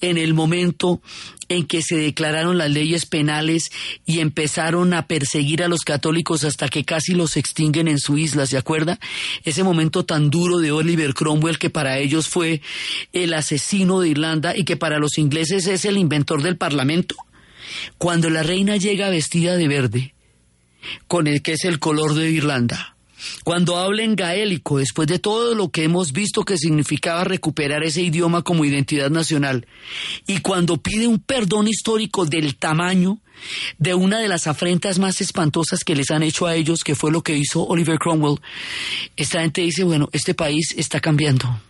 en 0.00 0.18
el 0.18 0.34
momento 0.34 1.00
en 1.48 1.66
que 1.66 1.82
se 1.82 1.96
declararon 1.96 2.58
las 2.58 2.70
leyes 2.70 3.06
penales 3.06 3.70
y 4.06 4.20
empezaron 4.20 4.92
a 4.94 5.06
perseguir 5.06 5.62
a 5.62 5.68
los 5.68 5.80
católicos 5.80 6.44
hasta 6.44 6.68
que 6.68 6.84
casi 6.84 7.14
los 7.14 7.36
extinguen 7.36 7.88
en 7.88 7.98
su 7.98 8.18
isla, 8.18 8.46
¿se 8.46 8.56
acuerda? 8.56 8.98
Ese 9.44 9.62
momento 9.62 10.04
tan 10.04 10.30
duro 10.30 10.58
de 10.58 10.72
Oliver 10.72 11.14
Cromwell 11.14 11.58
que 11.58 11.70
para 11.70 11.98
ellos 11.98 12.28
fue 12.28 12.60
el 13.12 13.34
asesino 13.34 14.00
de 14.00 14.08
Irlanda 14.08 14.56
y 14.56 14.64
que 14.64 14.76
para 14.76 14.98
los 14.98 15.18
ingleses 15.18 15.66
es 15.66 15.84
el 15.84 15.96
inventor 15.96 16.42
del 16.42 16.56
parlamento. 16.56 17.16
Cuando 17.98 18.30
la 18.30 18.42
reina 18.42 18.76
llega 18.76 19.10
vestida 19.10 19.56
de 19.56 19.68
verde, 19.68 20.14
con 21.06 21.26
el 21.26 21.42
que 21.42 21.52
es 21.52 21.64
el 21.64 21.78
color 21.78 22.14
de 22.14 22.30
Irlanda, 22.30 22.93
cuando 23.44 23.76
habla 23.76 24.02
en 24.02 24.16
gaélico, 24.16 24.78
después 24.78 25.08
de 25.08 25.18
todo 25.18 25.54
lo 25.54 25.70
que 25.70 25.84
hemos 25.84 26.12
visto 26.12 26.44
que 26.44 26.58
significaba 26.58 27.24
recuperar 27.24 27.82
ese 27.84 28.02
idioma 28.02 28.42
como 28.42 28.64
identidad 28.64 29.10
nacional, 29.10 29.66
y 30.26 30.38
cuando 30.38 30.76
pide 30.78 31.06
un 31.06 31.18
perdón 31.18 31.68
histórico 31.68 32.24
del 32.26 32.56
tamaño 32.56 33.18
de 33.78 33.94
una 33.94 34.20
de 34.20 34.28
las 34.28 34.46
afrentas 34.46 34.98
más 34.98 35.20
espantosas 35.20 35.84
que 35.84 35.96
les 35.96 36.10
han 36.10 36.22
hecho 36.22 36.46
a 36.46 36.54
ellos, 36.54 36.84
que 36.84 36.94
fue 36.94 37.10
lo 37.10 37.22
que 37.22 37.36
hizo 37.36 37.66
Oliver 37.66 37.98
Cromwell, 37.98 38.40
esta 39.16 39.40
gente 39.40 39.62
dice, 39.62 39.84
bueno, 39.84 40.08
este 40.12 40.34
país 40.34 40.74
está 40.76 41.00
cambiando. 41.00 41.60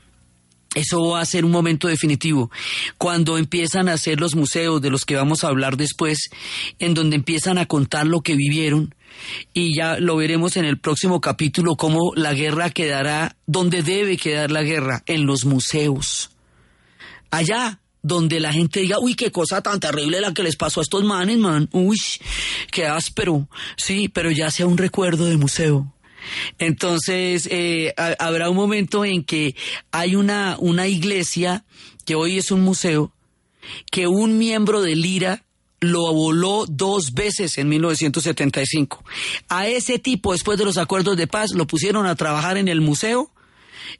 Eso 0.74 1.10
va 1.10 1.20
a 1.20 1.24
ser 1.24 1.44
un 1.44 1.52
momento 1.52 1.86
definitivo. 1.86 2.50
Cuando 2.98 3.38
empiezan 3.38 3.88
a 3.88 3.92
hacer 3.92 4.20
los 4.20 4.34
museos 4.34 4.82
de 4.82 4.90
los 4.90 5.04
que 5.04 5.14
vamos 5.14 5.44
a 5.44 5.48
hablar 5.48 5.76
después, 5.76 6.30
en 6.80 6.94
donde 6.94 7.16
empiezan 7.16 7.58
a 7.58 7.66
contar 7.66 8.06
lo 8.06 8.22
que 8.22 8.34
vivieron, 8.34 8.94
y 9.52 9.76
ya 9.76 9.98
lo 9.98 10.16
veremos 10.16 10.56
en 10.56 10.64
el 10.64 10.78
próximo 10.78 11.20
capítulo, 11.20 11.76
cómo 11.76 12.12
la 12.14 12.34
guerra 12.34 12.70
quedará 12.70 13.36
donde 13.46 13.82
debe 13.82 14.16
quedar 14.16 14.50
la 14.50 14.62
guerra, 14.62 15.02
en 15.06 15.26
los 15.26 15.44
museos. 15.44 16.30
Allá, 17.30 17.80
donde 18.02 18.38
la 18.38 18.52
gente 18.52 18.80
diga, 18.80 18.98
uy, 19.00 19.14
qué 19.14 19.30
cosa 19.32 19.62
tan 19.62 19.80
terrible 19.80 20.20
la 20.20 20.34
que 20.34 20.42
les 20.42 20.56
pasó 20.56 20.80
a 20.80 20.82
estos 20.82 21.04
manes, 21.04 21.38
man. 21.38 21.68
Uy, 21.72 21.98
qué 22.70 22.86
áspero. 22.86 23.48
Sí, 23.76 24.08
pero 24.08 24.30
ya 24.30 24.50
sea 24.50 24.66
un 24.66 24.76
recuerdo 24.76 25.24
de 25.26 25.36
museo. 25.36 25.90
Entonces, 26.58 27.48
eh, 27.50 27.92
ha- 27.96 28.16
habrá 28.18 28.50
un 28.50 28.56
momento 28.56 29.04
en 29.04 29.24
que 29.24 29.54
hay 29.90 30.16
una, 30.16 30.56
una 30.58 30.86
iglesia, 30.86 31.64
que 32.04 32.14
hoy 32.14 32.38
es 32.38 32.50
un 32.50 32.62
museo, 32.62 33.12
que 33.90 34.06
un 34.06 34.38
miembro 34.38 34.82
del 34.82 35.04
IRA 35.04 35.43
lo 35.90 36.12
voló 36.12 36.66
dos 36.68 37.14
veces 37.14 37.58
en 37.58 37.68
1975. 37.68 39.04
A 39.48 39.66
ese 39.68 39.98
tipo, 39.98 40.32
después 40.32 40.58
de 40.58 40.64
los 40.64 40.78
acuerdos 40.78 41.16
de 41.16 41.26
paz, 41.26 41.52
lo 41.52 41.66
pusieron 41.66 42.06
a 42.06 42.16
trabajar 42.16 42.56
en 42.56 42.68
el 42.68 42.80
museo 42.80 43.30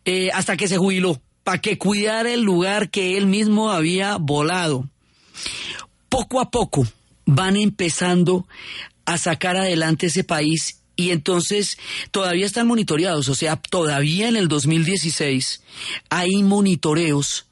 eh, 0.04 0.30
hasta 0.32 0.56
que 0.56 0.68
se 0.68 0.78
jubiló, 0.78 1.20
para 1.42 1.60
que 1.60 1.78
cuidara 1.78 2.32
el 2.32 2.42
lugar 2.42 2.90
que 2.90 3.16
él 3.16 3.26
mismo 3.26 3.70
había 3.70 4.16
volado. 4.16 4.88
Poco 6.08 6.40
a 6.40 6.50
poco 6.50 6.86
van 7.26 7.56
empezando 7.56 8.46
a 9.04 9.18
sacar 9.18 9.56
adelante 9.56 10.06
ese 10.06 10.24
país 10.24 10.80
y 10.96 11.10
entonces 11.10 11.76
todavía 12.10 12.46
están 12.46 12.66
monitoreados, 12.66 13.28
o 13.28 13.34
sea, 13.34 13.56
todavía 13.56 14.28
en 14.28 14.36
el 14.36 14.48
2016 14.48 15.62
hay 16.08 16.42
monitoreos 16.42 17.46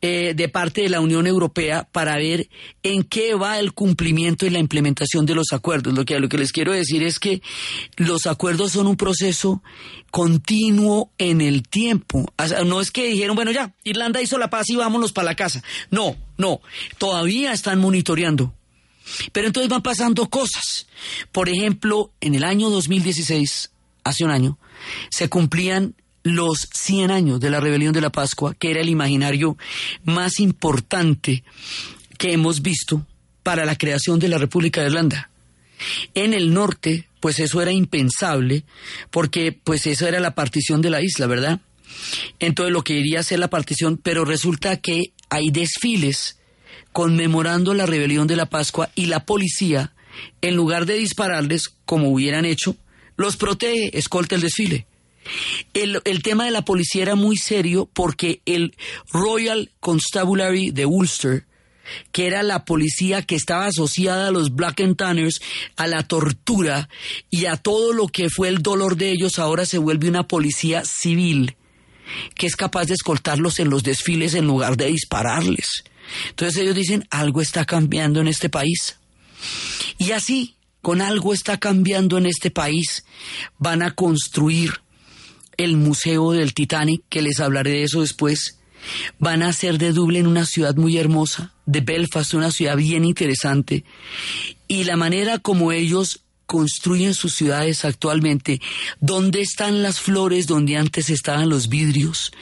eh, 0.00 0.34
de 0.34 0.48
parte 0.48 0.82
de 0.82 0.88
la 0.88 1.00
Unión 1.00 1.26
Europea 1.26 1.88
para 1.90 2.16
ver 2.16 2.48
en 2.82 3.02
qué 3.02 3.34
va 3.34 3.58
el 3.58 3.72
cumplimiento 3.72 4.46
y 4.46 4.50
la 4.50 4.58
implementación 4.58 5.26
de 5.26 5.34
los 5.34 5.52
acuerdos. 5.52 5.94
Lo 5.94 6.04
que, 6.04 6.18
lo 6.20 6.28
que 6.28 6.38
les 6.38 6.52
quiero 6.52 6.72
decir 6.72 7.02
es 7.02 7.18
que 7.18 7.42
los 7.96 8.26
acuerdos 8.26 8.72
son 8.72 8.86
un 8.86 8.96
proceso 8.96 9.62
continuo 10.10 11.10
en 11.18 11.40
el 11.40 11.62
tiempo. 11.62 12.32
No 12.66 12.80
es 12.80 12.90
que 12.90 13.08
dijeron, 13.08 13.36
bueno, 13.36 13.50
ya, 13.50 13.74
Irlanda 13.84 14.22
hizo 14.22 14.38
la 14.38 14.50
paz 14.50 14.68
y 14.70 14.76
vámonos 14.76 15.12
para 15.12 15.26
la 15.26 15.34
casa. 15.34 15.62
No, 15.90 16.16
no, 16.36 16.60
todavía 16.98 17.52
están 17.52 17.78
monitoreando. 17.78 18.54
Pero 19.32 19.46
entonces 19.46 19.70
van 19.70 19.82
pasando 19.82 20.28
cosas. 20.28 20.86
Por 21.32 21.48
ejemplo, 21.48 22.12
en 22.20 22.34
el 22.34 22.44
año 22.44 22.70
2016, 22.70 23.70
hace 24.04 24.24
un 24.24 24.30
año, 24.30 24.58
se 25.10 25.28
cumplían 25.28 25.94
los 26.34 26.68
100 26.72 27.10
años 27.10 27.40
de 27.40 27.50
la 27.50 27.60
rebelión 27.60 27.92
de 27.92 28.00
la 28.00 28.10
Pascua, 28.10 28.54
que 28.54 28.70
era 28.70 28.80
el 28.80 28.88
imaginario 28.88 29.56
más 30.04 30.40
importante 30.40 31.44
que 32.18 32.32
hemos 32.32 32.62
visto 32.62 33.06
para 33.42 33.64
la 33.64 33.76
creación 33.76 34.18
de 34.18 34.28
la 34.28 34.38
República 34.38 34.80
de 34.80 34.88
Irlanda. 34.88 35.30
En 36.14 36.34
el 36.34 36.52
norte, 36.52 37.08
pues 37.20 37.38
eso 37.38 37.62
era 37.62 37.72
impensable, 37.72 38.64
porque 39.10 39.52
pues 39.52 39.86
eso 39.86 40.06
era 40.06 40.20
la 40.20 40.34
partición 40.34 40.82
de 40.82 40.90
la 40.90 41.02
isla, 41.02 41.26
¿verdad? 41.26 41.60
Entonces 42.38 42.72
lo 42.72 42.82
que 42.82 42.94
iría 42.94 43.20
a 43.20 43.24
ser 43.24 43.38
la 43.38 43.50
partición, 43.50 43.96
pero 43.96 44.24
resulta 44.24 44.76
que 44.76 45.12
hay 45.30 45.50
desfiles 45.50 46.38
conmemorando 46.92 47.74
la 47.74 47.86
rebelión 47.86 48.26
de 48.26 48.36
la 48.36 48.46
Pascua 48.46 48.90
y 48.94 49.06
la 49.06 49.24
policía, 49.24 49.92
en 50.40 50.56
lugar 50.56 50.86
de 50.86 50.94
dispararles 50.94 51.70
como 51.84 52.10
hubieran 52.10 52.44
hecho, 52.44 52.76
los 53.16 53.36
protege, 53.36 53.96
escolta 53.96 54.34
el 54.34 54.40
desfile. 54.40 54.86
El, 55.74 56.00
el 56.04 56.22
tema 56.22 56.44
de 56.44 56.50
la 56.50 56.64
policía 56.64 57.02
era 57.02 57.14
muy 57.14 57.36
serio 57.36 57.88
porque 57.92 58.42
el 58.46 58.76
Royal 59.12 59.70
Constabulary 59.80 60.70
de 60.70 60.86
Ulster, 60.86 61.46
que 62.12 62.26
era 62.26 62.42
la 62.42 62.64
policía 62.64 63.22
que 63.22 63.34
estaba 63.34 63.66
asociada 63.66 64.28
a 64.28 64.30
los 64.30 64.54
Black 64.54 64.80
and 64.80 64.96
Tanners, 64.96 65.40
a 65.76 65.86
la 65.86 66.02
tortura 66.02 66.88
y 67.30 67.46
a 67.46 67.56
todo 67.56 67.92
lo 67.92 68.08
que 68.08 68.28
fue 68.28 68.48
el 68.48 68.62
dolor 68.62 68.96
de 68.96 69.10
ellos, 69.10 69.38
ahora 69.38 69.64
se 69.64 69.78
vuelve 69.78 70.08
una 70.08 70.28
policía 70.28 70.84
civil 70.84 71.56
que 72.34 72.46
es 72.46 72.56
capaz 72.56 72.86
de 72.86 72.94
escoltarlos 72.94 73.58
en 73.58 73.70
los 73.70 73.82
desfiles 73.82 74.34
en 74.34 74.46
lugar 74.46 74.76
de 74.76 74.86
dispararles. 74.86 75.84
Entonces 76.30 76.62
ellos 76.62 76.74
dicen, 76.74 77.06
algo 77.10 77.42
está 77.42 77.64
cambiando 77.64 78.20
en 78.20 78.28
este 78.28 78.48
país. 78.48 78.96
Y 79.98 80.12
así, 80.12 80.56
con 80.80 81.00
algo 81.00 81.34
está 81.34 81.58
cambiando 81.58 82.18
en 82.18 82.26
este 82.26 82.50
país, 82.50 83.04
van 83.58 83.82
a 83.82 83.94
construir 83.94 84.80
el 85.58 85.76
Museo 85.76 86.32
del 86.32 86.54
Titanic, 86.54 87.02
que 87.10 87.20
les 87.20 87.40
hablaré 87.40 87.72
de 87.72 87.82
eso 87.82 88.00
después. 88.00 88.58
Van 89.18 89.42
a 89.42 89.48
hacer 89.48 89.76
de 89.76 89.92
Dublín 89.92 90.26
una 90.26 90.46
ciudad 90.46 90.74
muy 90.76 90.96
hermosa, 90.96 91.52
de 91.66 91.82
Belfast 91.82 92.32
una 92.32 92.50
ciudad 92.50 92.76
bien 92.76 93.04
interesante. 93.04 93.84
Y 94.68 94.84
la 94.84 94.96
manera 94.96 95.38
como 95.38 95.72
ellos 95.72 96.22
construyen 96.48 97.12
sus 97.12 97.34
ciudades 97.34 97.84
actualmente, 97.84 98.60
dónde 99.00 99.42
están 99.42 99.82
las 99.82 100.00
flores 100.00 100.46
donde 100.46 100.78
antes 100.78 101.10
estaban 101.10 101.50
los 101.50 101.68
vidrios, 101.68 102.32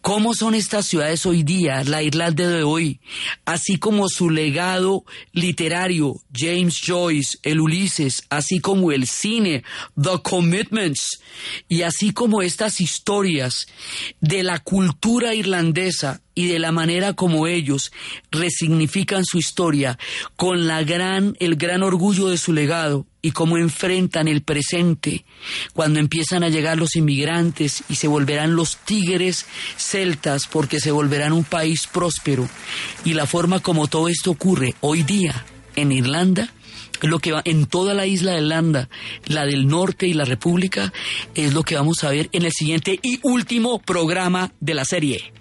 cómo 0.00 0.34
son 0.34 0.56
estas 0.56 0.86
ciudades 0.86 1.24
hoy 1.24 1.44
día, 1.44 1.84
la 1.84 2.02
Irlanda 2.02 2.48
de 2.48 2.64
hoy, 2.64 3.00
así 3.44 3.78
como 3.78 4.08
su 4.08 4.28
legado 4.28 5.04
literario, 5.32 6.16
James 6.34 6.80
Joyce, 6.84 7.38
el 7.44 7.60
Ulises, 7.60 8.24
así 8.28 8.58
como 8.58 8.90
el 8.90 9.06
cine, 9.06 9.62
The 10.02 10.20
Commitments, 10.24 11.20
y 11.68 11.82
así 11.82 12.12
como 12.12 12.42
estas 12.42 12.80
historias 12.80 13.68
de 14.20 14.42
la 14.42 14.58
cultura 14.58 15.32
irlandesa 15.32 16.22
y 16.34 16.48
de 16.48 16.58
la 16.58 16.72
manera 16.72 17.12
como 17.12 17.46
ellos 17.46 17.92
resignifican 18.32 19.24
su 19.24 19.38
historia 19.38 19.96
con 20.34 20.66
la 20.66 20.82
gran, 20.82 21.36
el 21.38 21.54
gran 21.54 21.84
orgullo 21.84 22.30
de 22.30 22.36
su 22.36 22.52
legado 22.52 23.06
y 23.24 23.30
cómo 23.30 23.56
enfrentan 23.56 24.28
el 24.28 24.42
presente 24.42 25.24
cuando 25.72 25.98
empiezan 25.98 26.44
a 26.44 26.50
llegar 26.50 26.76
los 26.76 26.94
inmigrantes 26.94 27.82
y 27.88 27.94
se 27.94 28.06
volverán 28.06 28.54
los 28.54 28.76
tigres 28.76 29.46
celtas 29.78 30.46
porque 30.46 30.78
se 30.78 30.90
volverán 30.90 31.32
un 31.32 31.44
país 31.44 31.86
próspero 31.86 32.46
y 33.02 33.14
la 33.14 33.24
forma 33.24 33.60
como 33.60 33.88
todo 33.88 34.08
esto 34.08 34.30
ocurre 34.30 34.74
hoy 34.82 35.04
día 35.04 35.46
en 35.74 35.90
Irlanda 35.90 36.52
lo 37.00 37.18
que 37.18 37.32
va 37.32 37.40
en 37.46 37.64
toda 37.64 37.94
la 37.94 38.06
isla 38.06 38.32
de 38.32 38.38
Irlanda, 38.38 38.88
la 39.26 39.46
del 39.46 39.66
norte 39.66 40.06
y 40.06 40.14
la 40.14 40.24
República, 40.24 40.92
es 41.34 41.52
lo 41.52 41.62
que 41.62 41.74
vamos 41.74 42.04
a 42.04 42.10
ver 42.10 42.28
en 42.32 42.44
el 42.44 42.52
siguiente 42.52 42.98
y 43.02 43.20
último 43.22 43.78
programa 43.78 44.52
de 44.60 44.74
la 44.74 44.84
serie. 44.84 45.32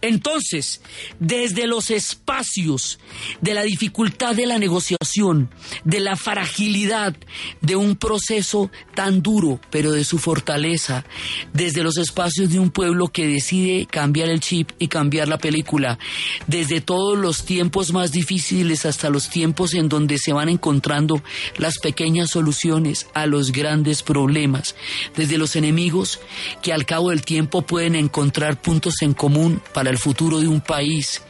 Entonces, 0.00 0.80
desde 1.18 1.66
los 1.66 1.90
espacios 1.90 2.98
de 3.40 3.54
la 3.54 3.62
dificultad 3.62 4.34
de 4.34 4.46
la 4.46 4.58
negociación, 4.58 5.50
de 5.84 6.00
la 6.00 6.16
fragilidad 6.16 7.14
de 7.60 7.76
un 7.76 7.96
proceso 7.96 8.70
tan 8.94 9.22
duro, 9.22 9.60
pero 9.70 9.92
de 9.92 10.04
su 10.04 10.18
fortaleza, 10.18 11.04
desde 11.52 11.82
los 11.82 11.96
espacios 11.96 12.50
de 12.50 12.58
un 12.58 12.70
pueblo 12.70 13.08
que 13.08 13.26
decide 13.26 13.86
cambiar 13.86 14.28
el 14.28 14.40
chip 14.40 14.70
y 14.78 14.88
cambiar 14.88 15.28
la 15.28 15.38
película, 15.38 15.98
desde 16.46 16.80
todos 16.80 17.18
los 17.18 17.44
tiempos 17.44 17.92
más 17.92 18.12
difíciles 18.12 18.86
hasta 18.86 19.10
los 19.10 19.28
tiempos 19.28 19.74
en 19.74 19.88
donde 19.88 20.18
se 20.18 20.32
van 20.32 20.48
encontrando 20.48 21.22
las 21.56 21.78
pequeñas 21.78 22.30
soluciones 22.30 23.06
a 23.14 23.26
los 23.26 23.52
grandes 23.52 24.02
problemas, 24.02 24.74
desde 25.16 25.38
los 25.38 25.56
enemigos 25.56 26.20
que 26.62 26.72
al 26.72 26.86
cabo 26.86 27.10
del 27.10 27.22
tiempo 27.22 27.62
pueden 27.62 27.94
encontrar 27.94 28.60
puntos 28.60 29.02
en 29.02 29.14
común 29.14 29.60
para 29.72 29.90
el 29.90 29.98
futuro 29.98 30.40
de 30.40 30.48
un 30.48 30.60
país 30.60 31.22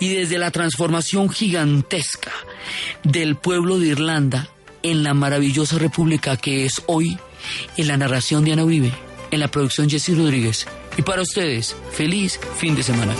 y 0.00 0.08
desde 0.14 0.38
la 0.38 0.50
transformación 0.50 1.30
gigantesca 1.30 2.32
del 3.02 3.36
pueblo 3.36 3.78
de 3.78 3.88
Irlanda 3.88 4.48
en 4.82 5.02
la 5.02 5.14
maravillosa 5.14 5.78
república 5.78 6.36
que 6.36 6.66
es 6.66 6.82
hoy, 6.86 7.18
en 7.76 7.88
la 7.88 7.96
narración 7.96 8.44
de 8.44 8.52
Ana 8.52 8.64
Uribe, 8.64 8.92
en 9.30 9.40
la 9.40 9.48
producción 9.48 9.88
Jesse 9.88 10.16
Rodríguez. 10.16 10.66
Y 10.96 11.02
para 11.02 11.22
ustedes, 11.22 11.74
feliz 11.92 12.38
fin 12.58 12.76
de 12.76 12.82
semana. 12.82 13.14